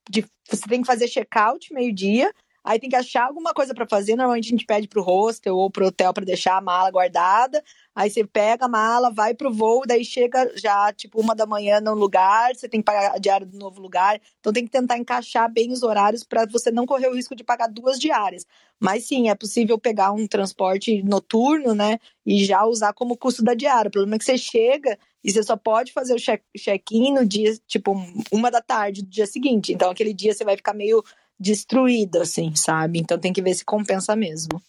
de, 0.09 0.23
você 0.47 0.67
tem 0.67 0.81
que 0.81 0.87
fazer 0.87 1.07
check-out 1.07 1.73
meio-dia, 1.73 2.31
Aí 2.63 2.79
tem 2.79 2.89
que 2.89 2.95
achar 2.95 3.25
alguma 3.25 3.53
coisa 3.53 3.73
para 3.73 3.85
fazer. 3.87 4.15
Normalmente 4.15 4.47
a 4.47 4.49
gente 4.49 4.65
pede 4.65 4.87
pro 4.87 5.01
hostel 5.01 5.57
ou 5.57 5.69
pro 5.69 5.87
hotel 5.87 6.13
para 6.13 6.23
deixar 6.23 6.57
a 6.57 6.61
mala 6.61 6.89
guardada. 6.89 7.61
Aí 7.95 8.09
você 8.09 8.25
pega 8.25 8.65
a 8.65 8.69
mala, 8.69 9.11
vai 9.11 9.33
pro 9.33 9.53
voo, 9.53 9.83
daí 9.85 10.03
chega 10.05 10.51
já 10.55 10.91
tipo 10.93 11.19
uma 11.19 11.35
da 11.35 11.45
manhã 11.45 11.79
no 11.79 11.93
lugar, 11.93 12.55
você 12.55 12.67
tem 12.67 12.79
que 12.79 12.85
pagar 12.85 13.13
a 13.13 13.19
diária 13.19 13.45
do 13.45 13.57
novo 13.57 13.81
lugar. 13.81 14.19
Então 14.39 14.53
tem 14.53 14.65
que 14.65 14.71
tentar 14.71 14.97
encaixar 14.97 15.51
bem 15.51 15.71
os 15.71 15.83
horários 15.83 16.23
para 16.23 16.45
você 16.45 16.71
não 16.71 16.85
correr 16.85 17.07
o 17.07 17.15
risco 17.15 17.35
de 17.35 17.43
pagar 17.43 17.67
duas 17.67 17.99
diárias. 17.99 18.45
Mas 18.79 19.05
sim, 19.07 19.29
é 19.29 19.35
possível 19.35 19.77
pegar 19.77 20.11
um 20.11 20.27
transporte 20.27 21.03
noturno, 21.03 21.73
né, 21.73 21.99
e 22.25 22.43
já 22.43 22.65
usar 22.65 22.93
como 22.93 23.15
custo 23.17 23.43
da 23.43 23.53
diária. 23.53 23.87
O 23.89 23.91
problema 23.91 24.15
é 24.15 24.19
que 24.19 24.25
você 24.25 24.37
chega 24.37 24.97
e 25.23 25.31
você 25.31 25.41
só 25.41 25.55
pode 25.55 25.93
fazer 25.93 26.13
o 26.13 26.57
check-in 26.57 27.13
no 27.13 27.25
dia, 27.25 27.55
tipo, 27.65 27.95
uma 28.31 28.51
da 28.51 28.61
tarde 28.61 29.01
do 29.01 29.09
dia 29.09 29.25
seguinte. 29.25 29.71
Então 29.71 29.89
aquele 29.89 30.13
dia 30.13 30.33
você 30.33 30.43
vai 30.43 30.57
ficar 30.57 30.73
meio 30.73 31.01
destruída, 31.39 32.21
assim, 32.21 32.55
sabe? 32.55 32.99
Então 32.99 33.17
tem 33.17 33.33
que 33.33 33.41
ver 33.41 33.53
se 33.53 33.65
compensa 33.65 34.15
mesmo. 34.15 34.61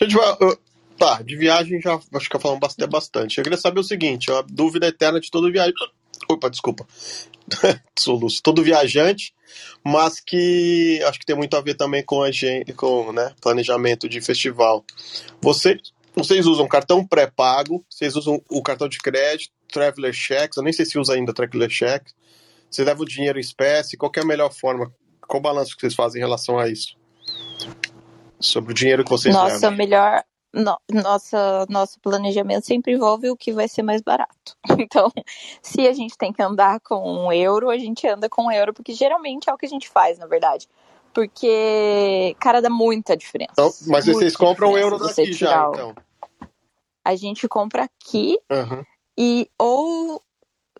Gente, 0.00 0.16
tá, 0.98 1.22
de 1.22 1.36
viagem 1.36 1.80
já 1.80 1.98
acho 2.14 2.28
que 2.28 2.38
falamos 2.38 2.60
bastante, 2.60 2.90
bastante. 2.90 3.38
Eu 3.38 3.44
queria 3.44 3.58
saber 3.58 3.80
o 3.80 3.84
seguinte, 3.84 4.30
a 4.30 4.42
dúvida 4.42 4.86
eterna 4.86 5.20
de 5.20 5.30
todo 5.30 5.50
viajante. 5.50 5.92
Opa, 6.28 6.50
desculpa. 6.50 6.86
Soluço. 7.98 8.42
Todo 8.42 8.62
viajante, 8.62 9.34
mas 9.84 10.20
que 10.20 11.02
acho 11.04 11.18
que 11.18 11.26
tem 11.26 11.36
muito 11.36 11.56
a 11.56 11.60
ver 11.60 11.74
também 11.74 12.04
com 12.04 12.22
a 12.22 12.30
gente, 12.30 12.72
com 12.74 13.12
né, 13.12 13.32
planejamento 13.40 14.08
de 14.08 14.20
festival. 14.20 14.84
Você, 15.40 15.78
vocês 16.14 16.46
usam 16.46 16.68
cartão 16.68 17.06
pré-pago, 17.06 17.84
vocês 17.88 18.14
usam 18.16 18.40
o 18.48 18.62
cartão 18.62 18.88
de 18.88 18.98
crédito, 18.98 19.52
Traveler 19.72 20.12
Checks, 20.12 20.56
eu 20.56 20.62
nem 20.62 20.72
sei 20.72 20.84
se 20.84 20.98
usa 20.98 21.14
ainda 21.14 21.32
Traveler 21.32 21.70
Checks. 21.70 22.14
Você 22.70 22.84
leva 22.84 23.02
o 23.02 23.06
dinheiro 23.06 23.38
em 23.38 23.40
espécie, 23.40 23.96
qual 23.96 24.12
é 24.14 24.20
a 24.20 24.24
melhor 24.24 24.52
forma 24.52 24.92
qual 25.30 25.38
o 25.38 25.42
balanço 25.42 25.76
que 25.76 25.82
vocês 25.82 25.94
fazem 25.94 26.20
em 26.20 26.24
relação 26.24 26.58
a 26.58 26.68
isso? 26.68 26.96
Sobre 28.40 28.72
o 28.72 28.74
dinheiro 28.74 29.04
que 29.04 29.10
vocês 29.10 29.32
Nossa, 29.32 29.54
levam. 29.54 29.76
melhor. 29.76 30.24
No, 30.52 30.76
nossa, 30.90 31.64
nosso 31.68 32.00
planejamento 32.00 32.66
sempre 32.66 32.92
envolve 32.92 33.30
o 33.30 33.36
que 33.36 33.52
vai 33.52 33.68
ser 33.68 33.82
mais 33.82 34.02
barato. 34.02 34.56
Então, 34.80 35.12
se 35.62 35.86
a 35.86 35.92
gente 35.92 36.18
tem 36.18 36.32
que 36.32 36.42
andar 36.42 36.80
com 36.80 36.96
um 36.96 37.32
euro, 37.32 37.70
a 37.70 37.78
gente 37.78 38.08
anda 38.08 38.28
com 38.28 38.46
um 38.46 38.50
euro, 38.50 38.74
porque 38.74 38.92
geralmente 38.92 39.48
é 39.48 39.54
o 39.54 39.56
que 39.56 39.66
a 39.66 39.68
gente 39.68 39.88
faz, 39.88 40.18
na 40.18 40.26
verdade. 40.26 40.66
Porque, 41.14 42.34
cara, 42.40 42.60
dá 42.60 42.68
muita 42.68 43.16
diferença. 43.16 43.52
Então, 43.52 43.70
mas 43.86 44.06
muita 44.06 44.18
vocês 44.18 44.36
compram 44.36 44.72
um 44.72 44.78
euro 44.78 44.98
daqui 44.98 45.32
já, 45.32 45.68
o... 45.68 45.72
então. 45.72 45.94
A 47.04 47.14
gente 47.14 47.46
compra 47.46 47.84
aqui 47.84 48.36
uhum. 48.50 48.84
e 49.16 49.48
ou 49.56 50.20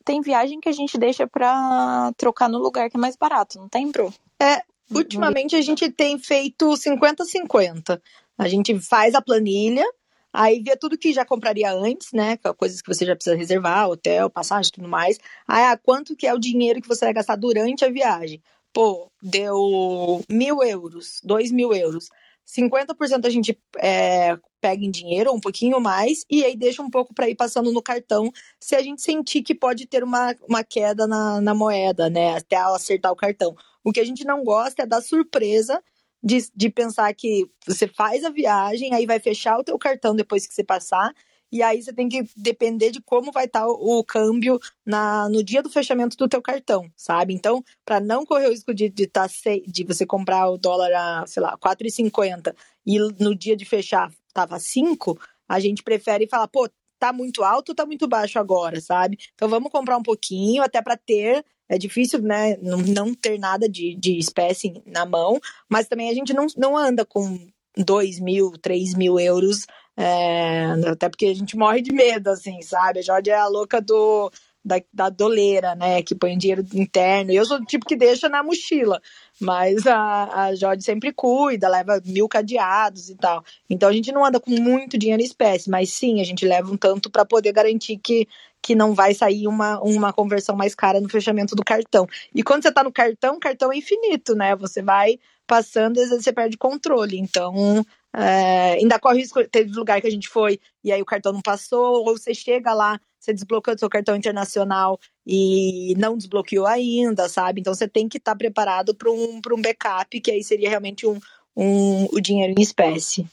tem 0.05 0.21
viagem 0.21 0.61
que 0.61 0.69
a 0.69 0.73
gente 0.73 0.99
deixa 0.99 1.27
pra 1.27 2.13
trocar 2.17 2.49
no 2.49 2.59
lugar 2.59 2.91
que 2.91 2.97
é 2.97 3.01
mais 3.01 3.17
barato, 3.17 3.59
não 3.59 3.69
tem, 3.69 3.91
Bru? 3.91 4.13
É, 4.41 4.63
ultimamente 4.91 5.55
a 5.55 5.61
gente 5.61 5.91
tem 5.91 6.19
feito 6.19 6.67
50-50. 6.77 8.01
A 8.39 8.49
gente 8.49 8.79
faz 8.81 9.15
a 9.15 9.21
planilha, 9.21 9.85
aí 10.33 10.63
vê 10.63 10.77
tudo 10.77 10.97
que 10.97 11.13
já 11.13 11.25
compraria 11.25 11.71
antes, 11.71 12.13
né? 12.13 12.39
É 12.43 12.53
coisas 12.55 12.81
que 12.81 12.89
você 12.89 13.05
já 13.05 13.15
precisa 13.15 13.37
reservar, 13.37 13.89
hotel, 13.89 14.31
passagem 14.31 14.73
tudo 14.73 14.89
mais. 14.89 15.19
Aí, 15.47 15.65
ah, 15.65 15.77
quanto 15.77 16.17
que 16.17 16.27
é 16.27 16.33
o 16.33 16.39
dinheiro 16.39 16.81
que 16.81 16.89
você 16.89 17.05
vai 17.05 17.15
gastar 17.15 17.37
durante 17.37 17.85
a 17.85 17.91
viagem? 17.91 18.43
Pô, 18.73 19.11
deu 19.23 20.25
mil 20.29 20.63
euros, 20.63 21.21
dois 21.23 21.51
mil 21.53 21.75
euros. 21.75 22.09
50% 22.47 23.27
a 23.27 23.31
gente 23.31 23.57
é, 23.79 24.37
pega 24.61 24.85
em 24.85 24.91
dinheiro, 24.91 25.33
um 25.33 25.41
pouquinho 25.41 25.81
mais, 25.81 26.25
e 26.29 26.45
aí 26.45 26.57
deixa 26.57 26.83
um 26.83 26.91
pouco 26.91 27.15
para 27.15 27.29
ir 27.29 27.37
passando 27.37 27.73
no 27.73 27.83
cartão, 27.83 28.31
se 28.59 28.75
a 28.75 28.83
gente 28.83 29.03
sentir 29.03 29.43
que 29.43 29.55
pode 29.55 29.87
ter 29.87 30.03
uma, 30.03 30.35
uma 30.49 30.65
queda 30.65 31.07
na, 31.07 31.41
na 31.41 31.55
moeda, 31.55 32.11
né? 32.11 32.37
Até 32.37 32.57
acertar 32.57 33.13
o 33.13 33.17
cartão. 33.17 33.55
O 33.85 33.93
que 33.93 34.01
a 34.01 34.05
gente 34.05 34.25
não 34.25 34.45
gosta 34.45 34.83
é 34.83 34.87
da 34.87 35.01
surpresa 35.01 35.83
de, 36.23 36.39
de 36.55 36.69
pensar 36.69 37.13
que 37.15 37.51
você 37.67 37.89
faz 37.89 38.25
a 38.25 38.31
viagem, 38.31 38.95
aí 38.95 39.07
vai 39.07 39.19
fechar 39.19 39.59
o 39.59 39.65
teu 39.65 39.79
cartão 39.79 40.15
depois 40.15 40.47
que 40.47 40.55
você 40.55 40.63
passar, 40.63 41.15
e 41.53 41.63
aí 41.63 41.83
você 41.83 41.93
tem 41.93 42.09
que 42.09 42.25
depender 42.37 42.91
de 42.91 43.03
como 43.03 43.33
vai 43.33 43.47
estar 43.47 43.61
tá 43.61 43.69
o, 43.69 44.05
câmbio 44.05 44.61
na, 44.87 45.29
no 45.29 45.43
dia 45.43 45.63
do 45.63 45.71
fechamento 45.71 46.17
do 46.17 46.29
teu 46.29 46.41
cartão, 46.41 46.91
sabe? 46.95 47.35
Então, 47.35 47.65
para 47.85 47.99
não 47.99 48.25
correr 48.25 48.47
o 48.47 48.51
risco 48.51 48.73
de, 48.73 48.89
de, 48.89 49.07
tá 49.07 49.27
de 49.67 49.85
você 49.85 50.07
comprar 50.07 50.49
o 50.49 50.59
dólar 50.59 50.93
a, 50.93 51.27
sei 51.27 51.43
lá, 51.43 51.59
4,50 51.59 52.55
e 52.87 52.99
no 53.19 53.35
dia 53.35 53.57
de 53.57 53.65
fechar 53.65 54.13
tava 54.33 54.61
5, 54.61 55.19
a 55.49 55.59
gente 55.59 55.83
prefere 55.83 56.29
falar, 56.29 56.47
pô, 56.47 56.69
tá 57.01 57.13
muito 57.13 57.43
alto 57.43 57.71
ou 57.71 57.75
tá 57.75 57.85
muito 57.85 58.07
baixo 58.07 58.39
agora, 58.39 58.81
sabe? 58.81 59.19
Então 59.35 59.49
vamos 59.49 59.73
comprar 59.73 59.97
um 59.97 60.03
pouquinho, 60.03 60.63
até 60.63 60.81
para 60.81 60.97
ter 60.97 61.45
é 61.71 61.79
difícil, 61.79 62.21
né, 62.21 62.57
não, 62.61 62.79
não 62.79 63.15
ter 63.15 63.39
nada 63.39 63.69
de, 63.69 63.95
de 63.95 64.19
espécie 64.19 64.83
na 64.85 65.07
mão, 65.07 65.39
mas 65.69 65.87
também 65.87 66.11
a 66.11 66.15
gente 66.15 66.35
não, 66.35 66.49
não 66.57 66.77
anda 66.77 67.07
com 67.07 67.39
2 67.77 68.19
mil, 68.19 68.51
3 68.61 68.95
mil 68.95 69.21
euros, 69.21 69.67
é, 69.97 70.65
até 70.89 71.09
porque 71.09 71.27
a 71.27 71.35
gente 71.35 71.57
morre 71.57 71.81
de 71.81 71.93
medo, 71.93 72.29
assim, 72.29 72.61
sabe? 72.61 72.99
A 72.99 73.03
Jorge 73.03 73.31
é 73.31 73.37
a 73.37 73.47
louca 73.47 73.81
do, 73.81 74.33
da, 74.65 74.83
da 74.93 75.09
doleira, 75.09 75.77
né, 75.77 76.03
que 76.03 76.13
põe 76.13 76.37
dinheiro 76.37 76.65
interno, 76.75 77.31
eu 77.31 77.45
sou 77.47 77.61
do 77.61 77.65
tipo 77.65 77.87
que 77.87 77.95
deixa 77.95 78.29
na 78.29 78.43
mochila, 78.43 79.01
mas 79.41 79.87
a, 79.87 80.47
a 80.47 80.55
Jorge 80.57 80.83
sempre 80.83 81.13
cuida, 81.13 81.69
leva 81.69 82.03
mil 82.05 82.29
cadeados 82.29 83.11
e 83.11 83.15
tal. 83.15 83.45
Então 83.71 83.89
a 83.89 83.93
gente 83.93 84.11
não 84.11 84.25
anda 84.25 84.41
com 84.41 84.51
muito 84.51 84.99
dinheiro 84.99 85.23
em 85.23 85.27
espécie, 85.27 85.71
mas 85.71 85.91
sim, 85.91 86.21
a 86.21 86.25
gente 86.25 86.45
leva 86.45 86.69
um 86.69 86.77
tanto 86.77 87.09
para 87.09 87.25
poder 87.25 87.53
garantir 87.53 87.97
que 87.97 88.27
que 88.63 88.75
não 88.75 88.95
vai 88.95 89.15
sair 89.15 89.47
uma, 89.47 89.81
uma 89.81 90.13
conversão 90.13 90.57
mais 90.57 90.75
cara 90.75 91.01
no 91.01 91.09
fechamento 91.09 91.55
do 91.57 91.65
cartão. 91.65 92.07
E 92.35 92.43
quando 92.43 92.63
você 92.63 92.69
está 92.69 92.85
no 92.85 92.93
cartão, 92.93 93.37
o 93.37 93.41
cartão 93.41 93.73
é 93.73 93.77
infinito, 93.77 94.35
né? 94.35 94.55
Você 94.57 94.83
vai 94.83 95.19
passando 95.47 95.97
e 95.97 96.03
às 96.03 96.11
vezes 96.11 96.25
você 96.25 96.33
perde 96.33 96.57
controle. 96.57 97.19
Então, 97.19 97.85
é, 98.15 98.75
ainda 98.75 98.99
corre 98.99 99.21
risco, 99.21 99.43
teve 99.49 99.73
lugar 99.73 100.01
que 100.01 100.07
a 100.07 100.11
gente 100.11 100.29
foi 100.29 100.61
e 100.83 100.93
aí 100.93 101.01
o 101.01 101.07
cartão 101.07 101.33
não 101.33 101.41
passou, 101.41 102.05
ou 102.07 102.17
você 102.17 102.35
chega 102.35 102.73
lá, 102.73 103.01
você 103.19 103.33
desbloqueou 103.33 103.79
seu 103.79 103.89
cartão 103.89 104.17
internacional 104.17 104.99
e 105.27 105.95
não 105.97 106.17
desbloqueou 106.17 106.67
ainda, 106.67 107.29
sabe? 107.29 107.61
Então 107.61 107.75
você 107.75 107.89
tem 107.89 108.09
que 108.09 108.19
estar 108.19 108.33
tá 108.33 108.39
preparado 108.39 108.95
para 108.95 109.11
um, 109.11 109.41
um 109.53 109.63
backup, 109.63 110.21
que 110.21 110.31
aí 110.31 110.43
seria 110.43 110.69
realmente 110.69 111.07
um, 111.07 111.19
um, 111.57 112.05
o 112.13 112.21
dinheiro 112.21 112.55
em 112.57 112.63
espécie. 112.63 113.27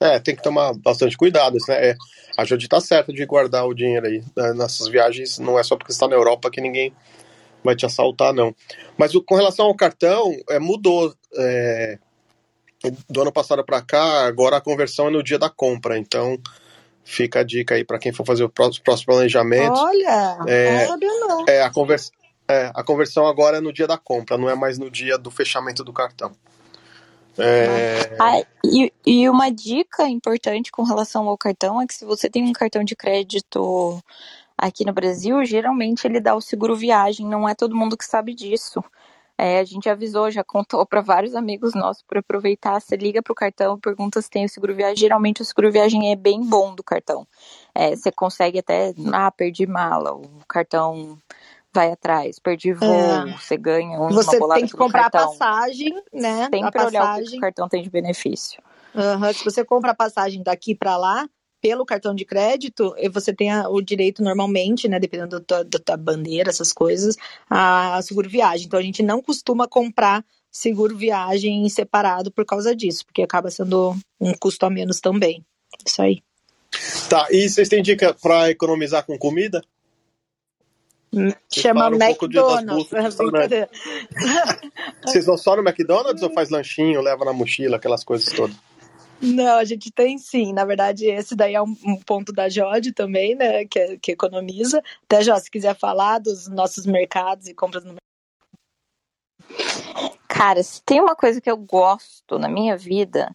É, 0.00 0.18
tem 0.18 0.36
que 0.36 0.42
tomar 0.42 0.72
bastante 0.74 1.16
cuidado, 1.16 1.58
né? 1.68 1.90
É, 1.90 1.96
a 2.36 2.44
Jodi 2.44 2.68
tá 2.68 2.80
certa 2.80 3.12
de 3.12 3.24
guardar 3.26 3.66
o 3.66 3.74
dinheiro 3.74 4.06
aí. 4.06 4.22
Né? 4.36 4.52
Nessas 4.54 4.86
viagens, 4.88 5.38
não 5.38 5.58
é 5.58 5.62
só 5.62 5.76
porque 5.76 5.92
você 5.92 5.98
tá 5.98 6.08
na 6.08 6.14
Europa 6.14 6.50
que 6.50 6.60
ninguém 6.60 6.92
vai 7.64 7.74
te 7.74 7.84
assaltar, 7.84 8.32
não. 8.32 8.54
Mas 8.96 9.14
o, 9.14 9.22
com 9.22 9.34
relação 9.34 9.66
ao 9.66 9.74
cartão, 9.74 10.32
é, 10.48 10.58
mudou. 10.58 11.12
É, 11.36 11.98
do 13.10 13.22
ano 13.22 13.32
passado 13.32 13.64
para 13.64 13.82
cá, 13.82 14.26
agora 14.26 14.58
a 14.58 14.60
conversão 14.60 15.08
é 15.08 15.10
no 15.10 15.22
dia 15.22 15.38
da 15.38 15.50
compra. 15.50 15.98
Então, 15.98 16.38
fica 17.04 17.40
a 17.40 17.42
dica 17.42 17.74
aí 17.74 17.84
para 17.84 17.98
quem 17.98 18.12
for 18.12 18.24
fazer 18.24 18.44
o 18.44 18.48
próximo, 18.48 18.84
planejamento. 19.04 19.76
Olha, 19.76 20.38
é, 20.46 20.86
não. 20.86 21.44
É, 21.48 21.62
a, 21.62 21.70
convers, 21.70 22.12
é, 22.48 22.70
a 22.74 22.84
conversão 22.84 23.26
agora 23.26 23.56
é 23.56 23.60
no 23.60 23.72
dia 23.72 23.86
da 23.86 23.98
compra, 23.98 24.38
não 24.38 24.48
é 24.48 24.54
mais 24.54 24.78
no 24.78 24.90
dia 24.90 25.18
do 25.18 25.30
fechamento 25.30 25.82
do 25.82 25.92
cartão. 25.92 26.32
É... 27.38 28.16
Ah, 28.20 28.42
e, 28.64 28.92
e 29.06 29.28
uma 29.28 29.50
dica 29.50 30.08
importante 30.08 30.72
com 30.72 30.82
relação 30.82 31.28
ao 31.28 31.38
cartão 31.38 31.80
é 31.80 31.86
que 31.86 31.94
se 31.94 32.04
você 32.04 32.28
tem 32.28 32.44
um 32.44 32.52
cartão 32.52 32.82
de 32.82 32.96
crédito 32.96 34.02
aqui 34.56 34.84
no 34.84 34.92
Brasil, 34.92 35.44
geralmente 35.44 36.06
ele 36.06 36.20
dá 36.20 36.34
o 36.34 36.40
seguro 36.40 36.74
viagem, 36.74 37.26
não 37.26 37.48
é 37.48 37.54
todo 37.54 37.76
mundo 37.76 37.96
que 37.96 38.04
sabe 38.04 38.34
disso. 38.34 38.82
É, 39.40 39.60
a 39.60 39.64
gente 39.64 39.88
avisou, 39.88 40.32
já 40.32 40.42
contou 40.42 40.84
para 40.84 41.00
vários 41.00 41.36
amigos 41.36 41.72
nossos 41.72 42.02
para 42.02 42.18
aproveitar. 42.18 42.80
Você 42.80 42.96
liga 42.96 43.22
para 43.22 43.32
o 43.32 43.36
cartão, 43.36 43.78
pergunta 43.78 44.20
se 44.20 44.28
tem 44.28 44.44
o 44.44 44.48
seguro 44.48 44.74
viagem. 44.74 44.96
Geralmente 44.96 45.40
o 45.42 45.44
seguro 45.44 45.70
viagem 45.70 46.10
é 46.10 46.16
bem 46.16 46.44
bom 46.44 46.74
do 46.74 46.82
cartão. 46.82 47.24
É, 47.72 47.94
você 47.94 48.10
consegue 48.10 48.58
até, 48.58 48.92
ah, 49.12 49.30
perdi 49.30 49.64
mala, 49.64 50.12
o 50.12 50.28
cartão 50.48 51.16
vai 51.74 51.92
atrás. 51.92 52.38
Perdi 52.38 52.72
voo, 52.72 52.88
é. 52.88 53.32
você 53.38 53.56
ganha 53.56 54.00
um, 54.00 54.08
Você 54.10 54.38
tem 54.38 54.66
que 54.66 54.72
comprar 54.72 55.10
cartão. 55.10 55.20
a 55.20 55.26
passagem, 55.28 55.94
né? 56.12 56.44
Sempre 56.44 56.60
a 56.60 56.72
passagem. 56.72 57.00
olhar 57.00 57.20
o 57.20 57.24
que 57.24 57.36
o 57.36 57.40
cartão 57.40 57.68
tem 57.68 57.82
de 57.82 57.90
benefício. 57.90 58.62
Uhum. 58.94 59.32
Se 59.32 59.44
você 59.44 59.64
compra 59.64 59.92
a 59.92 59.94
passagem 59.94 60.42
daqui 60.42 60.74
para 60.74 60.96
lá, 60.96 61.28
pelo 61.60 61.84
cartão 61.84 62.14
de 62.14 62.24
crédito, 62.24 62.94
você 63.12 63.32
tem 63.32 63.50
o 63.66 63.80
direito 63.80 64.22
normalmente, 64.22 64.88
né, 64.88 64.98
dependendo 64.98 65.38
da 65.38 65.44
tua, 65.44 65.64
da 65.64 65.78
tua, 65.78 65.96
bandeira, 65.96 66.50
essas 66.50 66.72
coisas, 66.72 67.16
a 67.50 68.00
seguro 68.02 68.28
viagem. 68.28 68.66
Então 68.66 68.78
a 68.78 68.82
gente 68.82 69.02
não 69.02 69.20
costuma 69.20 69.66
comprar 69.66 70.24
seguro 70.50 70.96
viagem 70.96 71.68
separado 71.68 72.30
por 72.30 72.44
causa 72.44 72.74
disso, 72.74 73.04
porque 73.04 73.22
acaba 73.22 73.50
sendo 73.50 73.96
um 74.20 74.32
custo 74.34 74.66
a 74.66 74.70
menos 74.70 75.00
também. 75.00 75.44
Isso 75.84 76.00
aí. 76.00 76.22
Tá, 77.08 77.26
e 77.30 77.48
vocês 77.48 77.68
têm 77.68 77.82
dica 77.82 78.14
para 78.14 78.50
economizar 78.50 79.04
com 79.04 79.18
comida? 79.18 79.62
Chama 81.52 81.88
um 81.88 81.94
McDonald's. 81.94 82.90
Vocês 85.02 85.24
vão 85.26 85.38
só 85.38 85.56
no 85.56 85.62
McDonald's 85.62 86.22
ou 86.22 86.30
faz 86.32 86.50
lanchinho, 86.50 87.00
leva 87.00 87.24
na 87.24 87.32
mochila, 87.32 87.76
aquelas 87.76 88.04
coisas 88.04 88.32
todas? 88.32 88.56
Não, 89.20 89.58
a 89.58 89.64
gente 89.64 89.90
tem 89.90 90.16
sim. 90.18 90.52
Na 90.52 90.64
verdade, 90.64 91.06
esse 91.06 91.34
daí 91.34 91.54
é 91.54 91.62
um, 91.62 91.74
um 91.84 91.96
ponto 91.96 92.32
da 92.32 92.48
Jode 92.48 92.92
também, 92.92 93.34
né? 93.34 93.64
Que, 93.64 93.98
que 93.98 94.12
economiza. 94.12 94.82
Até, 95.04 95.22
Jó, 95.22 95.36
se 95.38 95.50
quiser 95.50 95.74
falar 95.74 96.18
dos 96.18 96.46
nossos 96.48 96.86
mercados 96.86 97.48
e 97.48 97.54
compras 97.54 97.84
no 97.84 97.96
Cara, 100.28 100.62
se 100.62 100.80
tem 100.84 101.00
uma 101.00 101.16
coisa 101.16 101.40
que 101.40 101.50
eu 101.50 101.56
gosto 101.56 102.38
na 102.38 102.48
minha 102.48 102.76
vida 102.76 103.34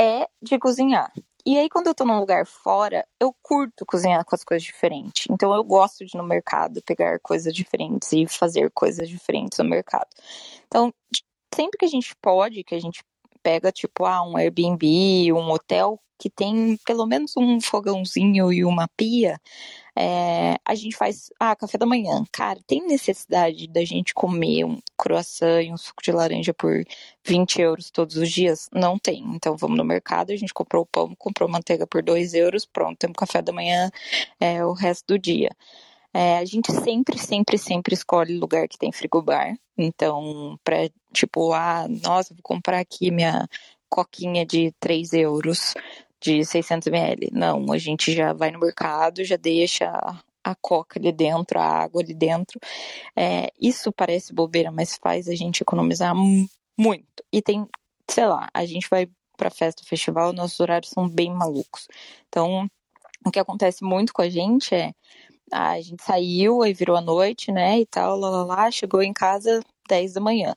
é 0.00 0.26
de 0.40 0.58
cozinhar. 0.58 1.12
E 1.44 1.58
aí, 1.58 1.68
quando 1.68 1.86
eu 1.86 1.94
tô 1.94 2.04
num 2.04 2.18
lugar 2.18 2.46
fora, 2.46 3.06
eu 3.18 3.34
curto 3.42 3.86
cozinhar 3.86 4.24
com 4.24 4.34
as 4.34 4.44
coisas 4.44 4.62
diferentes. 4.62 5.26
Então, 5.30 5.54
eu 5.54 5.64
gosto 5.64 6.04
de 6.04 6.16
ir 6.16 6.18
no 6.18 6.24
mercado, 6.24 6.82
pegar 6.82 7.18
coisas 7.20 7.54
diferentes 7.54 8.12
e 8.12 8.26
fazer 8.26 8.70
coisas 8.72 9.08
diferentes 9.08 9.58
no 9.58 9.64
mercado. 9.64 10.08
Então, 10.66 10.92
sempre 11.54 11.78
que 11.78 11.84
a 11.84 11.88
gente 11.88 12.14
pode, 12.20 12.62
que 12.64 12.74
a 12.74 12.80
gente 12.80 13.02
pega, 13.42 13.72
tipo, 13.72 14.04
ah, 14.04 14.22
um 14.22 14.36
Airbnb, 14.36 15.32
um 15.32 15.50
hotel 15.50 15.98
que 16.20 16.28
tem 16.28 16.78
pelo 16.84 17.06
menos 17.06 17.34
um 17.36 17.58
fogãozinho 17.60 18.52
e 18.52 18.62
uma 18.62 18.86
pia, 18.94 19.40
é, 19.96 20.58
a 20.64 20.74
gente 20.74 20.94
faz, 20.94 21.30
ah, 21.40 21.56
café 21.56 21.78
da 21.78 21.86
manhã. 21.86 22.22
Cara, 22.30 22.60
tem 22.66 22.86
necessidade 22.86 23.66
da 23.66 23.82
gente 23.84 24.12
comer 24.12 24.64
um 24.64 24.78
croissant 24.98 25.62
e 25.62 25.72
um 25.72 25.78
suco 25.78 26.02
de 26.02 26.12
laranja 26.12 26.52
por 26.52 26.84
20 27.24 27.62
euros 27.62 27.90
todos 27.90 28.16
os 28.16 28.30
dias? 28.30 28.68
Não 28.72 28.98
tem. 28.98 29.24
Então 29.34 29.56
vamos 29.56 29.78
no 29.78 29.84
mercado, 29.84 30.30
a 30.30 30.36
gente 30.36 30.52
comprou 30.52 30.84
pão, 30.86 31.14
comprou 31.18 31.48
manteiga 31.48 31.86
por 31.86 32.02
2 32.02 32.34
euros, 32.34 32.66
pronto, 32.66 32.98
temos 32.98 33.16
café 33.16 33.40
da 33.40 33.52
manhã 33.52 33.90
é, 34.38 34.64
o 34.64 34.72
resto 34.72 35.14
do 35.14 35.18
dia. 35.18 35.50
É, 36.12 36.38
a 36.38 36.44
gente 36.44 36.72
sempre, 36.72 37.18
sempre, 37.18 37.56
sempre 37.56 37.94
escolhe 37.94 38.36
lugar 38.38 38.68
que 38.68 38.76
tem 38.78 38.92
frigobar. 38.92 39.56
Então, 39.78 40.58
pra, 40.64 40.90
tipo, 41.12 41.52
ah, 41.54 41.86
nossa, 41.88 42.34
vou 42.34 42.42
comprar 42.42 42.80
aqui 42.80 43.10
minha 43.10 43.48
coquinha 43.88 44.46
de 44.46 44.72
3 44.80 45.12
euros 45.12 45.74
de 46.20 46.44
600 46.44 46.88
ml. 46.88 47.30
Não, 47.32 47.72
a 47.72 47.78
gente 47.78 48.12
já 48.12 48.32
vai 48.32 48.50
no 48.50 48.60
mercado, 48.60 49.24
já 49.24 49.36
deixa 49.36 49.90
a 50.42 50.54
coca 50.54 50.98
ali 50.98 51.12
dentro, 51.12 51.58
a 51.58 51.64
água 51.64 52.02
ali 52.02 52.14
dentro. 52.14 52.58
É, 53.16 53.50
isso 53.60 53.92
parece 53.92 54.32
bobeira, 54.32 54.70
mas 54.70 54.96
faz 54.96 55.28
a 55.28 55.34
gente 55.34 55.62
economizar 55.62 56.14
muito. 56.78 57.24
E 57.32 57.42
tem, 57.42 57.66
sei 58.08 58.26
lá, 58.26 58.48
a 58.52 58.64
gente 58.64 58.88
vai 58.90 59.08
para 59.36 59.50
festa, 59.50 59.82
festival, 59.84 60.32
nossos 60.32 60.60
horários 60.60 60.90
são 60.90 61.08
bem 61.08 61.32
malucos. 61.32 61.88
Então, 62.28 62.68
o 63.24 63.30
que 63.30 63.38
acontece 63.38 63.82
muito 63.84 64.12
com 64.12 64.22
a 64.22 64.28
gente 64.28 64.74
é 64.74 64.92
a 65.52 65.80
gente 65.80 66.02
saiu, 66.02 66.62
aí 66.62 66.72
virou 66.72 66.96
a 66.96 67.00
noite, 67.00 67.50
né, 67.52 67.80
e 67.80 67.86
tal, 67.86 68.16
lá, 68.18 68.30
lá, 68.30 68.44
lá, 68.44 68.70
chegou 68.70 69.02
em 69.02 69.12
casa 69.12 69.60
10 69.88 70.14
da 70.14 70.20
manhã. 70.20 70.54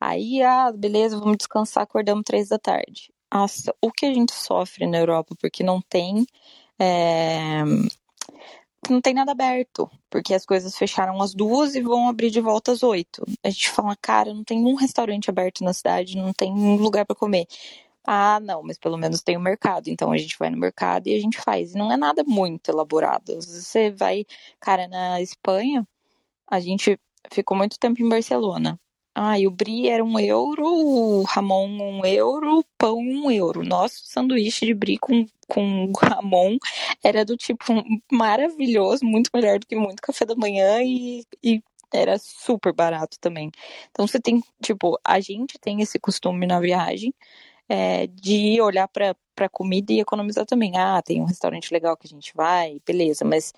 Aí, 0.00 0.42
ah, 0.42 0.72
beleza, 0.72 1.18
vamos 1.18 1.36
descansar, 1.38 1.84
acordamos 1.84 2.24
3 2.24 2.48
da 2.48 2.58
tarde. 2.58 3.11
O 3.80 3.90
que 3.90 4.06
a 4.06 4.12
gente 4.12 4.32
sofre 4.32 4.86
na 4.86 4.98
Europa, 4.98 5.34
porque 5.40 5.62
não 5.62 5.80
tem. 5.80 6.26
É, 6.78 7.62
não 8.90 9.00
tem 9.00 9.14
nada 9.14 9.32
aberto, 9.32 9.90
porque 10.10 10.34
as 10.34 10.44
coisas 10.44 10.76
fecharam 10.76 11.20
às 11.22 11.34
duas 11.34 11.74
e 11.74 11.80
vão 11.80 12.08
abrir 12.08 12.30
de 12.30 12.40
volta 12.40 12.72
às 12.72 12.82
oito. 12.82 13.24
A 13.42 13.50
gente 13.50 13.70
fala, 13.70 13.96
cara, 13.96 14.34
não 14.34 14.44
tem 14.44 14.64
um 14.64 14.74
restaurante 14.74 15.30
aberto 15.30 15.62
na 15.62 15.72
cidade, 15.72 16.16
não 16.16 16.32
tem 16.32 16.52
um 16.52 16.76
lugar 16.76 17.06
para 17.06 17.16
comer. 17.16 17.46
Ah, 18.04 18.40
não, 18.40 18.62
mas 18.62 18.78
pelo 18.78 18.98
menos 18.98 19.22
tem 19.22 19.36
o 19.36 19.40
mercado. 19.40 19.88
Então 19.88 20.10
a 20.12 20.16
gente 20.18 20.36
vai 20.38 20.50
no 20.50 20.58
mercado 20.58 21.06
e 21.06 21.14
a 21.14 21.20
gente 21.20 21.40
faz. 21.40 21.74
E 21.74 21.78
não 21.78 21.92
é 21.92 21.96
nada 21.96 22.24
muito 22.24 22.70
elaborado. 22.70 23.36
Você 23.36 23.90
vai, 23.90 24.26
cara, 24.60 24.88
na 24.88 25.20
Espanha, 25.20 25.86
a 26.50 26.60
gente 26.60 26.98
ficou 27.32 27.56
muito 27.56 27.78
tempo 27.78 28.02
em 28.02 28.08
Barcelona. 28.08 28.78
Ah, 29.14 29.36
o 29.46 29.50
brie 29.50 29.88
era 29.90 30.02
um 30.02 30.18
euro, 30.18 30.64
o 30.64 31.22
ramon 31.24 31.68
um 31.68 32.04
euro, 32.04 32.64
pão 32.78 32.96
um 32.98 33.30
euro. 33.30 33.62
Nosso 33.62 34.06
sanduíche 34.06 34.64
de 34.64 34.72
brie 34.72 34.98
com, 34.98 35.26
com 35.46 35.92
ramon 36.00 36.56
era 37.04 37.22
do 37.24 37.36
tipo 37.36 37.64
maravilhoso, 38.10 39.04
muito 39.04 39.30
melhor 39.34 39.58
do 39.58 39.66
que 39.66 39.76
muito 39.76 40.00
café 40.00 40.24
da 40.24 40.34
manhã 40.34 40.82
e, 40.82 41.26
e 41.44 41.62
era 41.92 42.18
super 42.18 42.72
barato 42.72 43.18
também. 43.20 43.50
Então 43.90 44.06
você 44.06 44.18
tem, 44.18 44.42
tipo, 44.62 44.98
a 45.04 45.20
gente 45.20 45.58
tem 45.58 45.82
esse 45.82 45.98
costume 45.98 46.46
na 46.46 46.58
viagem 46.58 47.12
é, 47.68 48.06
de 48.06 48.60
olhar 48.62 48.88
para 48.88 49.14
a 49.40 49.48
comida 49.48 49.92
e 49.92 50.00
economizar 50.00 50.46
também. 50.46 50.72
Ah, 50.76 51.02
tem 51.02 51.20
um 51.20 51.26
restaurante 51.26 51.72
legal 51.72 51.96
que 51.98 52.06
a 52.06 52.10
gente 52.10 52.32
vai, 52.34 52.80
beleza, 52.86 53.24
mas 53.26 53.52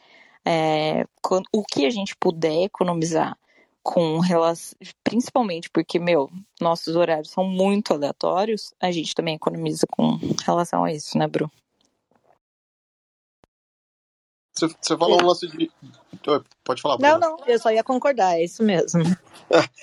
é, 0.44 1.04
o 1.52 1.62
que 1.64 1.86
a 1.86 1.90
gente 1.90 2.16
puder 2.16 2.64
economizar 2.64 3.36
com 3.84 4.18
relação, 4.18 4.76
principalmente 5.04 5.68
porque, 5.68 5.98
meu, 5.98 6.30
nossos 6.58 6.96
horários 6.96 7.30
são 7.30 7.44
muito 7.44 7.92
aleatórios, 7.92 8.72
a 8.80 8.90
gente 8.90 9.14
também 9.14 9.34
economiza 9.34 9.86
com 9.86 10.18
relação 10.44 10.82
a 10.82 10.90
isso, 10.90 11.18
né, 11.18 11.28
Bru? 11.28 11.50
Você, 14.54 14.68
você 14.80 14.96
falou 14.96 15.20
um 15.20 15.26
lance 15.26 15.46
de. 15.48 15.70
Pode 16.64 16.80
falar. 16.80 16.96
Não, 16.98 17.18
não, 17.18 17.36
eu 17.46 17.58
só 17.58 17.70
ia 17.70 17.84
concordar, 17.84 18.38
é 18.38 18.44
isso 18.44 18.62
mesmo. 18.62 19.02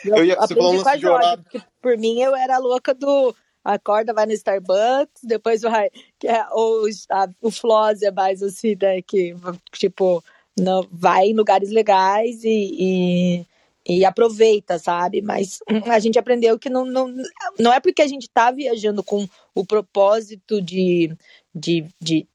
eu, 0.04 0.16
eu 0.16 0.26
ia, 0.26 0.36
você 0.36 0.56
falou 0.56 0.74
um 0.74 0.78
lance 0.78 0.98
de 0.98 1.08
horário. 1.08 1.44
Porque 1.44 1.62
por 1.80 1.98
mim 1.98 2.22
eu 2.22 2.36
era 2.36 2.58
louca 2.58 2.96
do 2.96 3.36
acorda, 3.64 4.14
vai 4.14 4.26
no 4.26 4.32
Starbucks, 4.32 5.24
depois 5.24 5.62
vai. 5.62 5.90
Que 6.18 6.28
é, 6.28 6.48
ou 6.52 6.86
a, 7.12 7.28
o 7.42 7.52
Floss 7.52 8.02
é 8.02 8.12
mais 8.12 8.42
assim, 8.42 8.76
né? 8.82 9.02
Que, 9.02 9.36
tipo, 9.74 10.24
não, 10.58 10.88
vai 10.90 11.28
em 11.28 11.36
lugares 11.36 11.70
legais 11.70 12.44
e, 12.44 12.76
e, 12.80 13.46
e, 13.88 14.06
aproveita, 14.06 14.78
sabe? 14.78 15.22
Mas 15.22 15.60
a 15.90 16.00
gente 16.00 16.20
aprendeu 16.20 16.58
que 16.60 16.70
não, 16.70 16.86
não, 16.86 17.14
não 17.60 17.74
é 17.74 17.80
porque 17.80 18.02
a 18.02 18.08
gente 18.08 18.30
tá 18.30 18.52
viajando 18.52 19.04
com 19.04 19.28
o 19.56 19.66
propósito 19.66 20.62
de, 20.62 21.16
de, 21.54 21.86
de, 22.00 22.28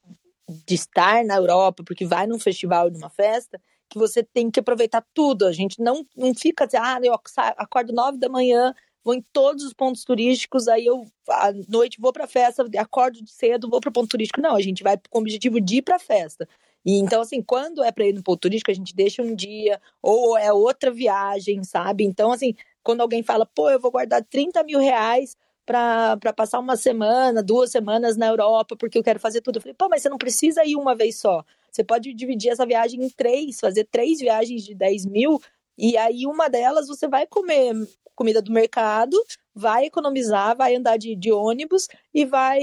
de 0.65 0.75
estar 0.75 1.23
na 1.23 1.35
Europa, 1.35 1.83
porque 1.85 2.05
vai 2.05 2.27
num 2.27 2.39
festival, 2.39 2.91
numa 2.91 3.09
festa, 3.09 3.59
que 3.89 3.97
você 3.97 4.21
tem 4.21 4.51
que 4.51 4.59
aproveitar 4.59 5.05
tudo. 5.13 5.45
A 5.45 5.51
gente 5.51 5.81
não, 5.81 6.05
não 6.15 6.33
fica 6.35 6.65
assim, 6.65 6.77
ah, 6.77 6.99
eu 7.01 7.13
acordo 7.57 7.93
nove 7.93 8.17
da 8.17 8.27
manhã, 8.27 8.73
vou 9.03 9.13
em 9.13 9.23
todos 9.31 9.63
os 9.63 9.73
pontos 9.73 10.03
turísticos, 10.03 10.67
aí 10.67 10.85
eu 10.85 11.05
à 11.29 11.53
noite 11.69 11.99
vou 11.99 12.11
para 12.11 12.27
festa, 12.27 12.65
acordo 12.77 13.19
cedo, 13.25 13.69
vou 13.69 13.79
para 13.79 13.91
ponto 13.91 14.09
turístico. 14.09 14.41
Não, 14.41 14.55
a 14.55 14.61
gente 14.61 14.83
vai 14.83 14.99
com 15.09 15.19
o 15.19 15.21
objetivo 15.21 15.61
de 15.61 15.77
ir 15.77 15.81
para 15.81 15.97
festa. 15.97 16.47
E 16.87 16.93
então 16.99 17.19
assim, 17.21 17.41
quando 17.41 17.83
é 17.83 17.91
para 17.91 18.07
ir 18.07 18.13
no 18.13 18.23
ponto 18.23 18.39
turístico, 18.39 18.71
a 18.71 18.73
gente 18.73 18.95
deixa 18.95 19.21
um 19.21 19.35
dia 19.35 19.81
ou 20.01 20.37
é 20.37 20.53
outra 20.53 20.89
viagem, 20.89 21.61
sabe? 21.61 22.05
Então 22.05 22.31
assim, 22.31 22.55
quando 22.81 23.01
alguém 23.01 23.21
fala, 23.21 23.45
pô, 23.45 23.69
eu 23.69 23.77
vou 23.77 23.91
guardar 23.91 24.23
30 24.23 24.63
mil 24.63 24.79
reais 24.79 25.35
para 25.65 26.17
passar 26.33 26.59
uma 26.59 26.77
semana, 26.77 27.43
duas 27.43 27.71
semanas 27.71 28.15
na 28.15 28.27
Europa, 28.27 28.77
porque 28.77 28.97
eu 28.97 29.03
quero 29.03 29.19
fazer 29.19 29.41
tudo. 29.41 29.57
Eu 29.57 29.61
falei, 29.61 29.75
pô, 29.77 29.89
mas 29.89 30.01
você 30.01 30.07
não 30.07 30.17
precisa 30.17 30.63
ir 30.63 30.77
uma 30.77 30.95
vez 30.95 31.19
só. 31.19 31.43
Você 31.69 31.83
pode 31.83 32.13
dividir 32.13 32.51
essa 32.51 32.65
viagem 32.65 33.03
em 33.03 33.09
três, 33.09 33.59
fazer 33.59 33.83
três 33.91 34.19
viagens 34.19 34.63
de 34.63 34.73
10 34.73 35.05
mil, 35.05 35.41
e 35.77 35.97
aí, 35.97 36.25
uma 36.25 36.49
delas, 36.49 36.87
você 36.87 37.07
vai 37.07 37.27
comer 37.27 37.73
comida 38.17 38.41
do 38.41 38.51
mercado, 38.51 39.15
vai 39.53 39.85
economizar, 39.85 40.57
vai 40.57 40.75
andar 40.75 40.97
de, 40.97 41.15
de 41.15 41.31
ônibus 41.31 41.87
e 42.11 42.25
vai 42.25 42.59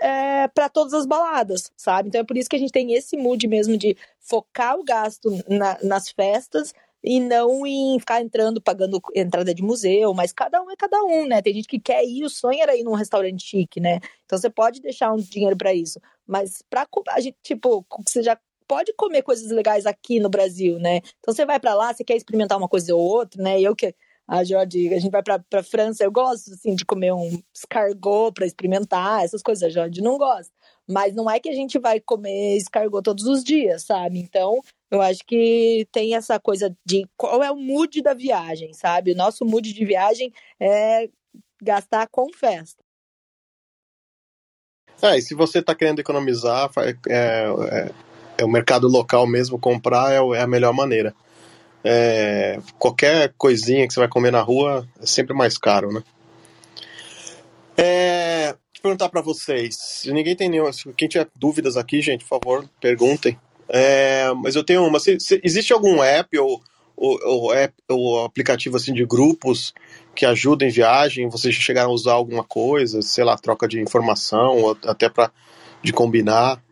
é, 0.00 0.46
para 0.48 0.68
todas 0.68 0.94
as 0.94 1.04
baladas, 1.04 1.72
sabe? 1.76 2.08
Então 2.08 2.20
é 2.20 2.24
por 2.24 2.36
isso 2.36 2.48
que 2.48 2.54
a 2.54 2.58
gente 2.58 2.70
tem 2.70 2.94
esse 2.94 3.16
mood 3.16 3.46
mesmo 3.48 3.76
de 3.76 3.96
focar 4.20 4.78
o 4.78 4.84
gasto 4.84 5.30
na, 5.48 5.78
nas 5.82 6.10
festas 6.10 6.72
e 7.02 7.20
não 7.20 7.66
em 7.66 7.98
ficar 7.98 8.22
entrando, 8.22 8.62
pagando 8.62 9.00
entrada 9.14 9.52
de 9.52 9.62
museu, 9.62 10.14
mas 10.14 10.32
cada 10.32 10.62
um 10.62 10.70
é 10.70 10.76
cada 10.76 11.02
um, 11.02 11.26
né? 11.26 11.42
Tem 11.42 11.52
gente 11.52 11.68
que 11.68 11.78
quer 11.78 12.02
ir, 12.04 12.24
o 12.24 12.30
sonho 12.30 12.62
era 12.62 12.74
ir 12.76 12.82
num 12.82 12.94
restaurante 12.94 13.44
chique, 13.44 13.78
né? 13.80 13.98
Então 14.24 14.38
você 14.38 14.48
pode 14.48 14.80
deixar 14.80 15.12
um 15.12 15.16
dinheiro 15.16 15.56
para 15.56 15.74
isso, 15.74 16.00
mas 16.26 16.62
para 16.70 16.86
a 17.08 17.20
gente, 17.20 17.36
tipo, 17.42 17.84
você 18.08 18.22
já 18.22 18.38
pode 18.66 18.92
comer 18.94 19.22
coisas 19.22 19.50
legais 19.50 19.86
aqui 19.86 20.20
no 20.20 20.28
Brasil, 20.28 20.78
né? 20.78 20.98
Então 21.18 21.34
você 21.34 21.44
vai 21.46 21.60
para 21.60 21.74
lá, 21.74 21.92
você 21.92 22.04
quer 22.04 22.16
experimentar 22.16 22.58
uma 22.58 22.68
coisa 22.68 22.94
ou 22.94 23.00
outra, 23.00 23.42
né? 23.42 23.60
Eu 23.60 23.74
que 23.74 23.94
a 24.26 24.42
Jorge, 24.42 24.94
a 24.94 24.98
gente 24.98 25.10
vai 25.10 25.22
para 25.22 25.38
para 25.38 25.62
França, 25.62 26.02
eu 26.02 26.10
gosto 26.10 26.52
assim 26.52 26.74
de 26.74 26.84
comer 26.84 27.12
um 27.12 27.42
escargot 27.54 28.32
para 28.32 28.46
experimentar, 28.46 29.22
essas 29.22 29.42
coisas, 29.42 29.62
a 29.64 29.68
Jorge 29.68 30.00
não 30.00 30.16
gosta. 30.16 30.52
Mas 30.88 31.14
não 31.14 31.30
é 31.30 31.38
que 31.38 31.48
a 31.48 31.54
gente 31.54 31.78
vai 31.78 32.00
comer 32.00 32.56
escargot 32.56 33.02
todos 33.02 33.26
os 33.26 33.44
dias, 33.44 33.82
sabe? 33.84 34.18
Então, 34.18 34.60
Eu 34.94 35.02
acho 35.02 35.24
que 35.26 35.88
tem 35.90 36.14
essa 36.14 36.38
coisa 36.38 36.74
de 36.86 37.04
qual 37.16 37.42
é 37.42 37.50
o 37.50 37.56
mood 37.56 38.00
da 38.00 38.14
viagem, 38.14 38.72
sabe? 38.72 39.10
O 39.12 39.16
nosso 39.16 39.44
mood 39.44 39.72
de 39.72 39.84
viagem 39.84 40.32
é 40.60 41.10
gastar 41.60 42.06
com 42.08 42.32
festa. 42.32 42.80
É, 45.02 45.18
e 45.18 45.22
se 45.22 45.34
você 45.34 45.58
está 45.58 45.74
querendo 45.74 45.98
economizar, 45.98 46.70
é, 46.78 46.94
é, 47.10 47.90
é, 48.38 48.44
o 48.44 48.48
mercado 48.48 48.88
local 48.88 49.26
mesmo, 49.26 49.58
comprar 49.58 50.12
é, 50.12 50.16
é 50.36 50.42
a 50.42 50.46
melhor 50.46 50.72
maneira. 50.72 51.14
É, 51.82 52.58
qualquer 52.78 53.34
coisinha 53.36 53.86
que 53.86 53.92
você 53.92 54.00
vai 54.00 54.08
comer 54.08 54.32
na 54.32 54.40
rua 54.40 54.88
é 55.00 55.06
sempre 55.06 55.34
mais 55.34 55.58
caro, 55.58 55.92
né? 55.92 56.02
É, 57.76 58.54
perguntar 58.82 59.08
para 59.08 59.20
vocês, 59.20 60.04
ninguém 60.06 60.36
tem 60.36 60.48
nenhum, 60.48 60.70
quem 60.96 61.08
tiver 61.08 61.28
dúvidas 61.34 61.76
aqui, 61.76 62.00
gente, 62.00 62.24
por 62.24 62.40
favor, 62.40 62.68
perguntem. 62.80 63.38
É, 63.68 64.32
mas 64.34 64.54
eu 64.54 64.64
tenho 64.64 64.86
uma, 64.86 65.00
se, 65.00 65.18
se, 65.18 65.40
existe 65.42 65.72
algum 65.72 66.02
app 66.02 66.38
ou, 66.38 66.62
ou, 66.96 67.18
ou, 67.24 67.54
app, 67.54 67.74
ou 67.88 68.24
aplicativo 68.24 68.76
assim 68.76 68.92
de 68.92 69.04
grupos 69.04 69.74
que 70.14 70.26
ajudam 70.26 70.68
em 70.68 70.70
viagem? 70.70 71.28
Vocês 71.28 71.54
chegaram 71.54 71.90
a 71.90 71.94
usar 71.94 72.12
alguma 72.12 72.44
coisa, 72.44 73.02
sei 73.02 73.24
lá, 73.24 73.36
troca 73.36 73.66
de 73.66 73.80
informação, 73.80 74.58
ou 74.58 74.78
até 74.86 75.08
para 75.08 75.30
de 75.82 75.92
combinar? 75.92 76.62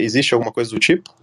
Existe 0.00 0.34
alguma 0.34 0.52
coisa 0.52 0.70
do 0.70 0.78
tipo? 0.78 1.14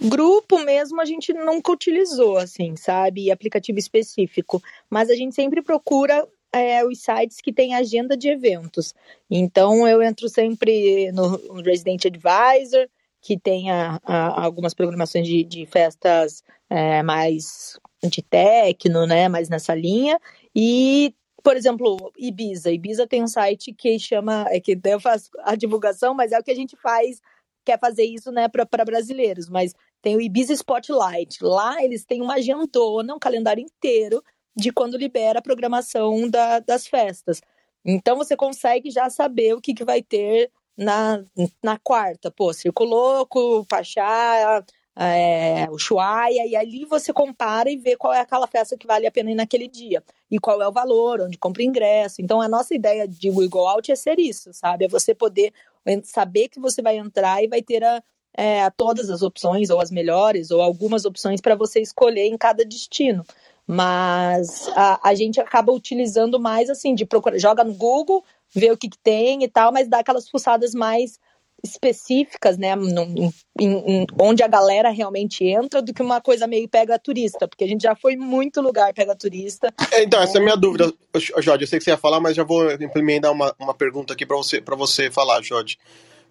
Grupo 0.00 0.58
mesmo 0.58 1.00
a 1.00 1.04
gente 1.04 1.32
nunca 1.32 1.72
utilizou, 1.72 2.36
assim, 2.36 2.76
sabe? 2.76 3.30
Aplicativo 3.30 3.78
específico. 3.78 4.62
Mas 4.90 5.08
a 5.10 5.14
gente 5.14 5.34
sempre 5.34 5.62
procura 5.62 6.26
é, 6.52 6.84
os 6.84 7.00
sites 7.00 7.40
que 7.40 7.52
têm 7.52 7.74
agenda 7.74 8.16
de 8.16 8.28
eventos. 8.28 8.94
Então 9.30 9.86
eu 9.88 10.02
entro 10.02 10.28
sempre 10.28 11.10
no 11.12 11.62
Resident 11.62 12.04
Advisor, 12.06 12.88
que 13.20 13.38
tem 13.38 13.70
a, 13.70 14.00
a, 14.04 14.44
algumas 14.44 14.74
programações 14.74 15.26
de, 15.26 15.42
de 15.42 15.66
festas 15.66 16.42
é, 16.68 17.02
mais 17.02 17.78
de 18.04 18.22
techno, 18.22 19.06
né? 19.06 19.28
Mais 19.28 19.48
nessa 19.48 19.74
linha. 19.74 20.20
E 20.54 21.14
por 21.46 21.56
exemplo, 21.56 22.12
Ibiza. 22.18 22.72
Ibiza 22.72 23.06
tem 23.06 23.22
um 23.22 23.28
site 23.28 23.72
que 23.72 24.00
chama, 24.00 24.46
é 24.48 24.58
que 24.58 24.76
eu 24.82 24.98
faço 24.98 25.30
a 25.44 25.54
divulgação, 25.54 26.12
mas 26.12 26.32
é 26.32 26.38
o 26.40 26.42
que 26.42 26.50
a 26.50 26.54
gente 26.56 26.74
faz, 26.74 27.22
quer 27.64 27.78
fazer 27.78 28.02
isso, 28.02 28.32
né, 28.32 28.48
para 28.48 28.84
brasileiros. 28.84 29.48
Mas 29.48 29.72
tem 30.02 30.16
o 30.16 30.20
Ibiza 30.20 30.52
Spotlight. 30.54 31.38
Lá 31.44 31.80
eles 31.84 32.04
têm 32.04 32.20
uma 32.20 32.34
agendona, 32.34 33.14
um 33.14 33.18
calendário 33.20 33.62
inteiro 33.62 34.24
de 34.56 34.72
quando 34.72 34.98
libera 34.98 35.38
a 35.38 35.42
programação 35.42 36.28
da, 36.28 36.58
das 36.58 36.88
festas. 36.88 37.40
Então 37.84 38.16
você 38.16 38.36
consegue 38.36 38.90
já 38.90 39.08
saber 39.08 39.54
o 39.54 39.60
que, 39.60 39.72
que 39.72 39.84
vai 39.84 40.02
ter 40.02 40.50
na, 40.76 41.22
na 41.62 41.78
quarta. 41.78 42.28
Pô, 42.28 42.52
Circo 42.52 42.82
Louco, 42.82 43.64
Pachá, 43.66 44.64
é, 44.98 45.68
o 45.70 45.78
Chuaia, 45.78 46.46
e 46.46 46.56
ali 46.56 46.86
você 46.86 47.12
compara 47.12 47.70
e 47.70 47.76
vê 47.76 47.96
qual 47.96 48.14
é 48.14 48.20
aquela 48.20 48.46
festa 48.46 48.76
que 48.78 48.86
vale 48.86 49.06
a 49.06 49.12
pena 49.12 49.30
ir 49.30 49.34
naquele 49.34 49.68
dia. 49.68 50.02
E 50.30 50.38
qual 50.38 50.62
é 50.62 50.66
o 50.66 50.72
valor, 50.72 51.20
onde 51.20 51.36
compra 51.36 51.62
ingresso. 51.62 52.22
Então 52.22 52.40
a 52.40 52.48
nossa 52.48 52.74
ideia 52.74 53.06
de 53.06 53.30
We 53.30 53.46
Go 53.46 53.66
Out 53.66 53.92
é 53.92 53.96
ser 53.96 54.18
isso, 54.18 54.52
sabe? 54.54 54.86
É 54.86 54.88
você 54.88 55.14
poder 55.14 55.52
saber 56.02 56.48
que 56.48 56.58
você 56.58 56.80
vai 56.80 56.96
entrar 56.96 57.44
e 57.44 57.46
vai 57.46 57.62
ter 57.62 57.84
a, 57.84 58.02
é, 58.32 58.68
todas 58.70 59.10
as 59.10 59.22
opções, 59.22 59.68
ou 59.68 59.80
as 59.80 59.90
melhores, 59.90 60.50
ou 60.50 60.62
algumas 60.62 61.04
opções 61.04 61.40
para 61.40 61.54
você 61.54 61.80
escolher 61.80 62.26
em 62.26 62.36
cada 62.38 62.64
destino. 62.64 63.24
Mas 63.66 64.68
a, 64.76 65.10
a 65.10 65.14
gente 65.14 65.40
acaba 65.40 65.72
utilizando 65.72 66.40
mais 66.40 66.70
assim, 66.70 66.94
de 66.94 67.04
procurar, 67.04 67.38
joga 67.38 67.62
no 67.62 67.74
Google, 67.74 68.24
vê 68.50 68.70
o 68.70 68.76
que, 68.76 68.88
que 68.88 68.98
tem 68.98 69.42
e 69.42 69.48
tal, 69.48 69.72
mas 69.72 69.88
dá 69.88 69.98
aquelas 69.98 70.28
fuçadas 70.28 70.74
mais 70.74 71.18
específicas, 71.70 72.56
né, 72.58 72.74
em, 72.74 73.32
em, 73.60 74.06
onde 74.20 74.42
a 74.42 74.48
galera 74.48 74.90
realmente 74.90 75.44
entra, 75.44 75.82
do 75.82 75.92
que 75.92 76.02
uma 76.02 76.20
coisa 76.20 76.46
meio 76.46 76.68
pega 76.68 76.98
turista, 76.98 77.46
porque 77.48 77.64
a 77.64 77.68
gente 77.68 77.82
já 77.82 77.94
foi 77.94 78.16
muito 78.16 78.60
lugar 78.60 78.92
pega 78.92 79.14
turista. 79.14 79.72
É, 79.92 80.02
então, 80.02 80.20
essa 80.20 80.38
é 80.38 80.40
a 80.40 80.44
minha 80.44 80.56
dúvida, 80.56 80.92
Jorge. 81.14 81.64
Eu 81.64 81.66
sei 81.66 81.78
que 81.78 81.84
você 81.84 81.90
ia 81.90 81.96
falar, 81.96 82.20
mas 82.20 82.36
já 82.36 82.44
vou 82.44 82.70
implementar 82.72 83.32
uma, 83.32 83.54
uma 83.58 83.74
pergunta 83.74 84.12
aqui 84.12 84.26
para 84.26 84.36
você, 84.36 84.60
você 84.60 85.10
falar, 85.10 85.42
Jorge. 85.42 85.78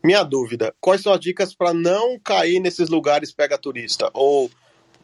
Minha 0.04 0.24
dúvida: 0.24 0.74
quais 0.80 1.02
são 1.02 1.14
as 1.14 1.20
dicas 1.20 1.54
para 1.56 1.74
não 1.74 2.20
cair 2.20 2.60
nesses 2.60 2.90
lugares 2.90 3.32
pega 3.32 3.58
turista? 3.58 4.10
Ou 4.14 4.52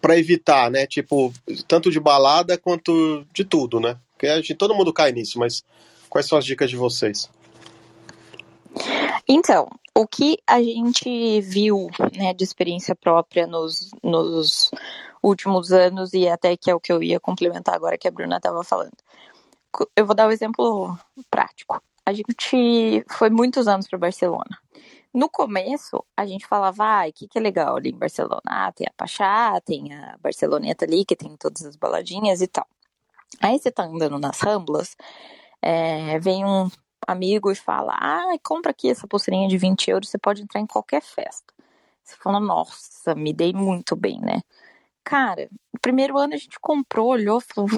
para 0.02 0.18
evitar, 0.18 0.70
né? 0.70 0.86
Tipo, 0.86 1.32
tanto 1.68 1.92
de 1.92 2.00
balada 2.00 2.58
quanto 2.58 3.26
de 3.34 3.44
tudo, 3.44 3.80
né? 3.80 3.98
Porque 4.14 4.28
a 4.28 4.36
gente, 4.38 4.56
todo 4.56 4.76
mundo 4.76 4.94
cai 4.94 5.12
nisso, 5.12 5.40
mas 5.40 5.64
quais 6.10 6.28
são 6.28 6.38
as 6.38 6.46
dicas 6.46 6.70
de 6.70 6.76
vocês? 6.76 7.30
Então, 9.28 9.68
o 9.96 10.08
que 10.08 10.38
a 10.48 10.62
gente 10.62 11.42
viu 11.42 11.90
né, 12.16 12.34
de 12.34 12.44
experiência 12.44 12.96
própria 12.96 13.46
nos, 13.46 13.92
nos 14.04 14.72
últimos 15.22 15.72
anos, 15.72 16.14
e 16.14 16.28
até 16.28 16.56
que 16.58 16.70
é 16.70 16.76
o 16.76 16.80
que 16.80 16.92
eu 16.92 17.04
ia 17.04 17.20
complementar 17.20 17.76
agora 17.76 17.98
que 17.98 18.08
a 18.08 18.12
Bruna 18.12 18.38
estava 18.38 18.64
falando. 18.64 18.98
Eu 19.96 20.06
vou 20.06 20.16
dar 20.16 20.28
um 20.28 20.32
exemplo 20.32 20.98
prático. 21.30 21.82
A 22.06 22.14
gente 22.14 23.06
foi 23.10 23.30
muitos 23.30 23.68
anos 23.68 23.88
para 23.88 24.00
Barcelona. 24.00 24.58
No 25.14 25.30
começo, 25.30 26.04
a 26.16 26.26
gente 26.26 26.48
falava, 26.48 26.84
ai, 26.84 27.10
o 27.10 27.14
que, 27.14 27.28
que 27.28 27.38
é 27.38 27.42
legal 27.42 27.76
ali 27.76 27.90
em 27.90 27.98
Barcelona? 27.98 28.42
Ah, 28.48 28.72
tem 28.72 28.88
a 28.88 28.94
Pachá, 28.96 29.60
tem 29.62 29.94
a 29.94 30.18
Barceloneta 30.22 30.86
ali, 30.86 31.04
que 31.06 31.16
tem 31.16 31.36
todas 31.36 31.66
as 31.66 31.76
baladinhas 31.76 32.42
e 32.42 32.48
tal. 32.48 32.66
Aí 33.42 33.60
você 33.60 33.72
tá 33.72 33.84
andando 33.84 34.18
nas 34.20 34.40
Ramblas, 34.40 34.96
é, 35.62 36.18
vem 36.20 36.46
um 36.46 36.70
amigo 37.08 37.52
e 37.52 37.56
fala, 37.56 37.94
ah, 38.00 38.38
compra 38.44 38.72
aqui 38.72 38.90
essa 38.90 39.08
pulseirinha 39.08 39.48
de 39.48 39.58
20 39.58 39.90
euros, 39.90 40.10
você 40.10 40.18
pode 40.18 40.42
entrar 40.44 40.62
em 40.62 40.68
qualquer 40.68 41.02
festa. 41.02 41.54
Você 42.04 42.16
fala, 42.18 42.40
nossa, 42.40 43.16
me 43.16 43.34
dei 43.34 43.54
muito 43.54 43.96
bem, 43.96 44.20
né? 44.22 44.42
Cara, 45.04 45.50
no 45.74 45.80
primeiro 45.82 46.18
ano 46.18 46.34
a 46.34 46.38
gente 46.38 46.60
comprou, 46.60 47.10
olhou, 47.10 47.42
falou, 47.42 47.70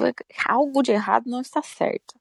algo 0.46 0.82
de 0.82 0.92
errado 0.92 1.28
não 1.28 1.40
está 1.40 1.62
certo. 1.62 2.14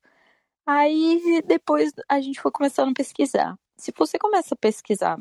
Aí 0.65 1.41
depois 1.45 1.91
a 2.09 2.21
gente 2.21 2.41
foi 2.41 2.51
começando 2.51 2.91
a 2.91 2.93
pesquisar 2.93 3.57
se 3.77 3.93
você 3.95 4.17
começa 4.17 4.53
a 4.53 4.57
pesquisar 4.57 5.19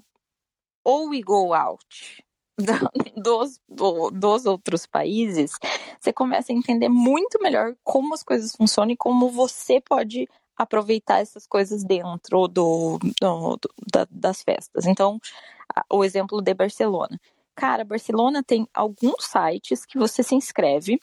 ou 0.85 1.09
we 1.09 1.21
go 1.21 1.53
out 1.53 2.25
dos, 3.17 3.61
dos 3.69 4.47
outros 4.47 4.87
países, 4.87 5.53
você 6.01 6.13
começa 6.13 6.53
a 6.53 6.55
entender 6.55 6.89
muito 6.89 7.41
melhor 7.43 7.75
como 7.83 8.15
as 8.15 8.23
coisas 8.23 8.55
funcionam 8.55 8.93
e 8.93 8.97
como 8.97 9.31
você 9.31 9.81
pode 9.81 10.29
aproveitar 10.57 11.21
essas 11.21 11.47
coisas 11.47 11.85
dentro 11.85 12.49
do, 12.49 12.99
do, 13.21 13.57
do 13.57 13.71
da, 13.93 14.07
das 14.11 14.43
festas. 14.43 14.87
Então, 14.87 15.21
o 15.91 16.05
exemplo 16.05 16.41
de 16.41 16.55
Barcelona. 16.55 17.19
Cara, 17.55 17.85
Barcelona 17.85 18.43
tem 18.43 18.67
alguns 18.73 19.25
sites 19.25 19.85
que 19.85 19.99
você 19.99 20.23
se 20.23 20.35
inscreve 20.35 20.99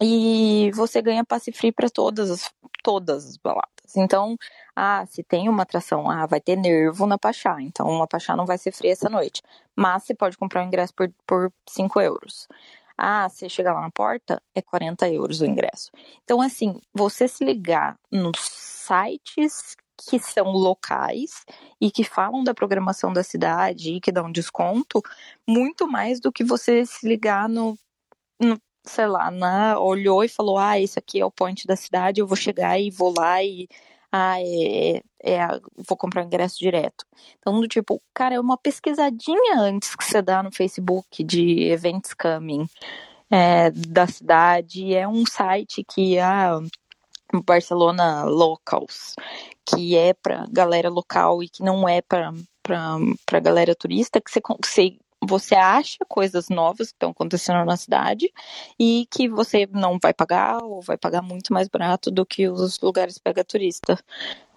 e 0.00 0.70
você 0.74 1.02
ganha 1.02 1.24
passe 1.24 1.52
free 1.52 1.72
para 1.72 1.90
todas 1.90 2.30
as, 2.30 2.50
todas 2.82 3.26
as 3.26 3.36
baladas. 3.36 3.70
Então, 3.96 4.36
ah, 4.74 5.04
se 5.06 5.22
tem 5.22 5.48
uma 5.48 5.62
atração, 5.62 6.10
ah, 6.10 6.26
vai 6.26 6.40
ter 6.40 6.56
nervo 6.56 7.06
na 7.06 7.18
Pachá, 7.18 7.60
então 7.60 8.02
a 8.02 8.06
Pachá 8.06 8.36
não 8.36 8.46
vai 8.46 8.56
ser 8.56 8.72
fria 8.72 8.92
essa 8.92 9.08
noite. 9.08 9.42
Mas 9.76 10.04
você 10.04 10.14
pode 10.14 10.36
comprar 10.38 10.62
o 10.62 10.66
ingresso 10.66 10.94
por, 10.94 11.12
por 11.26 11.52
5 11.68 12.00
euros. 12.00 12.48
Ah, 12.96 13.28
você 13.28 13.48
chega 13.48 13.72
lá 13.72 13.80
na 13.80 13.90
porta, 13.90 14.42
é 14.54 14.60
40 14.60 15.08
euros 15.08 15.40
o 15.40 15.46
ingresso. 15.46 15.90
Então, 16.22 16.40
assim, 16.40 16.80
você 16.94 17.26
se 17.26 17.44
ligar 17.44 17.98
nos 18.10 18.36
sites 18.90 19.76
que 20.08 20.18
são 20.18 20.50
locais 20.50 21.44
e 21.80 21.90
que 21.90 22.02
falam 22.02 22.42
da 22.42 22.54
programação 22.54 23.12
da 23.12 23.22
cidade 23.22 23.94
e 23.94 24.00
que 24.00 24.10
dão 24.10 24.32
desconto, 24.32 25.02
muito 25.46 25.86
mais 25.86 26.20
do 26.20 26.32
que 26.32 26.42
você 26.42 26.84
se 26.86 27.06
ligar 27.06 27.48
no, 27.48 27.78
no 28.40 28.58
sei 28.84 29.06
lá, 29.06 29.30
né, 29.30 29.76
olhou 29.76 30.24
e 30.24 30.28
falou: 30.28 30.58
ah, 30.58 30.80
esse 30.80 30.98
aqui 30.98 31.20
é 31.20 31.24
o 31.24 31.30
point 31.30 31.66
da 31.66 31.76
cidade, 31.76 32.20
eu 32.20 32.26
vou 32.26 32.36
chegar 32.36 32.78
e 32.80 32.90
vou 32.90 33.14
lá 33.16 33.42
e. 33.42 33.68
Ah, 34.12 34.40
é, 34.40 34.96
é, 35.22 35.34
é 35.34 35.48
vou 35.88 35.96
comprar 35.96 36.22
o 36.22 36.26
ingresso 36.26 36.58
direto. 36.58 37.04
Então, 37.38 37.60
do 37.60 37.68
tipo, 37.68 38.02
cara, 38.12 38.34
é 38.34 38.40
uma 38.40 38.58
pesquisadinha 38.58 39.56
antes 39.58 39.94
que 39.94 40.04
você 40.04 40.20
dá 40.20 40.42
no 40.42 40.50
Facebook 40.50 41.22
de 41.22 41.70
events 41.70 42.12
coming 42.14 42.66
é, 43.30 43.70
da 43.70 44.06
cidade. 44.08 44.94
É 44.94 45.06
um 45.06 45.24
site 45.26 45.84
que 45.84 46.18
ah, 46.18 46.58
Barcelona 47.44 48.24
Locals, 48.24 49.14
que 49.66 49.96
é 49.96 50.12
para 50.14 50.46
galera 50.50 50.88
local 50.88 51.42
e 51.42 51.48
que 51.48 51.62
não 51.62 51.88
é 51.88 52.02
para 52.02 52.32
para 52.62 53.40
galera 53.40 53.74
turista, 53.74 54.20
que 54.20 54.30
você, 54.30 54.40
você 54.62 54.98
você 55.22 55.54
acha 55.54 55.98
coisas 56.08 56.48
novas 56.48 56.88
que 56.88 56.94
estão 56.94 57.10
acontecendo 57.10 57.64
na 57.64 57.76
cidade 57.76 58.32
e 58.78 59.06
que 59.10 59.28
você 59.28 59.68
não 59.70 59.98
vai 60.02 60.14
pagar 60.14 60.62
ou 60.62 60.80
vai 60.80 60.96
pagar 60.96 61.20
muito 61.20 61.52
mais 61.52 61.68
barato 61.68 62.10
do 62.10 62.24
que 62.24 62.48
os 62.48 62.80
lugares 62.80 63.18
pega 63.18 63.44
turista. 63.44 63.98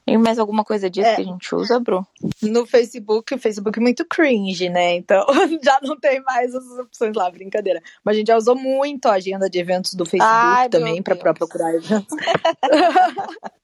Tem 0.05 0.17
mais 0.17 0.37
alguma 0.37 0.63
coisa 0.65 0.89
disso 0.89 1.07
é, 1.07 1.15
que 1.15 1.21
a 1.21 1.25
gente 1.25 1.55
usa, 1.55 1.79
Bru? 1.79 2.05
No 2.41 2.65
Facebook, 2.65 3.33
o 3.33 3.39
Facebook 3.39 3.79
é 3.79 3.81
muito 3.81 4.05
cringe, 4.05 4.69
né? 4.69 4.95
Então 4.95 5.25
já 5.63 5.79
não 5.81 5.97
tem 5.97 6.21
mais 6.21 6.53
as 6.53 6.65
opções 6.77 7.15
lá, 7.15 7.29
brincadeira. 7.31 7.81
Mas 8.03 8.15
a 8.15 8.17
gente 8.19 8.27
já 8.27 8.37
usou 8.37 8.55
muito 8.55 9.05
a 9.07 9.13
agenda 9.13 9.49
de 9.49 9.59
eventos 9.59 9.93
do 9.93 10.05
Facebook 10.05 10.29
Ai, 10.29 10.69
também 10.69 11.01
para 11.01 11.33
procurar 11.33 11.73
eventos. 11.73 12.15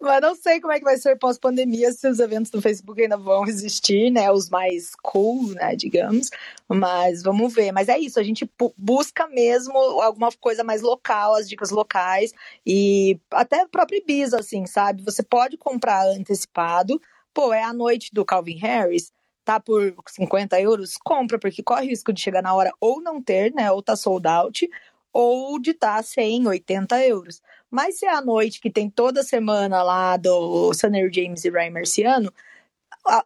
Mas 0.00 0.20
não 0.20 0.34
sei 0.34 0.60
como 0.60 0.72
é 0.72 0.78
que 0.78 0.84
vai 0.84 0.96
ser 0.96 1.16
pós-pandemia, 1.16 1.90
se 1.92 2.08
os 2.08 2.20
eventos 2.20 2.50
do 2.50 2.60
Facebook 2.60 3.00
ainda 3.00 3.16
vão 3.16 3.46
existir, 3.46 4.10
né? 4.10 4.30
Os 4.30 4.50
mais 4.50 4.94
cool, 5.02 5.48
né? 5.54 5.74
Digamos. 5.74 6.30
Mas 6.68 7.22
vamos 7.22 7.54
ver. 7.54 7.72
Mas 7.72 7.88
é 7.88 7.98
isso, 7.98 8.20
a 8.20 8.22
gente 8.22 8.48
busca 8.76 9.26
mesmo 9.28 9.76
alguma 9.76 10.30
coisa 10.40 10.62
mais 10.62 10.82
local, 10.82 11.34
as 11.34 11.48
dicas 11.48 11.70
locais. 11.70 12.32
E 12.66 13.18
até 13.30 13.64
o 13.64 13.68
próprio 13.68 13.98
Ibiza, 13.98 14.40
assim, 14.40 14.66
sabe? 14.66 15.02
Você 15.02 15.22
pode 15.22 15.56
comprar 15.56 16.06
antecipado. 16.08 17.00
Pô, 17.32 17.52
é 17.52 17.62
a 17.62 17.72
noite 17.72 18.10
do 18.12 18.24
Calvin 18.24 18.56
Harris 18.58 19.12
tá 19.46 19.60
por 19.60 19.94
50 20.08 20.60
euros, 20.60 20.96
compra, 21.04 21.38
porque 21.38 21.62
corre 21.62 21.86
o 21.86 21.90
risco 21.90 22.12
de 22.12 22.20
chegar 22.20 22.42
na 22.42 22.52
hora 22.52 22.72
ou 22.80 23.00
não 23.00 23.22
ter, 23.22 23.54
né? 23.54 23.70
Ou 23.70 23.80
tá 23.80 23.94
sold 23.94 24.26
out, 24.26 24.68
ou 25.18 25.58
de 25.58 25.72
tá 25.72 26.02
100, 26.02 26.46
80 26.46 27.06
euros. 27.06 27.40
Mas 27.70 27.98
se 27.98 28.04
é 28.04 28.10
a 28.10 28.20
noite 28.20 28.60
que 28.60 28.70
tem 28.70 28.90
toda 28.90 29.22
semana 29.22 29.82
lá 29.82 30.14
do 30.18 30.74
Sunny 30.74 31.10
James 31.10 31.42
e 31.42 31.48
Ryan 31.48 31.70
Marciano, 31.70 32.32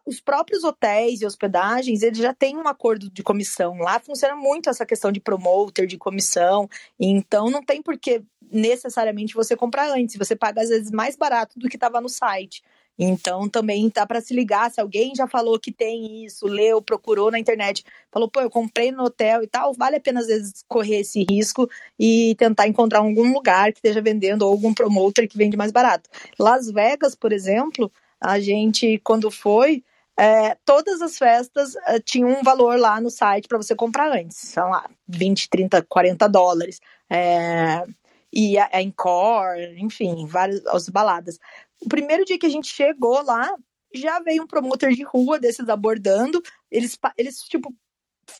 os 0.05 0.21
próprios 0.21 0.63
hotéis 0.63 1.21
e 1.21 1.25
hospedagens, 1.25 2.01
eles 2.01 2.17
já 2.17 2.33
têm 2.33 2.55
um 2.55 2.65
acordo 2.65 3.09
de 3.09 3.21
comissão. 3.21 3.77
Lá 3.79 3.99
funciona 3.99 4.37
muito 4.37 4.69
essa 4.69 4.85
questão 4.85 5.11
de 5.11 5.19
promoter, 5.19 5.85
de 5.85 5.97
comissão. 5.97 6.69
Então 6.97 7.49
não 7.49 7.61
tem 7.61 7.81
por 7.81 7.97
que 7.97 8.23
necessariamente 8.49 9.33
você 9.33 9.57
comprar 9.57 9.91
antes. 9.91 10.15
Você 10.15 10.33
paga 10.33 10.61
às 10.61 10.69
vezes 10.69 10.91
mais 10.91 11.17
barato 11.17 11.59
do 11.59 11.67
que 11.67 11.75
estava 11.75 11.99
no 11.99 12.07
site. 12.07 12.63
Então 12.97 13.49
também 13.49 13.89
dá 13.93 14.05
para 14.05 14.21
se 14.21 14.33
ligar 14.33 14.69
se 14.69 14.79
alguém 14.79 15.15
já 15.15 15.27
falou 15.27 15.59
que 15.59 15.71
tem 15.71 16.25
isso, 16.25 16.45
leu, 16.45 16.81
procurou 16.81 17.31
na 17.31 17.39
internet, 17.39 17.83
falou, 18.11 18.29
pô, 18.29 18.41
eu 18.41 18.49
comprei 18.49 18.91
no 18.91 19.03
hotel 19.03 19.43
e 19.43 19.47
tal, 19.47 19.73
vale 19.73 19.95
a 19.95 19.99
pena 19.99 20.19
às 20.19 20.27
vezes 20.27 20.63
correr 20.67 20.99
esse 20.99 21.25
risco 21.29 21.69
e 21.99 22.35
tentar 22.37 22.67
encontrar 22.67 22.99
algum 22.99 23.33
lugar 23.33 23.71
que 23.71 23.79
esteja 23.79 24.01
vendendo 24.01 24.43
ou 24.43 24.51
algum 24.51 24.73
promoter 24.73 25.27
que 25.27 25.37
vende 25.37 25.57
mais 25.57 25.71
barato. 25.71 26.09
Las 26.37 26.69
Vegas, 26.69 27.15
por 27.15 27.31
exemplo, 27.31 27.91
a 28.19 28.39
gente 28.39 28.99
quando 29.03 29.31
foi, 29.31 29.83
é, 30.17 30.55
todas 30.63 31.01
as 31.01 31.17
festas 31.17 31.75
é, 31.87 31.99
tinham 31.99 32.29
um 32.29 32.43
valor 32.43 32.77
lá 32.77 33.01
no 33.01 33.09
site 33.09 33.47
para 33.47 33.57
você 33.57 33.75
comprar 33.75 34.11
antes, 34.11 34.37
sei 34.37 34.61
lá, 34.63 34.87
20, 35.07 35.49
30, 35.49 35.81
40 35.89 36.27
dólares. 36.27 36.79
É, 37.09 37.83
e 38.31 38.57
a, 38.57 38.69
a 38.71 38.81
Encore, 38.81 39.59
enfim, 39.77 40.25
várias 40.27 40.65
as 40.67 40.87
baladas. 40.89 41.39
O 41.83 41.89
primeiro 41.89 42.23
dia 42.25 42.37
que 42.37 42.45
a 42.45 42.49
gente 42.49 42.67
chegou 42.67 43.21
lá, 43.23 43.53
já 43.93 44.19
veio 44.19 44.43
um 44.43 44.47
promotor 44.47 44.91
de 44.91 45.03
rua 45.03 45.39
desses 45.39 45.67
abordando. 45.67 46.41
Eles, 46.69 46.97
eles 47.17 47.41
tipo, 47.41 47.73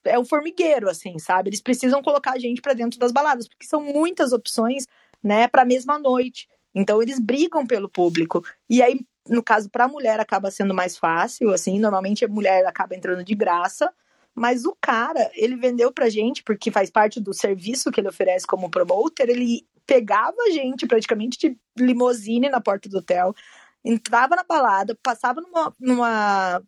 é 0.06 0.18
o 0.18 0.26
formigueiro, 0.26 0.90
assim, 0.90 1.18
sabe? 1.20 1.50
Eles 1.50 1.62
precisam 1.62 2.02
colocar 2.02 2.34
a 2.34 2.40
gente 2.40 2.62
para 2.62 2.74
dentro 2.74 3.00
das 3.00 3.12
baladas, 3.12 3.48
porque 3.48 3.66
são 3.66 3.82
muitas 3.82 4.32
opções, 4.32 4.86
né, 5.24 5.48
para 5.48 5.64
a 5.64 5.66
mesma 5.66 6.00
noite. 6.00 6.48
Então 6.74 7.02
eles 7.02 7.20
brigam 7.20 7.66
pelo 7.66 7.90
público. 7.90 8.44
E 8.70 8.82
aí, 8.82 9.00
no 9.28 9.44
caso, 9.44 9.70
para 9.70 9.86
a 9.86 9.90
mulher 9.90 10.20
acaba 10.20 10.50
sendo 10.50 10.74
mais 10.74 10.98
fácil, 10.98 11.52
assim, 11.52 11.80
normalmente 11.80 12.24
a 12.24 12.28
mulher 12.28 12.66
acaba 12.66 12.96
entrando 12.96 13.24
de 13.24 13.36
graça, 13.36 13.94
mas 14.34 14.66
o 14.66 14.76
cara, 14.80 15.30
ele 15.34 15.58
vendeu 15.58 15.92
pra 15.92 16.10
gente, 16.10 16.42
porque 16.44 16.72
faz 16.72 16.90
parte 16.90 17.20
do 17.20 17.34
serviço 17.34 17.92
que 17.92 18.00
ele 18.00 18.08
oferece 18.08 18.48
como 18.48 18.72
promoter, 18.72 19.30
ele 19.30 19.66
pegava 19.86 20.36
a 20.48 20.52
gente 20.52 20.88
praticamente 20.88 21.38
de 21.38 21.58
limousine 21.78 22.50
na 22.50 22.62
porta 22.62 22.90
do 22.90 22.98
hotel, 22.98 23.34
entrava 23.84 24.36
na 24.36 24.44
balada, 24.44 24.98
passava 25.02 25.42
numa, 25.42 25.74
numa, 25.80 26.64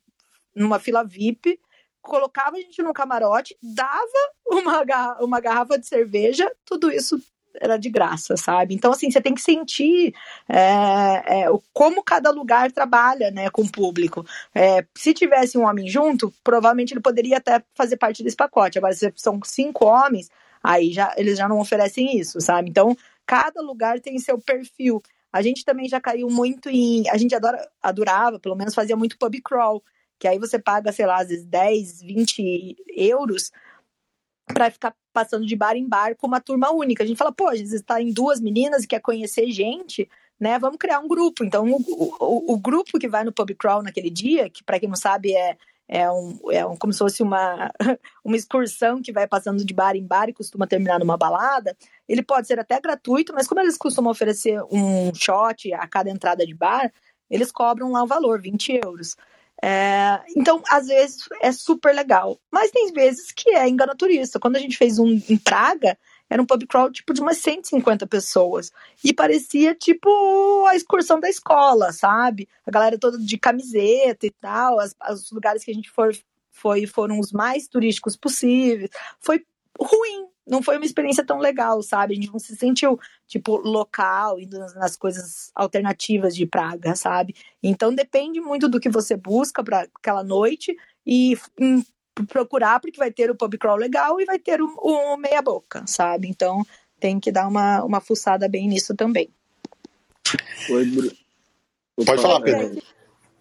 numa 0.56 0.80
fila 0.80 1.04
VIP, 1.04 1.60
colocava 2.02 2.58
a 2.58 2.60
gente 2.60 2.82
no 2.82 2.94
camarote, 2.94 3.58
dava 3.62 4.32
uma, 4.46 5.18
uma 5.22 5.40
garrafa 5.40 5.78
de 5.78 5.88
cerveja, 5.88 6.52
tudo 6.66 6.92
isso 6.92 7.22
era 7.60 7.78
de 7.78 7.90
graça, 7.90 8.36
sabe? 8.36 8.74
Então, 8.74 8.92
assim, 8.92 9.12
você 9.12 9.22
tem 9.22 9.34
que 9.34 9.42
sentir 9.42 10.14
é, 10.50 11.44
é, 11.44 11.46
como 11.72 12.04
cada 12.04 12.32
lugar 12.32 12.72
trabalha 12.72 13.30
né, 13.32 13.50
com 13.50 13.62
o 13.62 13.72
público. 13.72 14.26
É, 14.54 14.86
se 14.96 15.14
tivesse 15.14 15.58
um 15.58 15.66
homem 15.66 15.88
junto, 15.88 16.34
provavelmente 16.44 16.94
ele 16.94 17.02
poderia 17.02 17.38
até 17.38 17.64
fazer 17.76 17.98
parte 17.98 18.24
desse 18.24 18.36
pacote. 18.36 18.78
Agora, 18.78 18.94
se 18.94 19.12
são 19.16 19.40
cinco 19.44 19.86
homens, 19.86 20.30
aí 20.64 20.92
já 20.92 21.14
eles 21.18 21.38
já 21.38 21.48
não 21.48 21.60
oferecem 21.60 22.18
isso, 22.18 22.40
sabe? 22.40 22.70
Então, 22.70 22.96
cada 23.26 23.62
lugar 23.62 24.00
tem 24.00 24.18
seu 24.18 24.40
perfil. 24.40 25.04
A 25.32 25.42
gente 25.42 25.66
também 25.66 25.90
já 25.90 26.00
caiu 26.00 26.30
muito 26.30 26.70
em. 26.70 27.10
A 27.10 27.18
gente 27.18 27.36
adora, 27.36 27.70
adorava, 27.82 28.40
pelo 28.40 28.56
menos 28.56 28.74
fazia 28.74 28.96
muito 28.96 29.18
pub 29.18 29.36
crawl, 29.44 29.84
que 30.20 30.28
aí 30.28 30.40
você 30.40 30.58
paga, 30.58 30.92
sei 30.92 31.06
lá, 31.06 31.18
às 31.22 31.28
vezes 31.28 31.46
10, 31.46 32.02
20 32.04 32.76
euros 32.96 33.52
para 34.46 34.70
ficar 34.70 34.96
passando 35.12 35.46
de 35.46 35.56
bar 35.56 35.76
em 35.76 35.88
bar 35.88 36.16
com 36.16 36.28
uma 36.28 36.40
turma 36.40 36.72
única. 36.72 37.04
A 37.04 37.08
gente 37.08 37.18
fala, 37.18 37.32
pô, 37.32 37.48
às 37.48 37.60
vezes 37.60 37.82
está 37.82 38.02
em 38.02 38.12
duas 38.12 38.40
meninas 38.40 38.84
e 38.84 38.88
quer 38.88 39.00
conhecer 39.00 39.50
gente, 39.52 40.10
né? 40.40 40.60
Vamos 40.60 40.78
criar 40.78 41.00
um 41.00 41.08
grupo. 41.08 41.44
Então, 41.44 41.70
o, 41.72 42.16
o, 42.20 42.54
o 42.54 42.60
grupo 42.60 43.00
que 43.00 43.08
vai 43.08 43.24
no 43.24 43.32
pub 43.32 43.56
crawl 43.56 43.82
naquele 43.82 44.10
dia, 44.10 44.50
que 44.50 44.64
para 44.64 44.80
quem 44.80 44.90
não 44.90 44.96
sabe 44.96 45.34
é 45.34 45.58
é, 45.88 46.10
um, 46.10 46.40
é 46.52 46.66
um, 46.66 46.76
como 46.76 46.94
se 46.94 47.00
fosse 47.00 47.22
uma, 47.22 47.72
uma 48.24 48.36
excursão 48.36 49.02
que 49.02 49.12
vai 49.12 49.28
passando 49.28 49.64
de 49.64 49.74
bar 49.74 49.96
em 49.96 50.06
bar 50.06 50.30
e 50.30 50.34
costuma 50.34 50.68
terminar 50.68 51.00
numa 51.00 51.18
balada. 51.18 51.76
Ele 52.08 52.24
pode 52.24 52.48
ser 52.48 52.60
até 52.60 52.80
gratuito, 52.80 53.34
mas 53.34 53.48
como 53.48 53.62
eles 53.62 53.78
costumam 53.78 54.12
oferecer 54.12 54.62
um 54.72 55.14
shot 55.14 55.74
a 55.74 55.88
cada 55.88 56.10
entrada 56.10 56.46
de 56.46 56.54
bar, 56.54 56.92
eles 57.30 57.52
cobram 57.52 57.92
lá 57.92 58.04
o 58.04 58.08
valor, 58.08 58.42
20 58.42 58.80
euros. 58.84 59.16
É, 59.62 60.20
então, 60.36 60.62
às 60.70 60.88
vezes 60.88 61.20
é 61.42 61.52
super 61.52 61.96
legal, 61.96 62.38
mas 62.52 62.72
tem 62.72 62.92
vezes 62.92 63.32
que 63.32 63.52
é 63.52 63.68
engana 63.68 63.96
turista. 63.96 64.40
Quando 64.40 64.58
a 64.58 64.60
gente 64.60 64.78
fez 64.78 65.00
um 65.00 65.08
em 65.08 65.38
Praga, 65.38 65.98
era 66.34 66.42
um 66.42 66.48
pub 66.48 66.66
crawl 66.66 66.92
tipo 66.92 67.14
de 67.14 67.22
umas 67.22 67.38
150 67.38 68.08
pessoas. 68.08 68.72
E 69.04 69.14
parecia 69.14 69.76
tipo 69.76 70.66
a 70.68 70.76
excursão 70.76 71.20
da 71.20 71.30
escola, 71.30 71.92
sabe? 71.92 72.50
A 72.66 72.72
galera 72.72 72.98
toda 72.98 73.20
de 73.20 73.38
camiseta 73.38 74.26
e 74.26 74.32
tal. 74.32 74.80
As, 74.80 74.96
os 75.12 75.30
lugares 75.32 75.64
que 75.64 75.70
a 75.70 75.74
gente 75.76 75.92
for, 75.92 76.12
foi 76.50 76.88
foram 76.88 77.20
os 77.20 77.32
mais 77.32 77.68
turísticos 77.68 78.18
possíveis. 78.18 78.90
Foi 79.20 79.46
ruim, 79.80 80.26
não 80.48 80.64
foi 80.64 80.78
uma 80.78 80.86
experiência 80.88 81.24
tão 81.24 81.38
legal, 81.38 81.84
sabe? 81.84 82.14
A 82.14 82.16
gente 82.16 82.32
não 82.32 82.40
se 82.40 82.56
sentiu, 82.56 83.00
tipo, 83.28 83.58
local, 83.58 84.40
indo 84.40 84.58
nas 84.58 84.98
coisas 84.98 85.52
alternativas 85.54 86.36
de 86.36 86.48
Praga, 86.48 86.96
sabe? 86.96 87.36
Então 87.62 87.94
depende 87.94 88.42
muito 88.42 88.68
do 88.68 88.80
que 88.80 88.90
você 88.90 89.16
busca 89.16 89.64
para 89.64 89.88
aquela 90.00 90.24
noite 90.24 90.76
e 91.06 91.38
hum, 91.62 91.84
procurar, 92.28 92.80
porque 92.80 92.98
vai 92.98 93.12
ter 93.12 93.32
o 93.32 93.36
pub 93.36 93.58
crawl 93.58 93.78
legal 93.78 94.20
e 94.22 94.26
vai 94.26 94.40
ter 94.40 94.62
o, 94.62 94.68
o 94.68 95.18
meia 95.18 95.42
boca, 95.42 95.84
sabe? 95.88 96.28
Então 96.28 96.64
tem 97.00 97.20
que 97.20 97.32
dar 97.32 97.48
uma, 97.48 97.84
uma 97.84 98.00
fuçada 98.00 98.48
bem 98.48 98.68
nisso 98.68 98.96
também. 98.96 99.30
Oi, 100.70 100.86
Bruno. 100.86 101.12
Pode 102.06 102.22
falar, 102.22 102.42
Pedro. 102.42 102.82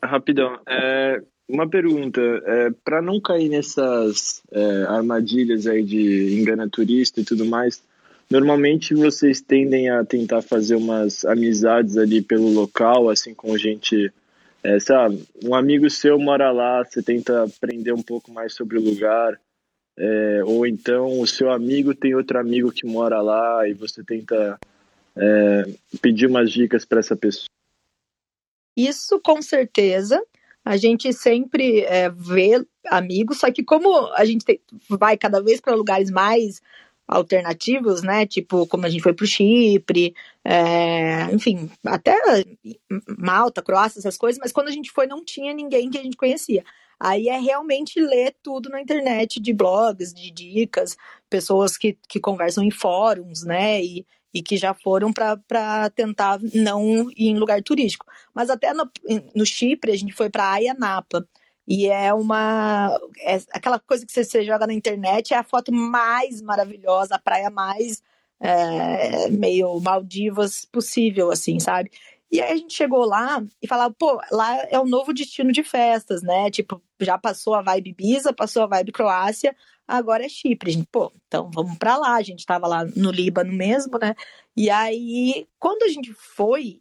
É, 0.03 0.07
rapidão. 0.07 0.59
É, 0.69 1.23
uma 1.49 1.69
pergunta. 1.69 2.21
É, 2.21 2.71
Para 2.85 3.01
não 3.01 3.21
cair 3.21 3.49
nessas 3.49 4.43
é, 4.51 4.85
armadilhas 4.89 5.67
aí 5.67 5.83
de 5.83 6.41
engana 6.41 6.69
turista 6.69 7.21
e 7.21 7.25
tudo 7.25 7.45
mais, 7.47 7.83
normalmente 8.31 8.95
vocês 8.95 9.41
tendem 9.41 9.91
a 9.91 10.05
tentar 10.05 10.43
fazer 10.43 10.75
umas 10.75 11.25
amizades 11.25 11.97
ali 11.97 12.21
pelo 12.21 12.49
local, 12.49 13.09
assim, 13.09 13.35
com 13.35 13.57
gente 13.57 14.13
é, 14.63 14.79
sabe, 14.79 15.27
um 15.45 15.55
amigo 15.55 15.91
seu 15.91 16.19
mora 16.19 16.51
lá, 16.53 16.85
você 16.85 17.03
tenta 17.03 17.45
aprender 17.45 17.93
um 17.93 18.03
pouco 18.03 18.33
mais 18.33 18.55
sobre 18.55 18.79
o 18.79 18.83
lugar, 18.83 19.41
é, 19.99 20.43
ou 20.45 20.67
então 20.67 21.21
o 21.21 21.27
seu 21.27 21.51
amigo 21.51 21.95
tem 21.95 22.15
outro 22.15 22.39
amigo 22.39 22.71
que 22.71 22.87
mora 22.87 23.21
lá 23.21 23.69
e 23.69 23.75
você 23.75 24.03
tenta 24.03 24.59
é, 25.17 25.65
pedir 26.01 26.27
umas 26.27 26.51
dicas 26.51 26.85
para 26.85 27.01
essa 27.01 27.17
pessoa. 27.17 27.47
Isso 28.77 29.21
com 29.21 29.43
certeza. 29.43 30.23
A 30.65 30.77
gente 30.77 31.13
sempre 31.13 31.81
é, 31.81 32.09
vê 32.09 32.65
amigos, 32.87 33.41
só 33.41 33.51
que 33.51 33.65
como 33.65 34.07
a 34.15 34.25
gente 34.25 34.45
tem, 34.45 34.61
vai 34.89 35.17
cada 35.17 35.43
vez 35.43 35.61
para 35.61 35.75
lugares 35.75 36.11
mais 36.11 36.63
alternativos, 37.13 38.03
né? 38.03 38.27
Tipo, 38.27 38.67
como 38.67 38.87
a 38.87 38.89
gente 38.89 39.03
foi 39.03 39.13
para 39.13 39.25
o 39.25 39.27
Chipre, 39.27 40.15
é, 40.45 41.25
enfim, 41.33 41.71
até 41.85 42.17
Malta, 43.19 43.63
Croácia, 43.63 43.99
essas 43.99 44.17
coisas, 44.17 44.39
mas 44.41 44.53
quando 44.53 44.69
a 44.69 44.73
gente 44.73 44.91
foi 44.91 45.07
não 45.07 45.25
tinha 45.25 45.53
ninguém 45.53 45.91
que 45.91 45.99
a 45.99 46.03
gente 46.03 46.17
conhecia. 46.17 46.65
Aí 46.99 47.29
é 47.29 47.39
realmente 47.39 48.01
ler 48.01 48.35
tudo 48.43 48.69
na 48.69 48.81
internet 48.81 49.41
de 49.41 49.53
blogs, 49.53 50.15
de 50.15 50.31
dicas, 50.31 50.97
pessoas 51.29 51.77
que, 51.77 51.99
que 52.09 52.21
conversam 52.21 52.63
em 52.63 52.71
fóruns, 52.71 53.43
né? 53.43 53.83
E, 53.83 54.07
e 54.33 54.43
que 54.43 54.57
já 54.57 54.73
foram 54.73 55.13
para 55.13 55.91
tentar 55.91 56.39
não 56.55 57.11
ir 57.11 57.29
em 57.29 57.39
lugar 57.39 57.61
turístico. 57.63 58.07
Mas 58.33 58.51
até 58.51 58.73
no, 58.73 58.89
no 59.35 59.45
Chipre, 59.45 59.93
a 59.93 59.97
gente 59.97 60.13
foi 60.13 60.31
para 60.31 60.53
Ayia 60.53 60.75
Napa. 60.75 61.27
E 61.67 61.87
é 61.89 62.13
uma. 62.13 62.99
É 63.21 63.37
aquela 63.53 63.79
coisa 63.79 64.05
que 64.05 64.13
você, 64.13 64.45
joga 64.45 64.67
na 64.67 64.75
internet 64.75 65.33
é 65.33 65.39
a 65.39 65.45
foto 65.45 65.73
mais 65.73 66.43
maravilhosa, 66.43 67.15
a 67.15 67.19
praia 67.19 67.51
mais 67.51 68.03
é, 68.41 69.31
meio 69.31 69.79
Maldivas 69.81 70.65
possível, 70.65 71.31
assim, 71.31 71.61
sabe? 71.61 71.91
E 72.31 72.41
aí 72.41 72.53
a 72.53 72.57
gente 72.57 72.75
chegou 72.75 73.05
lá 73.05 73.45
e 73.61 73.69
falava, 73.69 73.95
pô, 73.97 74.19
lá 74.31 74.57
é 74.71 74.79
o 74.79 74.87
novo 74.87 75.13
destino 75.13 75.53
de 75.53 75.63
festas, 75.63 76.23
né? 76.23 76.51
Tipo, 76.51 76.83
já 76.99 77.19
passou 77.19 77.55
a 77.55 77.63
vibe 77.63 77.91
Ibiza, 77.91 78.33
passou 78.33 78.63
a 78.63 78.67
vibe 78.67 78.91
Croácia, 78.91 79.55
agora 79.87 80.25
é 80.25 80.29
Chipre. 80.31 80.71
A 80.71 80.73
gente, 80.73 80.89
pô, 80.91 81.13
então 81.27 81.51
vamos 81.53 81.77
para 81.77 81.97
lá. 81.99 82.17
A 82.17 82.23
gente 82.23 82.47
tava 82.47 82.67
lá 82.67 82.85
no 82.97 83.11
Líbano 83.11 83.53
mesmo, 83.53 83.99
né? 83.99 84.15
E 84.57 84.71
aí, 84.71 85.47
quando 85.59 85.83
a 85.83 85.89
gente 85.89 86.13
foi, 86.15 86.81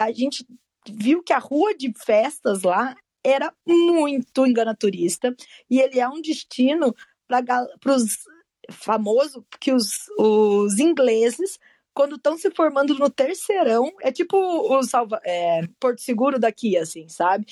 a 0.00 0.10
gente 0.10 0.44
viu 0.88 1.22
que 1.22 1.32
a 1.32 1.38
rua 1.38 1.76
de 1.76 1.92
festas 1.96 2.62
lá 2.62 2.96
era 3.24 3.52
muito 3.66 4.46
enganaturista 4.46 5.34
e 5.70 5.80
ele 5.80 6.00
é 6.00 6.08
um 6.08 6.20
destino 6.20 6.94
para 7.26 7.94
os 7.94 8.24
famosos 8.70 9.42
que 9.60 9.72
os, 9.72 10.08
os 10.18 10.78
ingleses 10.78 11.58
quando 11.98 12.14
estão 12.14 12.38
se 12.38 12.48
formando 12.52 12.94
no 12.94 13.10
terceirão, 13.10 13.90
é 14.00 14.12
tipo 14.12 14.36
o 14.36 14.80
Salva, 14.84 15.20
é, 15.24 15.62
Porto 15.80 16.00
Seguro 16.00 16.38
daqui, 16.38 16.76
assim, 16.76 17.08
sabe? 17.08 17.44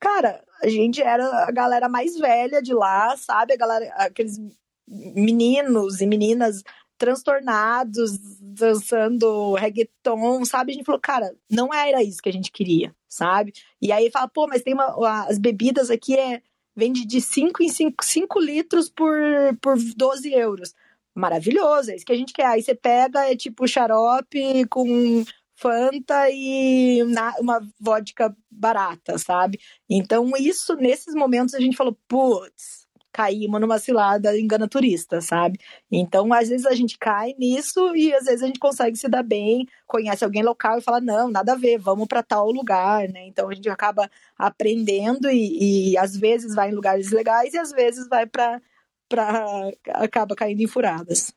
Cara, 0.00 0.42
a 0.60 0.68
gente 0.68 1.00
era 1.00 1.24
a 1.46 1.52
galera 1.52 1.88
mais 1.88 2.18
velha 2.18 2.60
de 2.60 2.74
lá, 2.74 3.16
sabe? 3.16 3.52
A 3.52 3.56
galera, 3.56 3.86
aqueles 3.94 4.40
meninos 4.88 6.00
e 6.00 6.06
meninas 6.06 6.64
transtornados, 7.02 8.16
dançando 8.40 9.54
reggaeton, 9.54 10.44
sabe? 10.44 10.70
A 10.70 10.74
gente 10.76 10.84
falou, 10.84 11.00
cara, 11.00 11.34
não 11.50 11.74
era 11.74 12.00
isso 12.00 12.22
que 12.22 12.28
a 12.28 12.32
gente 12.32 12.52
queria, 12.52 12.94
sabe? 13.08 13.52
E 13.80 13.90
aí 13.90 14.08
fala, 14.08 14.28
pô, 14.28 14.46
mas 14.46 14.62
tem 14.62 14.72
uma. 14.72 15.26
As 15.26 15.36
bebidas 15.36 15.90
aqui 15.90 16.16
é. 16.16 16.40
Vende 16.74 17.04
de 17.04 17.20
5 17.20 17.62
em 17.62 17.68
5 17.68 18.40
litros 18.40 18.88
por, 18.88 19.14
por 19.60 19.76
12 19.76 20.32
euros 20.32 20.72
maravilhoso, 21.14 21.90
é 21.90 21.96
isso 21.96 22.06
que 22.06 22.12
a 22.12 22.16
gente 22.16 22.32
quer. 22.32 22.46
Aí 22.46 22.62
você 22.62 22.74
pega, 22.74 23.30
é 23.30 23.36
tipo 23.36 23.68
xarope 23.68 24.64
com 24.70 25.22
Fanta 25.54 26.30
e 26.30 27.02
uma 27.38 27.60
vodka 27.78 28.34
barata, 28.50 29.18
sabe? 29.18 29.60
Então, 29.90 30.30
isso, 30.38 30.74
nesses 30.76 31.14
momentos, 31.14 31.52
a 31.52 31.60
gente 31.60 31.76
falou, 31.76 31.94
putz, 32.08 32.81
caímos 33.12 33.60
numa 33.60 33.78
cilada 33.78 34.38
engana 34.38 34.66
turista, 34.66 35.20
sabe? 35.20 35.58
Então, 35.90 36.32
às 36.32 36.48
vezes 36.48 36.66
a 36.66 36.74
gente 36.74 36.98
cai 36.98 37.34
nisso 37.38 37.94
e 37.94 38.14
às 38.14 38.24
vezes 38.24 38.42
a 38.42 38.46
gente 38.46 38.58
consegue 38.58 38.96
se 38.96 39.08
dar 39.08 39.22
bem, 39.22 39.68
conhece 39.86 40.24
alguém 40.24 40.42
local 40.42 40.78
e 40.78 40.82
fala, 40.82 41.00
não, 41.00 41.30
nada 41.30 41.52
a 41.52 41.56
ver, 41.56 41.78
vamos 41.78 42.08
para 42.08 42.22
tal 42.22 42.50
lugar, 42.50 43.08
né? 43.08 43.26
Então 43.26 43.48
a 43.48 43.54
gente 43.54 43.68
acaba 43.68 44.10
aprendendo 44.36 45.30
e, 45.30 45.92
e 45.92 45.98
às 45.98 46.16
vezes 46.16 46.54
vai 46.54 46.70
em 46.70 46.74
lugares 46.74 47.10
legais 47.10 47.54
e 47.54 47.58
às 47.58 47.70
vezes 47.70 48.08
vai 48.08 48.26
para 48.26 48.60
pra, 49.08 49.70
acaba 49.88 50.34
caindo 50.34 50.62
em 50.62 50.66
furadas. 50.66 51.34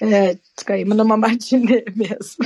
É, 0.00 0.36
caímos 0.64 0.96
numa 0.96 1.16
matinê 1.16 1.84
mesmo. 1.94 2.44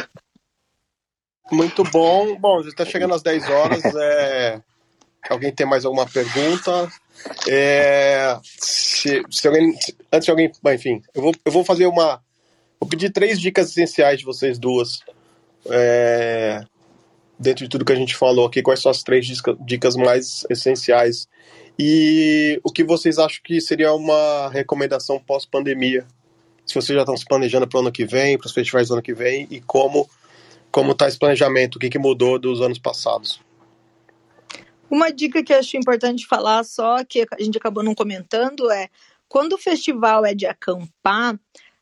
Muito 1.50 1.84
bom. 1.84 2.36
Bom, 2.36 2.62
já 2.62 2.68
está 2.68 2.84
chegando 2.84 3.14
às 3.14 3.22
10 3.22 3.48
horas. 3.48 3.84
É... 3.94 4.62
Alguém 5.28 5.52
tem 5.52 5.66
mais 5.66 5.84
alguma 5.84 6.06
pergunta? 6.06 6.90
É... 7.48 8.38
Se, 8.44 9.22
se 9.30 9.46
alguém, 9.46 9.74
antes 10.12 10.24
de 10.24 10.30
alguém. 10.30 10.52
Enfim, 10.74 11.02
eu 11.14 11.22
vou, 11.22 11.34
eu 11.44 11.52
vou 11.52 11.64
fazer 11.64 11.86
uma. 11.86 12.20
Vou 12.80 12.88
pedir 12.88 13.10
três 13.10 13.40
dicas 13.40 13.70
essenciais 13.70 14.18
de 14.18 14.24
vocês 14.24 14.58
duas. 14.58 15.00
É... 15.70 16.60
Dentro 17.38 17.64
de 17.64 17.70
tudo 17.70 17.84
que 17.84 17.92
a 17.92 17.96
gente 17.96 18.16
falou 18.16 18.46
aqui, 18.46 18.62
quais 18.62 18.80
são 18.80 18.90
as 18.90 19.02
três 19.02 19.26
dicas 19.60 19.94
mais 19.94 20.46
essenciais 20.48 21.28
e 21.78 22.58
o 22.64 22.72
que 22.72 22.82
vocês 22.82 23.18
acham 23.18 23.40
que 23.44 23.60
seria 23.60 23.92
uma 23.92 24.48
recomendação 24.48 25.18
pós-pandemia? 25.18 26.06
Se 26.64 26.74
vocês 26.74 26.96
já 26.96 27.02
estão 27.02 27.16
se 27.16 27.24
planejando 27.24 27.68
para 27.68 27.76
o 27.76 27.80
ano 27.82 27.92
que 27.92 28.06
vem, 28.06 28.38
para 28.38 28.46
os 28.46 28.54
festivais 28.54 28.88
do 28.88 28.94
ano 28.94 29.02
que 29.02 29.12
vem, 29.12 29.46
e 29.50 29.60
como 29.60 30.08
como 30.70 30.92
está 30.92 31.08
esse 31.08 31.18
planejamento? 31.18 31.76
O 31.76 31.78
que, 31.78 31.88
que 31.88 31.98
mudou 31.98 32.38
dos 32.38 32.60
anos 32.60 32.78
passados? 32.78 33.40
Uma 34.90 35.10
dica 35.10 35.42
que 35.42 35.52
acho 35.52 35.76
importante 35.76 36.26
falar, 36.26 36.64
só 36.64 37.04
que 37.04 37.26
a 37.32 37.42
gente 37.42 37.58
acabou 37.58 37.82
não 37.82 37.94
comentando, 37.94 38.70
é 38.70 38.88
quando 39.28 39.54
o 39.54 39.58
festival 39.58 40.24
é 40.24 40.34
de 40.34 40.46
acampar, 40.46 41.38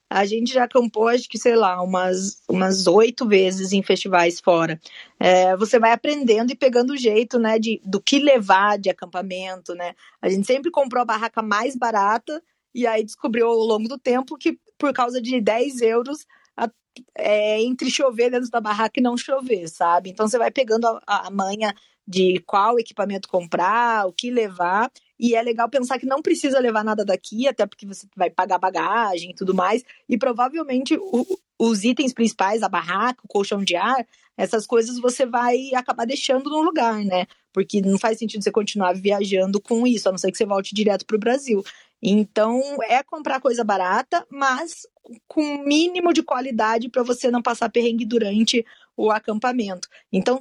a 0.09 0.25
gente 0.25 0.53
já 0.53 0.65
acampou, 0.65 1.09
acho 1.09 1.29
que, 1.29 1.39
sei 1.39 1.57
lá, 1.57 1.83
umas 1.83 2.43
umas 2.49 2.87
oito 2.87 3.27
vezes 3.27 3.73
em 3.73 3.83
festivais 3.83 4.41
fora. 4.41 4.81
É, 5.19 5.57
você 5.57 5.79
vai 5.79 5.93
aprendendo 5.93 6.53
e 6.53 6.57
pegando 6.57 6.93
o 6.93 6.97
jeito, 6.97 7.39
né, 7.39 7.59
de, 7.59 7.81
do 7.85 8.01
que 8.01 8.19
levar 8.19 8.79
de 8.79 8.91
acampamento, 8.91 9.75
né? 9.75 9.95
A 10.23 10.29
gente 10.29 10.47
sempre 10.47 10.71
comprou 10.71 11.03
a 11.03 11.07
barraca 11.07 11.43
mais 11.43 11.75
barata 11.77 12.43
e 12.75 12.87
aí 12.87 13.03
descobriu 13.05 13.49
ao 13.49 13.57
longo 13.57 13.89
do 13.89 13.99
tempo 13.99 14.37
que 14.37 14.59
por 14.79 14.93
causa 14.93 15.21
de 15.21 15.41
10 15.41 15.81
euros 15.83 16.27
a, 16.57 16.69
é, 17.17 17.63
entre 17.63 17.91
chover 17.91 18.31
dentro 18.31 18.51
da 18.51 18.61
barraca 18.61 19.01
e 19.01 19.03
não 19.03 19.17
chover, 19.17 19.69
sabe? 19.69 20.11
Então 20.11 20.29
você 20.29 20.39
vai 20.39 20.51
pegando 20.51 20.87
a, 21.07 21.27
a 21.27 21.31
manha 21.31 21.75
de 22.07 22.39
qual 22.47 22.79
equipamento 22.79 23.29
comprar, 23.29 24.07
o 24.07 24.13
que 24.13 24.31
levar, 24.31 24.91
e 25.19 25.35
é 25.35 25.43
legal 25.43 25.69
pensar 25.69 25.99
que 25.99 26.07
não 26.07 26.21
precisa 26.21 26.59
levar 26.59 26.85
nada 26.85 27.05
daqui, 27.05 27.49
até 27.49 27.67
porque 27.67 27.87
você 27.87 28.07
vai 28.17 28.31
pagar 28.31 28.59
bagagem 28.59 29.31
e 29.31 29.35
tudo 29.35 29.55
mais. 29.55 29.83
E 30.09 30.19
provavelmente 30.19 30.97
o, 30.97 31.27
os 31.59 31.85
itens 31.85 32.13
principais, 32.13 32.63
a 32.63 32.69
barraca, 32.69 33.23
o 33.25 33.29
colchão 33.29 33.63
de 33.63 33.77
ar, 33.77 34.07
essas 34.37 34.67
coisas 34.67 34.99
você 34.99 35.25
vai 35.25 35.71
acabar 35.75 36.05
deixando 36.05 36.51
no 36.51 36.61
lugar, 36.63 37.05
né? 37.05 37.27
Porque 37.53 37.81
não 37.81 37.99
faz 37.99 38.19
sentido 38.19 38.43
você 38.43 38.51
continuar 38.51 38.95
viajando 38.95 39.61
com 39.61 39.87
isso, 39.87 40.09
a 40.09 40.13
não 40.13 40.19
ser 40.19 40.33
que 40.33 40.37
você 40.37 40.45
volte 40.45 40.75
direto 40.75 41.07
para 41.07 41.17
o 41.17 41.21
Brasil. 41.21 41.63
Então, 42.03 42.61
é 42.83 43.03
comprar 43.03 43.41
coisa 43.41 43.65
barata, 43.65 44.27
mas 44.29 44.87
com 45.29 45.65
mínimo 45.65 46.13
de 46.13 46.23
qualidade 46.23 46.89
para 46.89 47.03
você 47.03 47.31
não 47.31 47.41
passar 47.41 47.71
perrengue 47.71 48.05
durante 48.05 48.65
o 48.97 49.11
acampamento. 49.11 49.89
Então, 50.13 50.39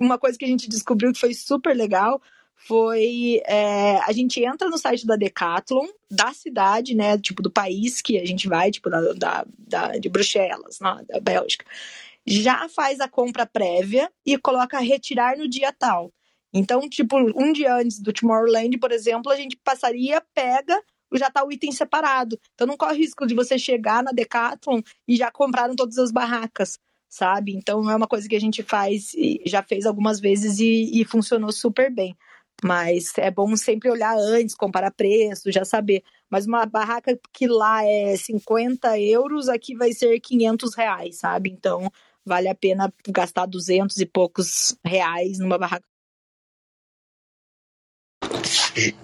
uma 0.00 0.18
coisa 0.18 0.38
que 0.38 0.44
a 0.44 0.48
gente 0.48 0.68
descobriu 0.68 1.12
que 1.12 1.20
foi 1.20 1.34
super 1.34 1.74
legal 1.74 2.20
foi 2.54 3.42
é, 3.46 3.98
a 3.98 4.12
gente 4.12 4.42
entra 4.42 4.68
no 4.68 4.78
site 4.78 5.06
da 5.06 5.16
Decathlon, 5.16 5.86
da 6.10 6.32
cidade, 6.32 6.94
né, 6.94 7.18
tipo 7.18 7.42
do 7.42 7.50
país 7.50 8.00
que 8.00 8.18
a 8.18 8.24
gente 8.24 8.48
vai, 8.48 8.70
tipo 8.70 8.88
da, 8.88 9.00
da, 9.12 9.46
da 9.58 9.88
de 9.98 10.08
Bruxelas, 10.08 10.80
né, 10.80 11.04
da 11.08 11.20
Bélgica, 11.20 11.66
já 12.26 12.68
faz 12.68 13.00
a 13.00 13.08
compra 13.08 13.44
prévia 13.44 14.10
e 14.24 14.38
coloca 14.38 14.78
retirar 14.78 15.36
no 15.36 15.48
dia 15.48 15.72
tal. 15.72 16.12
Então, 16.52 16.88
tipo, 16.88 17.16
um 17.18 17.52
dia 17.52 17.74
antes 17.74 17.98
do 17.98 18.12
Tomorrowland, 18.12 18.78
por 18.78 18.92
exemplo, 18.92 19.30
a 19.30 19.36
gente 19.36 19.56
passaria, 19.56 20.22
pega, 20.32 20.80
já 21.12 21.30
tá 21.30 21.44
o 21.44 21.52
item 21.52 21.72
separado. 21.72 22.38
Então 22.54 22.66
não 22.66 22.76
corre 22.76 22.98
risco 22.98 23.26
de 23.26 23.34
você 23.34 23.58
chegar 23.58 24.02
na 24.02 24.12
Decathlon 24.12 24.80
e 25.06 25.16
já 25.16 25.30
compraram 25.30 25.74
todas 25.74 25.98
as 25.98 26.10
barracas, 26.10 26.78
sabe? 27.14 27.54
Então 27.54 27.88
é 27.88 27.94
uma 27.94 28.08
coisa 28.08 28.28
que 28.28 28.34
a 28.34 28.40
gente 28.40 28.62
faz, 28.62 29.12
já 29.46 29.62
fez 29.62 29.86
algumas 29.86 30.18
vezes 30.18 30.58
e, 30.58 31.00
e 31.00 31.04
funcionou 31.04 31.52
super 31.52 31.88
bem. 31.88 32.16
Mas 32.62 33.12
é 33.18 33.30
bom 33.30 33.54
sempre 33.56 33.90
olhar 33.90 34.16
antes, 34.16 34.54
comparar 34.54 34.90
preço, 34.90 35.52
já 35.52 35.64
saber. 35.64 36.02
Mas 36.28 36.46
uma 36.46 36.66
barraca 36.66 37.16
que 37.32 37.46
lá 37.46 37.84
é 37.84 38.16
50 38.16 38.98
euros, 38.98 39.48
aqui 39.48 39.76
vai 39.76 39.92
ser 39.92 40.18
500 40.18 40.74
reais, 40.74 41.18
sabe? 41.18 41.50
Então 41.50 41.88
vale 42.24 42.48
a 42.48 42.54
pena 42.54 42.92
gastar 43.08 43.46
200 43.46 43.96
e 43.98 44.06
poucos 44.06 44.76
reais 44.84 45.38
numa 45.38 45.58
barraca. 45.58 45.86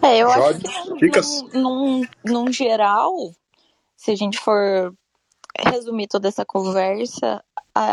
É, 0.02 0.18
eu 0.18 0.32
Jorge, 0.32 0.66
acho 0.66 0.94
que 0.96 1.58
num, 1.58 1.62
num, 1.62 2.06
num 2.24 2.52
geral, 2.52 3.12
se 3.96 4.10
a 4.10 4.16
gente 4.16 4.38
for 4.38 4.92
resumir 5.58 6.06
toda 6.06 6.28
essa 6.28 6.44
conversa, 6.44 7.42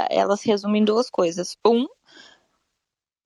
ela 0.09 0.37
se 0.37 0.47
resume 0.47 0.79
em 0.79 0.85
duas 0.85 1.09
coisas. 1.09 1.57
Um, 1.65 1.87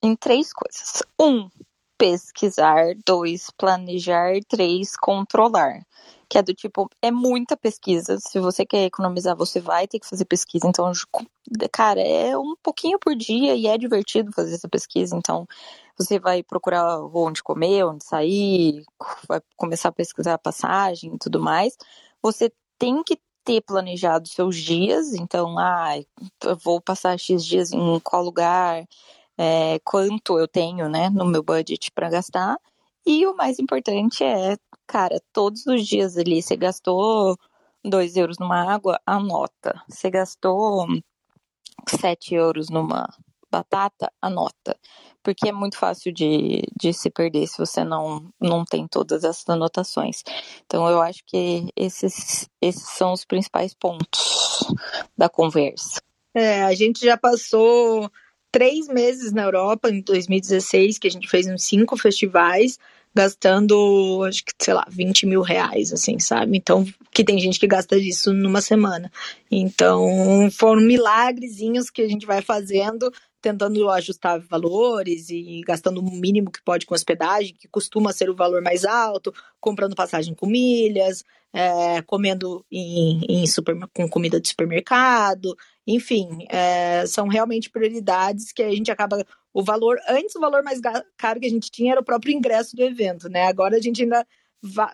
em 0.02 0.16
três 0.16 0.52
coisas. 0.52 1.02
Um, 1.20 1.48
pesquisar, 1.96 2.94
dois, 3.06 3.48
planejar, 3.56 4.34
três, 4.48 4.96
controlar. 4.96 5.86
Que 6.28 6.38
é 6.38 6.42
do 6.42 6.54
tipo, 6.54 6.88
é 7.00 7.10
muita 7.10 7.56
pesquisa. 7.56 8.18
Se 8.18 8.40
você 8.40 8.64
quer 8.66 8.86
economizar, 8.86 9.36
você 9.36 9.60
vai 9.60 9.86
ter 9.86 10.00
que 10.00 10.08
fazer 10.08 10.24
pesquisa. 10.24 10.66
Então, 10.66 10.90
cara, 11.70 12.00
é 12.00 12.36
um 12.36 12.56
pouquinho 12.62 12.98
por 12.98 13.14
dia 13.14 13.54
e 13.54 13.66
é 13.66 13.78
divertido 13.78 14.32
fazer 14.32 14.54
essa 14.54 14.68
pesquisa. 14.68 15.14
Então, 15.16 15.46
você 15.96 16.18
vai 16.18 16.42
procurar 16.42 17.00
onde 17.14 17.42
comer, 17.42 17.84
onde 17.84 18.04
sair, 18.04 18.82
vai 19.28 19.40
começar 19.56 19.90
a 19.90 19.92
pesquisar 19.92 20.34
a 20.34 20.38
passagem 20.38 21.14
e 21.14 21.18
tudo 21.18 21.38
mais. 21.38 21.76
Você 22.22 22.50
tem 22.78 23.02
que 23.04 23.20
ter 23.44 23.60
planejado 23.62 24.28
seus 24.28 24.56
dias, 24.56 25.14
então, 25.14 25.58
ah, 25.58 25.94
eu 26.44 26.56
vou 26.56 26.80
passar 26.80 27.18
X 27.18 27.44
dias 27.44 27.72
em 27.72 28.00
qual 28.00 28.22
lugar, 28.22 28.84
é, 29.38 29.78
quanto 29.84 30.38
eu 30.38 30.48
tenho, 30.48 30.88
né, 30.88 31.10
no 31.10 31.24
meu 31.24 31.42
budget 31.42 31.90
para 31.92 32.10
gastar. 32.10 32.56
E 33.06 33.26
o 33.26 33.34
mais 33.36 33.58
importante 33.58 34.22
é, 34.24 34.56
cara, 34.86 35.20
todos 35.32 35.66
os 35.66 35.86
dias 35.86 36.16
ali, 36.16 36.42
você 36.42 36.56
gastou 36.56 37.36
2 37.84 38.16
euros 38.16 38.38
numa 38.38 38.72
água, 38.72 39.00
anota. 39.06 39.82
Você 39.88 40.10
gastou 40.10 40.86
7 41.88 42.34
euros 42.34 42.70
numa 42.70 43.08
batata, 43.52 44.10
anota. 44.20 44.76
Porque 45.22 45.48
é 45.48 45.52
muito 45.52 45.76
fácil 45.76 46.12
de, 46.12 46.62
de 46.76 46.92
se 46.92 47.10
perder 47.10 47.46
se 47.46 47.58
você 47.58 47.84
não, 47.84 48.28
não 48.40 48.64
tem 48.64 48.88
todas 48.88 49.22
essas 49.22 49.48
anotações. 49.48 50.24
Então, 50.66 50.88
eu 50.88 51.00
acho 51.00 51.22
que 51.24 51.68
esses, 51.76 52.48
esses 52.60 52.88
são 52.88 53.12
os 53.12 53.24
principais 53.24 53.74
pontos 53.74 54.66
da 55.16 55.28
conversa. 55.28 56.00
É, 56.34 56.62
a 56.62 56.74
gente 56.74 57.04
já 57.04 57.16
passou 57.16 58.10
três 58.50 58.88
meses 58.88 59.32
na 59.32 59.42
Europa, 59.42 59.88
em 59.88 60.02
2016, 60.02 60.98
que 60.98 61.06
a 61.08 61.10
gente 61.10 61.28
fez 61.28 61.46
uns 61.46 61.64
cinco 61.64 61.96
festivais. 61.96 62.78
gastando, 63.14 64.24
acho 64.26 64.42
que, 64.42 64.52
sei 64.58 64.72
lá, 64.72 64.86
20 64.88 65.26
mil 65.26 65.42
reais, 65.42 65.92
assim, 65.92 66.18
sabe? 66.18 66.56
Então, 66.56 66.86
que 67.10 67.22
tem 67.22 67.38
gente 67.38 67.60
que 67.60 67.66
gasta 67.66 67.94
isso 67.96 68.32
numa 68.32 68.62
semana. 68.62 69.12
Então, 69.50 70.50
foram 70.50 70.80
milagrezinhos 70.80 71.90
que 71.90 72.00
a 72.00 72.08
gente 72.08 72.24
vai 72.24 72.40
fazendo, 72.40 73.12
tentando 73.42 73.90
ajustar 73.90 74.40
valores 74.40 75.28
e 75.28 75.60
gastando 75.66 75.98
o 75.98 76.10
mínimo 76.10 76.50
que 76.50 76.62
pode 76.62 76.86
com 76.86 76.94
hospedagem, 76.94 77.54
que 77.58 77.68
costuma 77.68 78.12
ser 78.12 78.30
o 78.30 78.36
valor 78.36 78.62
mais 78.62 78.84
alto, 78.84 79.34
comprando 79.60 79.96
passagem 79.96 80.34
com 80.34 80.46
milhas, 80.46 81.24
é, 81.52 82.00
comendo 82.02 82.64
em, 82.70 83.26
em 83.28 83.46
super, 83.46 83.76
com 83.92 84.08
comida 84.08 84.40
de 84.40 84.48
supermercado, 84.48 85.54
enfim, 85.86 86.46
é, 86.48 87.04
são 87.06 87.28
realmente 87.28 87.68
prioridades 87.68 88.52
que 88.52 88.62
a 88.62 88.70
gente 88.70 88.90
acaba. 88.90 89.24
O 89.52 89.62
valor, 89.62 89.98
antes 90.08 90.34
o 90.36 90.40
valor 90.40 90.62
mais 90.62 90.80
caro 91.18 91.40
que 91.40 91.46
a 91.46 91.50
gente 91.50 91.70
tinha 91.70 91.92
era 91.92 92.00
o 92.00 92.04
próprio 92.04 92.32
ingresso 92.32 92.74
do 92.74 92.82
evento, 92.82 93.28
né? 93.28 93.46
Agora 93.48 93.76
a 93.76 93.80
gente 93.80 94.02
ainda 94.02 94.26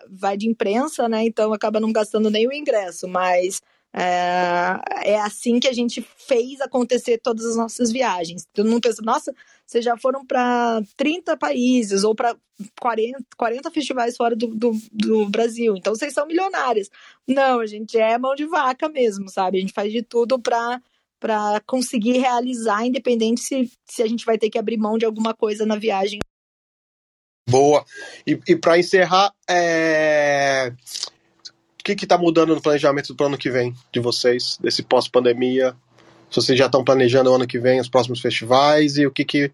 vai 0.09 0.35
de 0.35 0.49
imprensa, 0.49 1.07
né? 1.07 1.23
Então 1.23 1.53
acaba 1.53 1.79
não 1.79 1.91
gastando 1.91 2.29
nem 2.29 2.47
o 2.47 2.53
ingresso, 2.53 3.07
mas 3.07 3.61
é, 3.93 4.79
é 5.03 5.19
assim 5.19 5.59
que 5.59 5.67
a 5.67 5.73
gente 5.73 6.01
fez 6.01 6.61
acontecer 6.61 7.17
todas 7.17 7.45
as 7.45 7.55
nossas 7.55 7.91
viagens. 7.91 8.47
Todo 8.53 8.69
mundo 8.69 8.81
pensa, 8.81 9.01
nossa, 9.01 9.33
vocês 9.65 9.83
já 9.83 9.97
foram 9.97 10.25
para 10.25 10.81
30 10.95 11.35
países 11.37 12.03
ou 12.03 12.13
para 12.13 12.35
40, 12.79 13.19
40 13.35 13.71
festivais 13.71 14.15
fora 14.15 14.35
do, 14.35 14.47
do, 14.47 14.71
do, 14.91 15.29
Brasil, 15.29 15.75
então 15.75 15.95
vocês 15.95 16.13
são 16.13 16.27
milionários. 16.27 16.89
Não, 17.27 17.59
a 17.59 17.65
gente 17.65 17.97
é 17.97 18.17
mão 18.17 18.35
de 18.35 18.45
vaca 18.45 18.87
mesmo, 18.87 19.29
sabe? 19.29 19.57
A 19.57 19.61
gente 19.61 19.73
faz 19.73 19.91
de 19.91 20.01
tudo 20.01 20.39
para 20.39 20.81
para 21.19 21.61
conseguir 21.67 22.17
realizar, 22.17 22.85
independente 22.85 23.41
se, 23.41 23.69
se 23.83 24.01
a 24.01 24.07
gente 24.07 24.25
vai 24.25 24.37
ter 24.37 24.49
que 24.49 24.57
abrir 24.57 24.77
mão 24.77 24.97
de 24.97 25.03
alguma 25.03 25.33
coisa 25.33 25.65
na 25.65 25.75
viagem. 25.75 26.19
Boa. 27.49 27.83
E, 28.25 28.39
e 28.47 28.55
para 28.55 28.79
encerrar, 28.79 29.33
é 29.49 30.71
que 31.95 32.05
está 32.05 32.17
mudando 32.17 32.55
no 32.55 32.61
planejamento 32.61 33.13
do 33.13 33.23
ano 33.23 33.37
que 33.37 33.49
vem 33.49 33.73
de 33.91 33.99
vocês, 33.99 34.57
desse 34.61 34.83
pós-pandemia? 34.83 35.75
Se 36.29 36.35
vocês 36.35 36.57
já 36.57 36.67
estão 36.67 36.83
planejando 36.83 37.31
o 37.31 37.35
ano 37.35 37.47
que 37.47 37.59
vem 37.59 37.79
os 37.79 37.89
próximos 37.89 38.21
festivais 38.21 38.97
e 38.97 39.05
o 39.05 39.11
que 39.11 39.25
que 39.25 39.51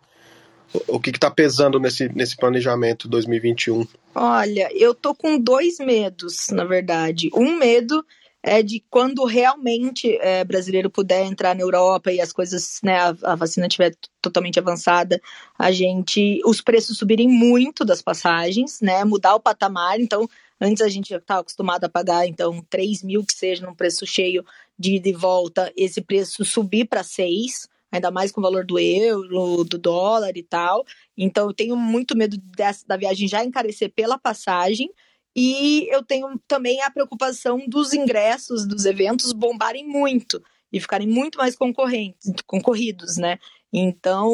o 0.88 0.99
que 0.99 1.09
está 1.09 1.31
pesando 1.31 1.79
nesse, 1.79 2.09
nesse 2.09 2.36
planejamento 2.36 3.07
2021? 3.07 3.88
Olha, 4.13 4.69
eu 4.73 4.93
tô 4.93 5.15
com 5.15 5.39
dois 5.39 5.77
medos, 5.79 6.47
na 6.51 6.65
verdade. 6.65 7.29
Um 7.33 7.57
medo 7.57 8.03
é 8.45 8.61
de 8.61 8.83
quando 8.89 9.25
realmente 9.25 10.17
é, 10.21 10.43
brasileiro 10.43 10.89
puder 10.89 11.25
entrar 11.25 11.55
na 11.55 11.61
Europa 11.61 12.11
e 12.11 12.21
as 12.21 12.31
coisas, 12.31 12.79
né, 12.83 12.99
a, 12.99 13.15
a 13.23 13.36
vacina 13.36 13.65
estiver 13.65 13.95
totalmente 14.21 14.59
avançada, 14.59 15.19
a 15.57 15.71
gente, 15.71 16.41
os 16.45 16.61
preços 16.61 16.97
subirem 16.97 17.27
muito 17.27 17.83
das 17.83 18.03
passagens, 18.03 18.79
né, 18.81 19.03
mudar 19.03 19.33
o 19.33 19.39
patamar. 19.39 19.99
Então, 19.99 20.29
Antes 20.60 20.82
a 20.82 20.89
gente 20.89 21.14
estava 21.14 21.41
acostumado 21.41 21.84
a 21.84 21.89
pagar, 21.89 22.28
então, 22.28 22.66
3 22.70 23.03
mil 23.03 23.26
que 23.26 23.34
seja 23.34 23.66
num 23.66 23.76
preço 23.76 24.06
cheio 24.06 24.45
de 24.78 24.95
ida 24.95 25.10
e 25.10 25.14
volta, 25.14 25.72
esse 25.76 26.01
preço 26.01 26.45
subir 26.45 26.86
para 26.86 27.03
6, 27.03 27.68
ainda 27.91 28.12
mais 28.12 28.32
com 28.32 28.39
o 28.39 28.43
valor 28.43 28.66
do 28.66 28.80
euro, 28.80 29.64
do 29.64 29.78
dólar 29.78 30.36
e 30.36 30.43
tal. 30.43 30.86
Então 31.18 31.47
eu 31.47 31.53
tenho 31.53 31.76
muito 31.76 32.16
medo 32.16 32.38
dessa, 32.38 32.86
da 32.88 32.97
viagem 32.97 33.28
já 33.28 33.43
encarecer 33.43 33.91
pela 33.93 34.18
passagem. 34.18 34.89
E 35.36 35.88
eu 35.93 36.03
tenho 36.03 36.39
também 36.47 36.82
a 36.82 36.89
preocupação 36.89 37.68
dos 37.68 37.93
ingressos 37.93 38.66
dos 38.66 38.86
eventos 38.86 39.34
bombarem 39.34 39.86
muito 39.86 40.41
e 40.72 40.80
ficarem 40.80 41.08
muito 41.08 41.38
mais 41.38 41.56
concorrentes, 41.56 42.34
concorridos, 42.45 43.18
né? 43.18 43.38
Então, 43.72 44.34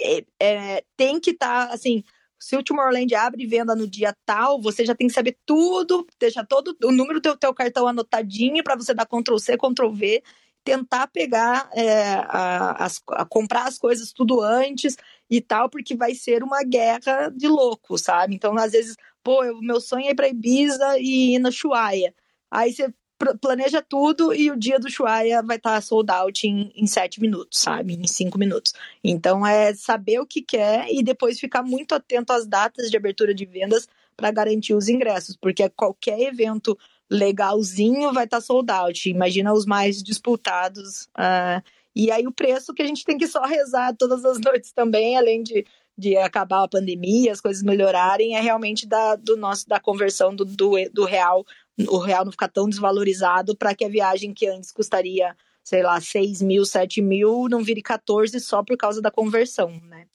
é, 0.00 0.24
é, 0.38 0.84
tem 0.96 1.18
que 1.18 1.30
estar, 1.30 1.68
tá, 1.68 1.74
assim, 1.74 2.04
se 2.42 2.56
o 2.56 2.62
Tomorrowland 2.62 3.14
abre 3.14 3.46
venda 3.46 3.72
no 3.76 3.86
dia 3.86 4.12
tal, 4.26 4.60
você 4.60 4.84
já 4.84 4.96
tem 4.96 5.06
que 5.06 5.12
saber 5.12 5.38
tudo, 5.46 6.04
deixar 6.18 6.44
todo 6.44 6.76
o 6.82 6.90
número 6.90 7.20
do 7.20 7.22
teu, 7.22 7.36
teu 7.36 7.54
cartão 7.54 7.86
anotadinho 7.86 8.64
para 8.64 8.74
você 8.74 8.92
dar 8.92 9.06
Ctrl 9.06 9.38
C, 9.38 9.56
Ctrl 9.56 9.90
V, 9.92 10.22
tentar 10.64 11.06
pegar, 11.06 11.70
é, 11.72 12.14
a, 12.14 12.84
as, 12.84 13.00
a 13.10 13.24
comprar 13.24 13.68
as 13.68 13.78
coisas 13.78 14.12
tudo 14.12 14.40
antes 14.40 14.96
e 15.30 15.40
tal, 15.40 15.70
porque 15.70 15.94
vai 15.94 16.16
ser 16.16 16.42
uma 16.42 16.64
guerra 16.64 17.28
de 17.28 17.46
louco, 17.46 17.96
sabe? 17.96 18.34
Então, 18.34 18.56
às 18.58 18.72
vezes, 18.72 18.96
pô, 19.22 19.40
meu 19.60 19.80
sonho 19.80 20.06
é 20.06 20.10
ir 20.10 20.14
para 20.16 20.28
Ibiza 20.28 20.98
e 20.98 21.36
ir 21.36 21.38
na 21.38 21.52
Chuaia. 21.52 22.12
Aí 22.50 22.72
você 22.72 22.92
planeja 23.40 23.82
tudo 23.82 24.34
e 24.34 24.50
o 24.50 24.56
dia 24.56 24.78
do 24.78 24.90
Chuaia 24.90 25.42
vai 25.42 25.56
estar 25.56 25.74
tá 25.74 25.80
sold 25.80 26.10
out 26.10 26.46
em, 26.46 26.72
em 26.74 26.86
sete 26.86 27.20
minutos, 27.20 27.60
sabe? 27.60 27.94
Em 27.94 28.06
cinco 28.06 28.38
minutos. 28.38 28.72
Então 29.02 29.46
é 29.46 29.74
saber 29.74 30.18
o 30.20 30.26
que 30.26 30.42
quer 30.42 30.86
e 30.90 31.02
depois 31.02 31.40
ficar 31.40 31.62
muito 31.62 31.94
atento 31.94 32.32
às 32.32 32.46
datas 32.46 32.90
de 32.90 32.96
abertura 32.96 33.34
de 33.34 33.44
vendas 33.44 33.88
para 34.16 34.30
garantir 34.30 34.74
os 34.74 34.88
ingressos, 34.88 35.36
porque 35.36 35.68
qualquer 35.70 36.20
evento 36.20 36.76
legalzinho 37.10 38.12
vai 38.12 38.24
estar 38.24 38.38
tá 38.38 38.40
sold 38.40 38.70
out. 38.70 39.08
Imagina 39.08 39.52
os 39.52 39.66
mais 39.66 40.02
disputados. 40.02 41.08
Uh, 41.16 41.62
e 41.94 42.10
aí 42.10 42.26
o 42.26 42.32
preço 42.32 42.72
que 42.72 42.82
a 42.82 42.86
gente 42.86 43.04
tem 43.04 43.18
que 43.18 43.26
só 43.26 43.42
rezar 43.44 43.94
todas 43.96 44.24
as 44.24 44.38
noites 44.40 44.72
também, 44.72 45.16
além 45.16 45.42
de, 45.42 45.66
de 45.96 46.16
acabar 46.16 46.64
a 46.64 46.68
pandemia, 46.68 47.32
as 47.32 47.40
coisas 47.40 47.62
melhorarem, 47.62 48.36
é 48.36 48.40
realmente 48.40 48.86
da, 48.86 49.16
do 49.16 49.36
nosso, 49.36 49.68
da 49.68 49.78
conversão 49.78 50.34
do, 50.34 50.44
do, 50.44 50.72
do 50.92 51.04
real 51.04 51.44
o 51.88 51.98
real 51.98 52.24
não 52.24 52.32
ficar 52.32 52.48
tão 52.48 52.68
desvalorizado 52.68 53.56
para 53.56 53.74
que 53.74 53.84
a 53.84 53.88
viagem 53.88 54.34
que 54.34 54.46
antes 54.46 54.70
custaria, 54.70 55.36
sei 55.62 55.82
lá, 55.82 56.00
6 56.00 56.42
mil, 56.42 56.64
7 56.64 57.00
mil, 57.00 57.48
não 57.48 57.62
vire 57.62 57.82
14 57.82 58.38
só 58.40 58.62
por 58.62 58.76
causa 58.76 59.00
da 59.00 59.10
conversão, 59.10 59.80
né? 59.84 60.06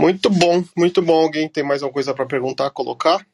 Muito 0.00 0.30
bom, 0.30 0.62
muito 0.76 1.02
bom. 1.02 1.24
Alguém 1.24 1.48
tem 1.48 1.64
mais 1.64 1.82
alguma 1.82 1.94
coisa 1.94 2.14
para 2.14 2.26
perguntar, 2.26 2.70
colocar? 2.70 3.26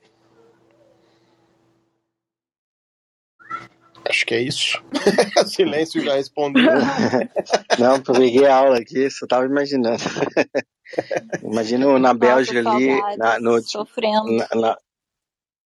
Acho 4.08 4.26
que 4.26 4.34
é 4.34 4.42
isso. 4.42 4.82
Silêncio 5.46 6.02
já 6.02 6.14
respondeu. 6.14 6.64
Não, 7.78 7.96
eu 7.96 8.02
peguei 8.02 8.46
a 8.46 8.56
aula 8.56 8.78
aqui, 8.78 9.10
só 9.10 9.26
tava 9.26 9.46
imaginando. 9.46 10.02
Imagina 11.42 11.98
na 11.98 12.12
Bélgica 12.14 12.58
ali, 12.70 13.16
na, 13.16 13.40
no, 13.40 13.62
sofrendo. 13.62 14.30
Na, 14.30 14.48
na, 14.54 14.78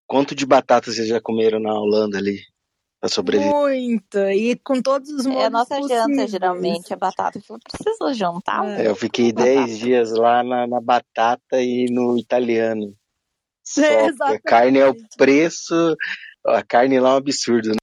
Quanto 0.09 0.34
de 0.34 0.46
batata 0.46 0.90
vocês 0.90 1.06
já 1.06 1.20
comeram 1.20 1.61
na 1.61 1.74
Holanda 1.74 2.16
ali? 2.16 2.40
Pra 2.98 3.11
sobreviver? 3.11 3.52
Muita, 3.52 4.34
e 4.34 4.56
com 4.56 4.80
todos 4.80 5.11
os 5.11 5.26
modos 5.26 5.42
É 5.42 5.46
a 5.46 5.50
nossa 5.50 5.76
possíveis. 5.76 6.00
janta, 6.00 6.26
geralmente, 6.26 6.94
a 6.94 6.96
batata. 6.96 7.38
Eu 7.38 7.59
preciso 7.61 8.14
jantar. 8.14 8.66
É, 8.80 8.88
eu 8.88 8.96
fiquei 8.96 9.32
10 9.32 9.78
dias 9.78 10.11
lá 10.12 10.42
na, 10.42 10.66
na, 10.66 10.80
batata 10.80 11.61
e 11.61 11.86
no 11.90 12.18
italiano. 12.18 12.96
Só 13.62 13.82
é, 13.82 14.09
a 14.09 14.40
carne 14.40 14.78
é 14.78 14.88
o 14.88 14.96
preço, 15.16 15.94
a 16.44 16.62
carne 16.62 16.98
lá 16.98 17.11
é 17.11 17.12
um 17.12 17.16
absurdo, 17.16 17.68
né? 17.68 17.76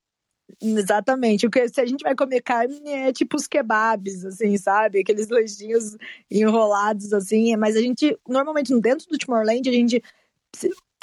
Exatamente. 0.62 1.46
O 1.46 1.52
que 1.52 1.70
se 1.70 1.80
a 1.80 1.86
gente 1.86 2.02
vai 2.02 2.16
comer 2.16 2.42
carne 2.42 2.90
é 2.90 3.14
tipo 3.14 3.38
os 3.38 3.48
kebabs, 3.48 4.26
assim, 4.26 4.58
sabe? 4.58 5.00
Aqueles 5.00 5.30
lanchinhos 5.30 5.96
enrolados 6.30 7.14
assim, 7.14 7.56
mas 7.56 7.76
a 7.76 7.82
gente 7.82 8.18
normalmente 8.28 8.78
dentro 8.80 9.08
do 9.08 9.18
Timor-Leste 9.18 9.70
a 9.70 9.74
gente 9.74 10.04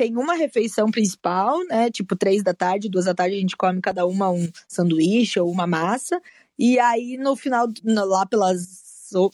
tem 0.03 0.17
uma 0.17 0.35
refeição 0.35 0.91
principal, 0.91 1.65
né? 1.67 1.89
Tipo, 1.89 2.17
três 2.17 2.43
da 2.43 2.53
tarde, 2.53 2.89
duas 2.89 3.05
da 3.05 3.15
tarde 3.15 3.37
a 3.37 3.39
gente 3.39 3.57
come 3.57 3.81
cada 3.81 4.05
uma 4.05 4.31
um 4.31 4.49
sanduíche 4.67 5.39
ou 5.39 5.49
uma 5.49 5.65
massa. 5.65 6.21
E 6.59 6.77
aí, 6.81 7.17
no 7.17 7.37
final, 7.37 7.69
lá 7.85 8.27
pelas 8.27 8.83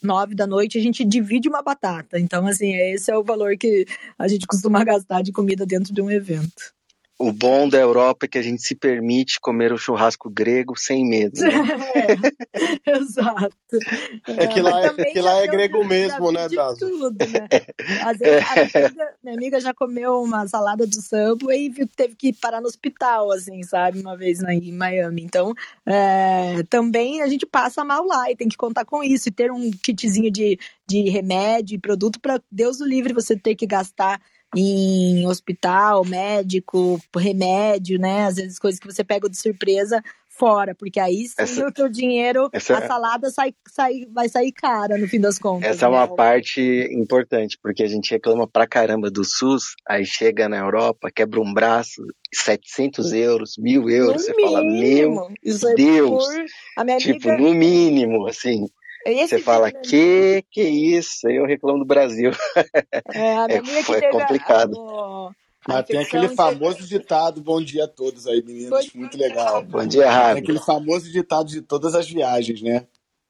nove 0.03 0.35
da 0.35 0.47
noite, 0.47 0.77
a 0.77 0.81
gente 0.83 1.07
divide 1.07 1.49
uma 1.49 1.63
batata. 1.63 2.19
Então, 2.21 2.47
assim, 2.47 2.75
esse 2.75 3.11
é 3.11 3.17
o 3.17 3.25
valor 3.25 3.57
que 3.57 3.87
a 4.19 4.29
gente 4.29 4.47
costuma 4.47 4.85
gastar 4.85 5.23
de 5.23 5.33
comida 5.33 5.65
dentro 5.65 5.95
de 5.95 6.03
um 6.03 6.11
evento. 6.11 6.75
O 7.19 7.33
bom 7.33 7.69
da 7.69 7.79
Europa 7.79 8.27
é 8.27 8.29
que 8.29 8.39
a 8.39 8.43
gente 8.43 8.63
se 8.63 8.77
permite 8.77 9.41
comer 9.41 9.73
o 9.73 9.77
churrasco 9.77 10.31
grego 10.31 10.79
sem 10.79 11.05
medo. 11.05 11.41
Né? 11.41 11.51
É, 12.87 12.97
exato. 12.97 13.57
É 14.27 14.47
que 14.47 14.61
lá 14.61 14.85
é, 14.85 15.05
que 15.05 15.21
lá 15.21 15.43
é 15.43 15.47
grego 15.47 15.85
mesmo, 15.85 16.31
né, 16.33 16.49
Dazo? 16.49 16.79
Tudo, 16.79 17.11
né? 17.19 17.49
Às 18.05 18.19
vezes, 18.19 18.45
a 18.45 18.53
amiga, 18.89 19.15
minha 19.23 19.37
amiga 19.37 19.61
já 19.61 19.75
comeu 19.75 20.23
uma 20.23 20.47
salada 20.47 20.87
do 20.87 21.01
Subway 21.01 21.73
e 21.77 21.87
teve 21.87 22.15
que 22.15 22.33
parar 22.33 22.61
no 22.61 22.67
hospital, 22.67 23.31
assim, 23.33 23.63
sabe? 23.63 24.01
Uma 24.01 24.17
vez 24.17 24.41
em 24.43 24.73
Miami. 24.73 25.23
Então, 25.23 25.55
é, 25.87 26.63
também 26.71 27.23
a 27.23 27.29
gente 27.29 27.47
passa 27.47 27.85
mal 27.85 28.05
lá 28.07 28.31
e 28.31 28.37
tem 28.37 28.49
que 28.49 28.57
contar 28.57 28.85
com 28.85 29.03
isso. 29.03 29.29
E 29.29 29.33
ter 29.33 29.51
um 29.51 29.71
kitzinho 29.71 30.31
de, 30.31 30.59
de 30.87 31.09
remédio 31.09 31.75
e 31.75 31.81
produto 31.81 32.21
para 32.21 32.41
Deus 32.51 32.81
o 32.81 32.87
livre 32.87 33.13
você 33.13 33.37
ter 33.37 33.55
que 33.55 33.67
gastar 33.67 34.21
em 34.57 35.27
hospital, 35.27 36.05
médico, 36.05 37.01
remédio, 37.17 37.99
né? 37.99 38.27
Às 38.27 38.37
vezes 38.37 38.59
coisas 38.59 38.81
que 38.81 38.87
você 38.87 39.05
pega 39.05 39.29
de 39.29 39.37
surpresa 39.37 40.03
fora, 40.39 40.75
porque 40.75 41.01
aí 41.01 41.27
sim 41.27 41.35
essa, 41.37 41.67
o 41.67 41.73
teu 41.73 41.89
dinheiro, 41.89 42.49
essa, 42.53 42.79
a 42.79 42.87
salada 42.87 43.29
sai, 43.29 43.53
sai, 43.67 44.07
vai 44.13 44.29
sair 44.29 44.53
cara 44.53 44.97
no 44.97 45.09
fim 45.09 45.21
das 45.21 45.39
contas. 45.39 45.69
Essa 45.69 45.89
né? 45.89 45.97
é 45.97 45.99
uma 45.99 46.07
né? 46.07 46.15
parte 46.17 46.61
importante, 46.93 47.59
porque 47.61 47.83
a 47.83 47.89
gente 47.89 48.11
reclama 48.13 48.47
pra 48.47 48.67
caramba 48.67 49.11
do 49.11 49.25
SUS, 49.25 49.75
aí 49.87 50.07
chega 50.07 50.49
na 50.49 50.59
Europa, 50.59 51.11
quebra 51.13 51.41
um 51.41 51.53
braço, 51.53 52.03
700 52.33 53.13
euros, 53.13 53.55
mil 53.59 53.91
euros, 53.91 54.15
no 54.15 54.19
você 54.21 54.35
mínimo. 54.35 54.55
fala, 54.55 54.65
meu 54.65 55.29
Isso 55.43 55.75
Deus, 55.75 56.29
é 56.31 56.37
por... 56.37 56.47
a 56.77 56.85
minha 56.85 56.99
tipo, 56.99 57.29
amiga... 57.29 57.43
no 57.43 57.55
mínimo, 57.55 58.27
assim. 58.29 58.67
Você 59.07 59.39
fala, 59.39 59.71
que 59.71 60.45
que 60.51 60.63
isso? 60.63 61.27
Aí 61.27 61.37
eu 61.37 61.47
reclamo 61.47 61.79
do 61.79 61.85
Brasil. 61.85 62.31
É, 63.15 63.37
a 63.37 63.47
é, 63.51 63.83
foi 63.83 64.03
complicado. 64.11 64.79
A, 64.79 65.29
a, 65.29 65.35
mas 65.67 65.87
tem 65.87 65.99
aquele 65.99 66.29
famoso 66.31 66.87
ditado, 66.87 67.43
bom 67.43 67.63
dia 67.63 67.85
a 67.85 67.89
todos 67.89 68.27
aí, 68.27 68.43
meninos, 68.43 68.93
muito 68.95 69.19
legal. 69.19 69.63
Bom 69.63 69.87
dia, 69.87 70.11
Rafa. 70.11 70.35
Tem 70.35 70.43
aquele 70.43 70.61
famoso 70.61 71.11
ditado 71.11 71.49
de 71.49 71.61
todas 71.61 71.95
as 71.95 72.09
viagens, 72.09 72.63
né? 72.63 72.87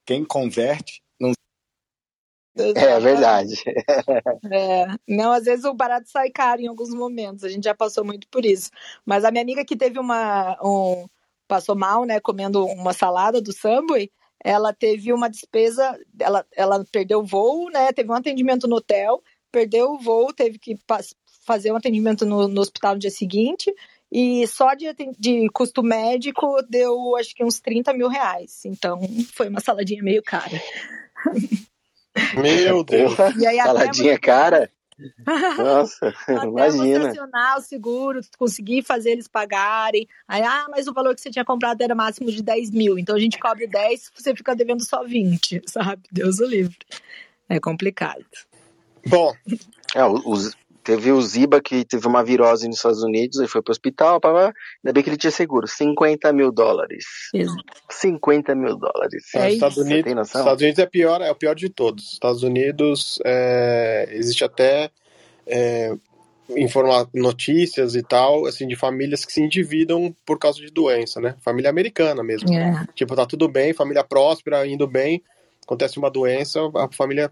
Quem 0.06 0.24
converte, 0.24 1.02
não... 1.18 1.32
É 2.56 3.00
verdade. 3.00 3.54
É, 4.52 4.86
não, 5.06 5.32
às 5.32 5.44
vezes 5.44 5.64
o 5.64 5.74
barato 5.74 6.08
sai 6.08 6.30
caro 6.30 6.60
em 6.60 6.68
alguns 6.68 6.90
momentos, 6.90 7.44
a 7.44 7.48
gente 7.48 7.64
já 7.64 7.74
passou 7.74 8.04
muito 8.04 8.28
por 8.28 8.44
isso. 8.44 8.70
Mas 9.04 9.24
a 9.24 9.30
minha 9.30 9.42
amiga 9.42 9.64
que 9.64 9.76
teve 9.76 9.98
uma... 9.98 10.56
Um, 10.62 11.06
passou 11.48 11.74
mal, 11.74 12.04
né, 12.04 12.20
comendo 12.20 12.66
uma 12.66 12.92
salada 12.92 13.40
do 13.40 13.52
Subway, 13.52 14.10
ela 14.45 14.72
teve 14.72 15.12
uma 15.12 15.28
despesa, 15.28 15.99
ela, 16.18 16.47
ela 16.55 16.84
perdeu 16.91 17.20
o 17.20 17.26
voo, 17.26 17.70
né, 17.70 17.93
teve 17.93 18.11
um 18.11 18.14
atendimento 18.14 18.68
no 18.68 18.76
hotel, 18.76 19.22
perdeu 19.51 19.93
o 19.93 19.99
voo, 19.99 20.32
teve 20.32 20.59
que 20.59 20.76
fazer 21.45 21.72
um 21.72 21.76
atendimento 21.76 22.24
no, 22.24 22.47
no 22.47 22.61
hospital 22.61 22.95
no 22.95 23.01
dia 23.01 23.11
seguinte, 23.11 23.72
e 24.11 24.47
só 24.47 24.74
de, 24.74 24.86
de, 25.18 25.49
custo 25.51 25.82
médico 25.82 26.62
deu 26.68 27.16
acho 27.16 27.34
que 27.34 27.45
uns 27.45 27.61
30 27.61 27.93
mil 27.93 28.09
reais. 28.09 28.64
Então 28.64 29.01
foi 29.34 29.49
uma 29.49 29.61
saladinha 29.61 30.03
meio 30.03 30.22
cara. 30.22 30.61
Meu 32.34 32.82
Deus! 32.84 33.14
E 33.39 33.47
aí, 33.47 33.59
saladinha 33.59 34.18
cara? 34.18 34.70
Nossa, 35.57 36.09
até 36.26 36.46
imagina. 36.46 37.12
o 37.57 37.61
seguro, 37.61 38.20
conseguir 38.36 38.82
fazer 38.82 39.11
eles 39.11 39.28
pagarem. 39.28 40.09
Aí, 40.26 40.42
ah, 40.42 40.66
mas 40.70 40.86
o 40.88 40.92
valor 40.92 41.14
que 41.14 41.20
você 41.20 41.30
tinha 41.30 41.44
comprado 41.44 41.80
era 41.80 41.94
máximo 41.94 42.30
de 42.30 42.42
10 42.42 42.70
mil. 42.70 42.99
Então 42.99 43.14
a 43.14 43.20
gente 43.20 43.38
cobre 43.38 43.66
10, 43.66 44.12
você 44.14 44.34
fica 44.34 44.55
devendo 44.55 44.84
só 44.84 45.05
20, 45.05 45.62
sabe? 45.66 46.03
Deus 46.11 46.40
o 46.40 46.46
livre. 46.46 46.76
É 47.49 47.59
complicado. 47.61 48.24
Bom. 49.07 49.32
É, 49.94 50.05
os, 50.05 50.55
teve 50.89 51.12
o 51.12 51.20
Ziba 51.20 51.61
que 51.61 51.84
teve 51.84 52.07
uma 52.07 52.24
virose 52.24 52.66
nos 52.66 52.78
Estados 52.78 53.03
Unidos, 53.03 53.39
e 53.41 53.47
foi 53.47 53.61
pro 53.61 53.72
hospital, 53.72 54.18
pá, 54.18 54.30
ainda 54.30 54.91
bem 54.95 55.03
que 55.03 55.11
ele 55.11 55.18
tinha 55.18 55.30
seguro, 55.30 55.68
50 55.68 56.32
mil 56.32 56.51
dólares. 56.51 57.05
Exato. 57.34 57.62
50 57.91 58.55
mil 58.55 58.74
dólares. 58.74 59.22
É, 59.34 59.53
Estados, 59.53 59.76
Unidos, 59.76 60.28
Estados 60.28 60.62
Unidos 60.62 60.78
é 60.78 60.86
pior, 60.86 61.20
é 61.20 61.30
o 61.30 61.34
pior 61.34 61.55
de 61.55 61.68
todos. 61.68 62.14
Estados 62.14 62.43
Unidos 62.43 63.18
é, 63.22 64.09
existe 64.12 64.43
até 64.45 64.91
é, 65.47 65.95
informar 66.57 67.07
notícias 67.12 67.95
e 67.95 68.03
tal, 68.03 68.47
assim, 68.47 68.66
de 68.66 68.74
famílias 68.74 69.26
que 69.26 69.32
se 69.34 69.43
endividam 69.43 70.16
por 70.24 70.39
causa 70.39 70.59
de 70.59 70.70
doença, 70.70 71.20
né? 71.20 71.34
Família 71.43 71.68
americana 71.68 72.24
mesmo. 72.24 72.51
É. 72.51 72.86
Tipo, 72.95 73.14
tá 73.14 73.26
tudo 73.26 73.47
bem, 73.47 73.74
família 73.74 74.03
próspera, 74.03 74.66
indo 74.66 74.86
bem, 74.86 75.22
acontece 75.62 75.99
uma 75.99 76.11
doença, 76.11 76.61
a 76.76 76.89
família 76.91 77.30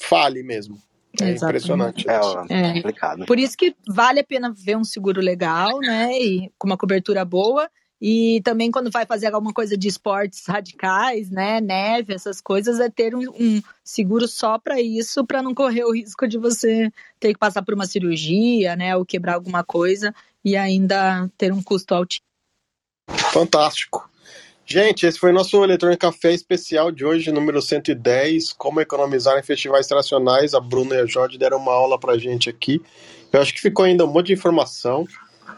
fale 0.00 0.42
mesmo. 0.42 0.82
É 1.20 1.30
impressionante. 1.30 2.06
É, 2.08 2.14
é, 2.48 2.72
complicado. 2.74 3.26
Por 3.26 3.38
isso 3.38 3.56
que 3.56 3.74
vale 3.88 4.20
a 4.20 4.24
pena 4.24 4.52
ver 4.56 4.76
um 4.76 4.84
seguro 4.84 5.20
legal, 5.20 5.78
né? 5.80 6.12
E 6.12 6.52
com 6.58 6.66
uma 6.66 6.76
cobertura 6.76 7.24
boa. 7.24 7.68
E 8.00 8.40
também 8.44 8.70
quando 8.70 8.90
vai 8.90 9.04
fazer 9.04 9.26
alguma 9.26 9.52
coisa 9.52 9.76
de 9.76 9.88
esportes 9.88 10.46
radicais, 10.46 11.30
né, 11.30 11.60
neve, 11.60 12.14
essas 12.14 12.40
coisas, 12.40 12.78
é 12.78 12.88
ter 12.88 13.12
um, 13.14 13.28
um 13.38 13.60
seguro 13.82 14.28
só 14.28 14.56
para 14.56 14.80
isso, 14.80 15.26
para 15.26 15.42
não 15.42 15.52
correr 15.52 15.82
o 15.84 15.92
risco 15.92 16.28
de 16.28 16.38
você 16.38 16.92
ter 17.18 17.32
que 17.32 17.38
passar 17.38 17.62
por 17.62 17.74
uma 17.74 17.86
cirurgia, 17.86 18.76
né, 18.76 18.96
ou 18.96 19.04
quebrar 19.04 19.34
alguma 19.34 19.64
coisa 19.64 20.14
e 20.44 20.56
ainda 20.56 21.28
ter 21.36 21.52
um 21.52 21.60
custo 21.60 21.92
altíssimo. 21.92 22.24
Fantástico. 23.32 24.08
Gente, 24.70 25.06
esse 25.06 25.18
foi 25.18 25.32
nosso 25.32 25.64
Eletrônico 25.64 26.02
Café 26.02 26.34
especial 26.34 26.92
de 26.92 27.02
hoje, 27.02 27.32
número 27.32 27.62
110, 27.62 28.52
como 28.52 28.82
economizar 28.82 29.38
em 29.38 29.42
festivais 29.42 29.86
tradicionais. 29.86 30.52
A 30.52 30.60
Bruna 30.60 30.94
e 30.94 31.00
a 31.00 31.06
Jorge 31.06 31.38
deram 31.38 31.56
uma 31.56 31.72
aula 31.72 31.98
pra 31.98 32.18
gente 32.18 32.50
aqui. 32.50 32.78
Eu 33.32 33.40
acho 33.40 33.54
que 33.54 33.62
ficou 33.62 33.86
ainda 33.86 34.04
um 34.04 34.12
monte 34.12 34.26
de 34.26 34.34
informação, 34.34 35.06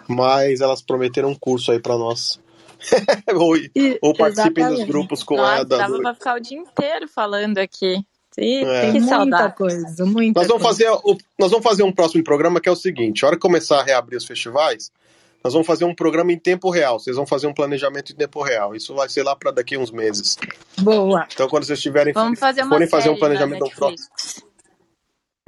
mas 0.07 0.61
elas 0.61 0.81
prometeram 0.81 1.31
um 1.31 1.35
curso 1.35 1.73
aí 1.73 1.81
para 1.81 1.99
nós. 1.99 2.39
ou, 3.35 3.57
ou 4.01 4.15
participem 4.15 4.69
dos 4.69 4.85
grupos 4.85 5.25
com 5.25 5.39
Nossa, 5.39 5.63
a 5.63 5.65
da 5.65 5.79
dava 5.79 5.99
pra 5.99 6.15
ficar 6.15 6.37
o 6.37 6.41
dia 6.41 6.59
inteiro 6.59 7.09
falando 7.09 7.59
aqui. 7.59 7.97
Sim, 8.31 8.65
é. 8.65 8.93
Que 8.93 9.01
saudade. 9.01 9.57
coisa, 9.57 10.07
muita 10.07 10.39
nós 10.39 10.47
vamos 10.47 10.63
coisa. 10.63 10.85
fazer 10.85 11.19
Nós 11.37 11.51
vamos 11.51 11.65
fazer 11.65 11.83
um 11.83 11.91
próximo 11.91 12.23
programa 12.23 12.61
que 12.61 12.69
é 12.69 12.73
o 12.73 12.77
seguinte: 12.77 13.25
a 13.25 13.29
hora 13.29 13.37
que 13.37 13.43
começar 13.43 13.81
a 13.81 13.83
reabrir 13.83 14.17
os 14.17 14.25
festivais, 14.25 14.93
nós 15.43 15.53
vamos 15.53 15.67
fazer 15.67 15.85
um 15.85 15.95
programa 15.95 16.33
em 16.33 16.39
tempo 16.39 16.71
real. 16.71 16.99
Vocês 16.99 17.17
vão 17.17 17.27
fazer 17.27 17.47
um 17.47 17.55
planejamento 17.55 18.13
em 18.13 18.17
tempo 18.17 18.43
real. 18.43 18.75
Isso 18.75 18.95
vai 18.95 19.09
ser 19.09 19.23
lá 19.23 19.35
para 19.35 19.51
daqui 19.51 19.75
a 19.75 19.79
uns 19.79 19.91
meses. 19.91 20.37
Boa. 20.79 21.27
Então, 21.33 21.49
quando 21.49 21.65
vocês 21.65 21.81
tiverem 21.81 22.13
vamos 22.13 22.39
fazer 22.39 22.63
uma 22.63 22.71
forem 22.71 22.89
fazer 22.89 23.11
um 23.11 23.19
planejamento 23.19 23.71
próximo. 23.75 24.09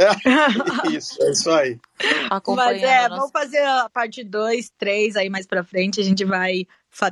É, 0.01 0.89
isso, 0.91 1.23
é 1.23 1.31
isso 1.31 1.51
aí. 1.51 1.79
Mas 2.57 2.83
é, 2.83 3.09
vamos 3.09 3.31
fazer 3.31 3.63
a 3.63 3.89
parte 3.91 4.25
2, 4.25 4.73
3 4.79 5.17
aí 5.17 5.29
mais 5.29 5.47
pra 5.47 5.63
frente. 5.63 6.01
A 6.01 6.05
gente 6.05 6.25
vai 6.25 6.67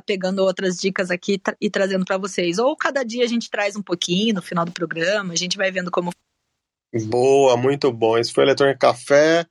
pegando 0.05 0.39
outras 0.39 0.77
dicas 0.77 1.09
aqui 1.09 1.41
e 1.59 1.69
trazendo 1.69 2.05
para 2.05 2.17
vocês. 2.17 2.57
Ou 2.57 2.75
cada 2.75 3.03
dia 3.03 3.23
a 3.23 3.27
gente 3.27 3.49
traz 3.49 3.75
um 3.75 3.81
pouquinho 3.81 4.35
no 4.35 4.41
final 4.41 4.65
do 4.65 4.71
programa, 4.71 5.33
a 5.33 5.37
gente 5.37 5.57
vai 5.57 5.71
vendo 5.71 5.91
como. 5.91 6.11
Boa, 7.05 7.55
muito 7.55 7.91
bom. 7.91 8.17
Esse 8.17 8.33
foi 8.33 8.43
o 8.43 8.47
Eletrônico 8.47 8.79
Café. 8.79 9.45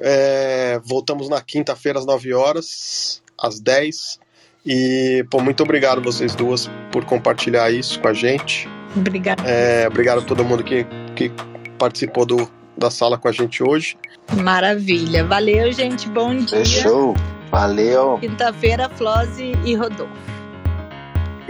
É, 0.00 0.80
voltamos 0.84 1.28
na 1.28 1.40
quinta-feira 1.40 1.98
às 1.98 2.06
9 2.06 2.34
horas, 2.34 3.22
às 3.38 3.60
10. 3.60 4.18
E, 4.66 5.24
pô, 5.30 5.40
muito 5.40 5.62
obrigado 5.62 6.00
vocês 6.00 6.34
duas 6.34 6.70
por 6.90 7.04
compartilhar 7.04 7.70
isso 7.70 8.00
com 8.00 8.08
a 8.08 8.12
gente. 8.12 8.68
Obrigado. 8.96 9.42
É, 9.46 9.86
obrigado 9.86 10.20
a 10.20 10.22
todo 10.22 10.44
mundo 10.44 10.64
que, 10.64 10.86
que 11.14 11.30
participou 11.78 12.24
do, 12.24 12.50
da 12.76 12.90
sala 12.90 13.18
com 13.18 13.28
a 13.28 13.32
gente 13.32 13.62
hoje. 13.62 13.96
Maravilha. 14.42 15.24
Valeu, 15.24 15.70
gente. 15.72 16.08
Bom 16.08 16.34
dia. 16.36 16.58
Fechou. 16.58 17.14
Valeu. 17.50 18.18
Quinta-feira, 18.18 18.88
Flose 18.88 19.52
e 19.64 19.74
Rodolfo. 19.74 20.12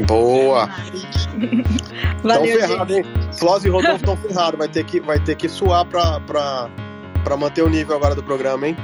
Boa. 0.07 0.69
Valeu, 2.23 2.59
tão 2.59 2.69
ferrado, 2.69 2.95
hein? 2.95 3.05
Flose 3.39 3.69
e 3.69 3.71
Rodolfo 3.71 3.97
estão 3.97 4.17
ferrados. 4.17 4.59
Vai 4.59 4.69
ter 4.69 4.85
que, 4.85 5.01
vai 5.01 5.21
ter 5.21 5.37
que 5.37 5.49
suar 5.49 5.85
pra, 5.87 6.21
pra 6.21 6.69
para 7.25 7.37
manter 7.37 7.63
o 7.63 7.69
nível 7.69 7.97
agora 7.97 8.15
do 8.15 8.23
programa, 8.23 8.69
hein? 8.69 8.77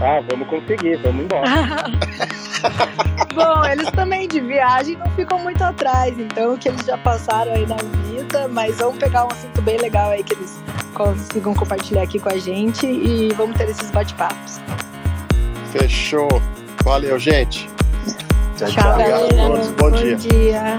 Ah, 0.00 0.20
vamos 0.28 0.48
conseguir, 0.48 0.96
vamos 0.96 1.24
embora. 1.24 1.44
Bom, 3.32 3.64
eles 3.64 3.90
também 3.92 4.26
de 4.26 4.40
viagem 4.40 4.96
não 4.96 5.10
ficam 5.12 5.38
muito 5.38 5.62
atrás, 5.62 6.18
então 6.18 6.54
o 6.54 6.58
que 6.58 6.68
eles 6.68 6.84
já 6.84 6.98
passaram 6.98 7.52
aí 7.52 7.64
na 7.66 7.76
vida, 8.08 8.48
mas 8.48 8.76
vamos 8.78 8.98
pegar 8.98 9.24
um 9.24 9.28
assunto 9.28 9.62
bem 9.62 9.78
legal 9.78 10.10
aí 10.10 10.22
que 10.24 10.34
eles 10.34 10.62
consigam 10.92 11.54
compartilhar 11.54 12.02
aqui 12.02 12.18
com 12.18 12.28
a 12.28 12.38
gente 12.38 12.86
e 12.86 13.32
vamos 13.34 13.56
ter 13.56 13.68
esses 13.68 13.90
bate-papos. 13.90 14.60
Fechou. 15.72 16.28
Valeu, 16.82 17.18
gente. 17.18 17.68
Tchau, 18.56 18.68
tchau. 18.68 18.92
Obrigado 18.92 19.24
a 19.24 19.48
todos. 19.48 19.68
Bom, 19.70 19.90
Bom 19.90 19.96
dia. 19.96 20.16
dia. 20.16 20.76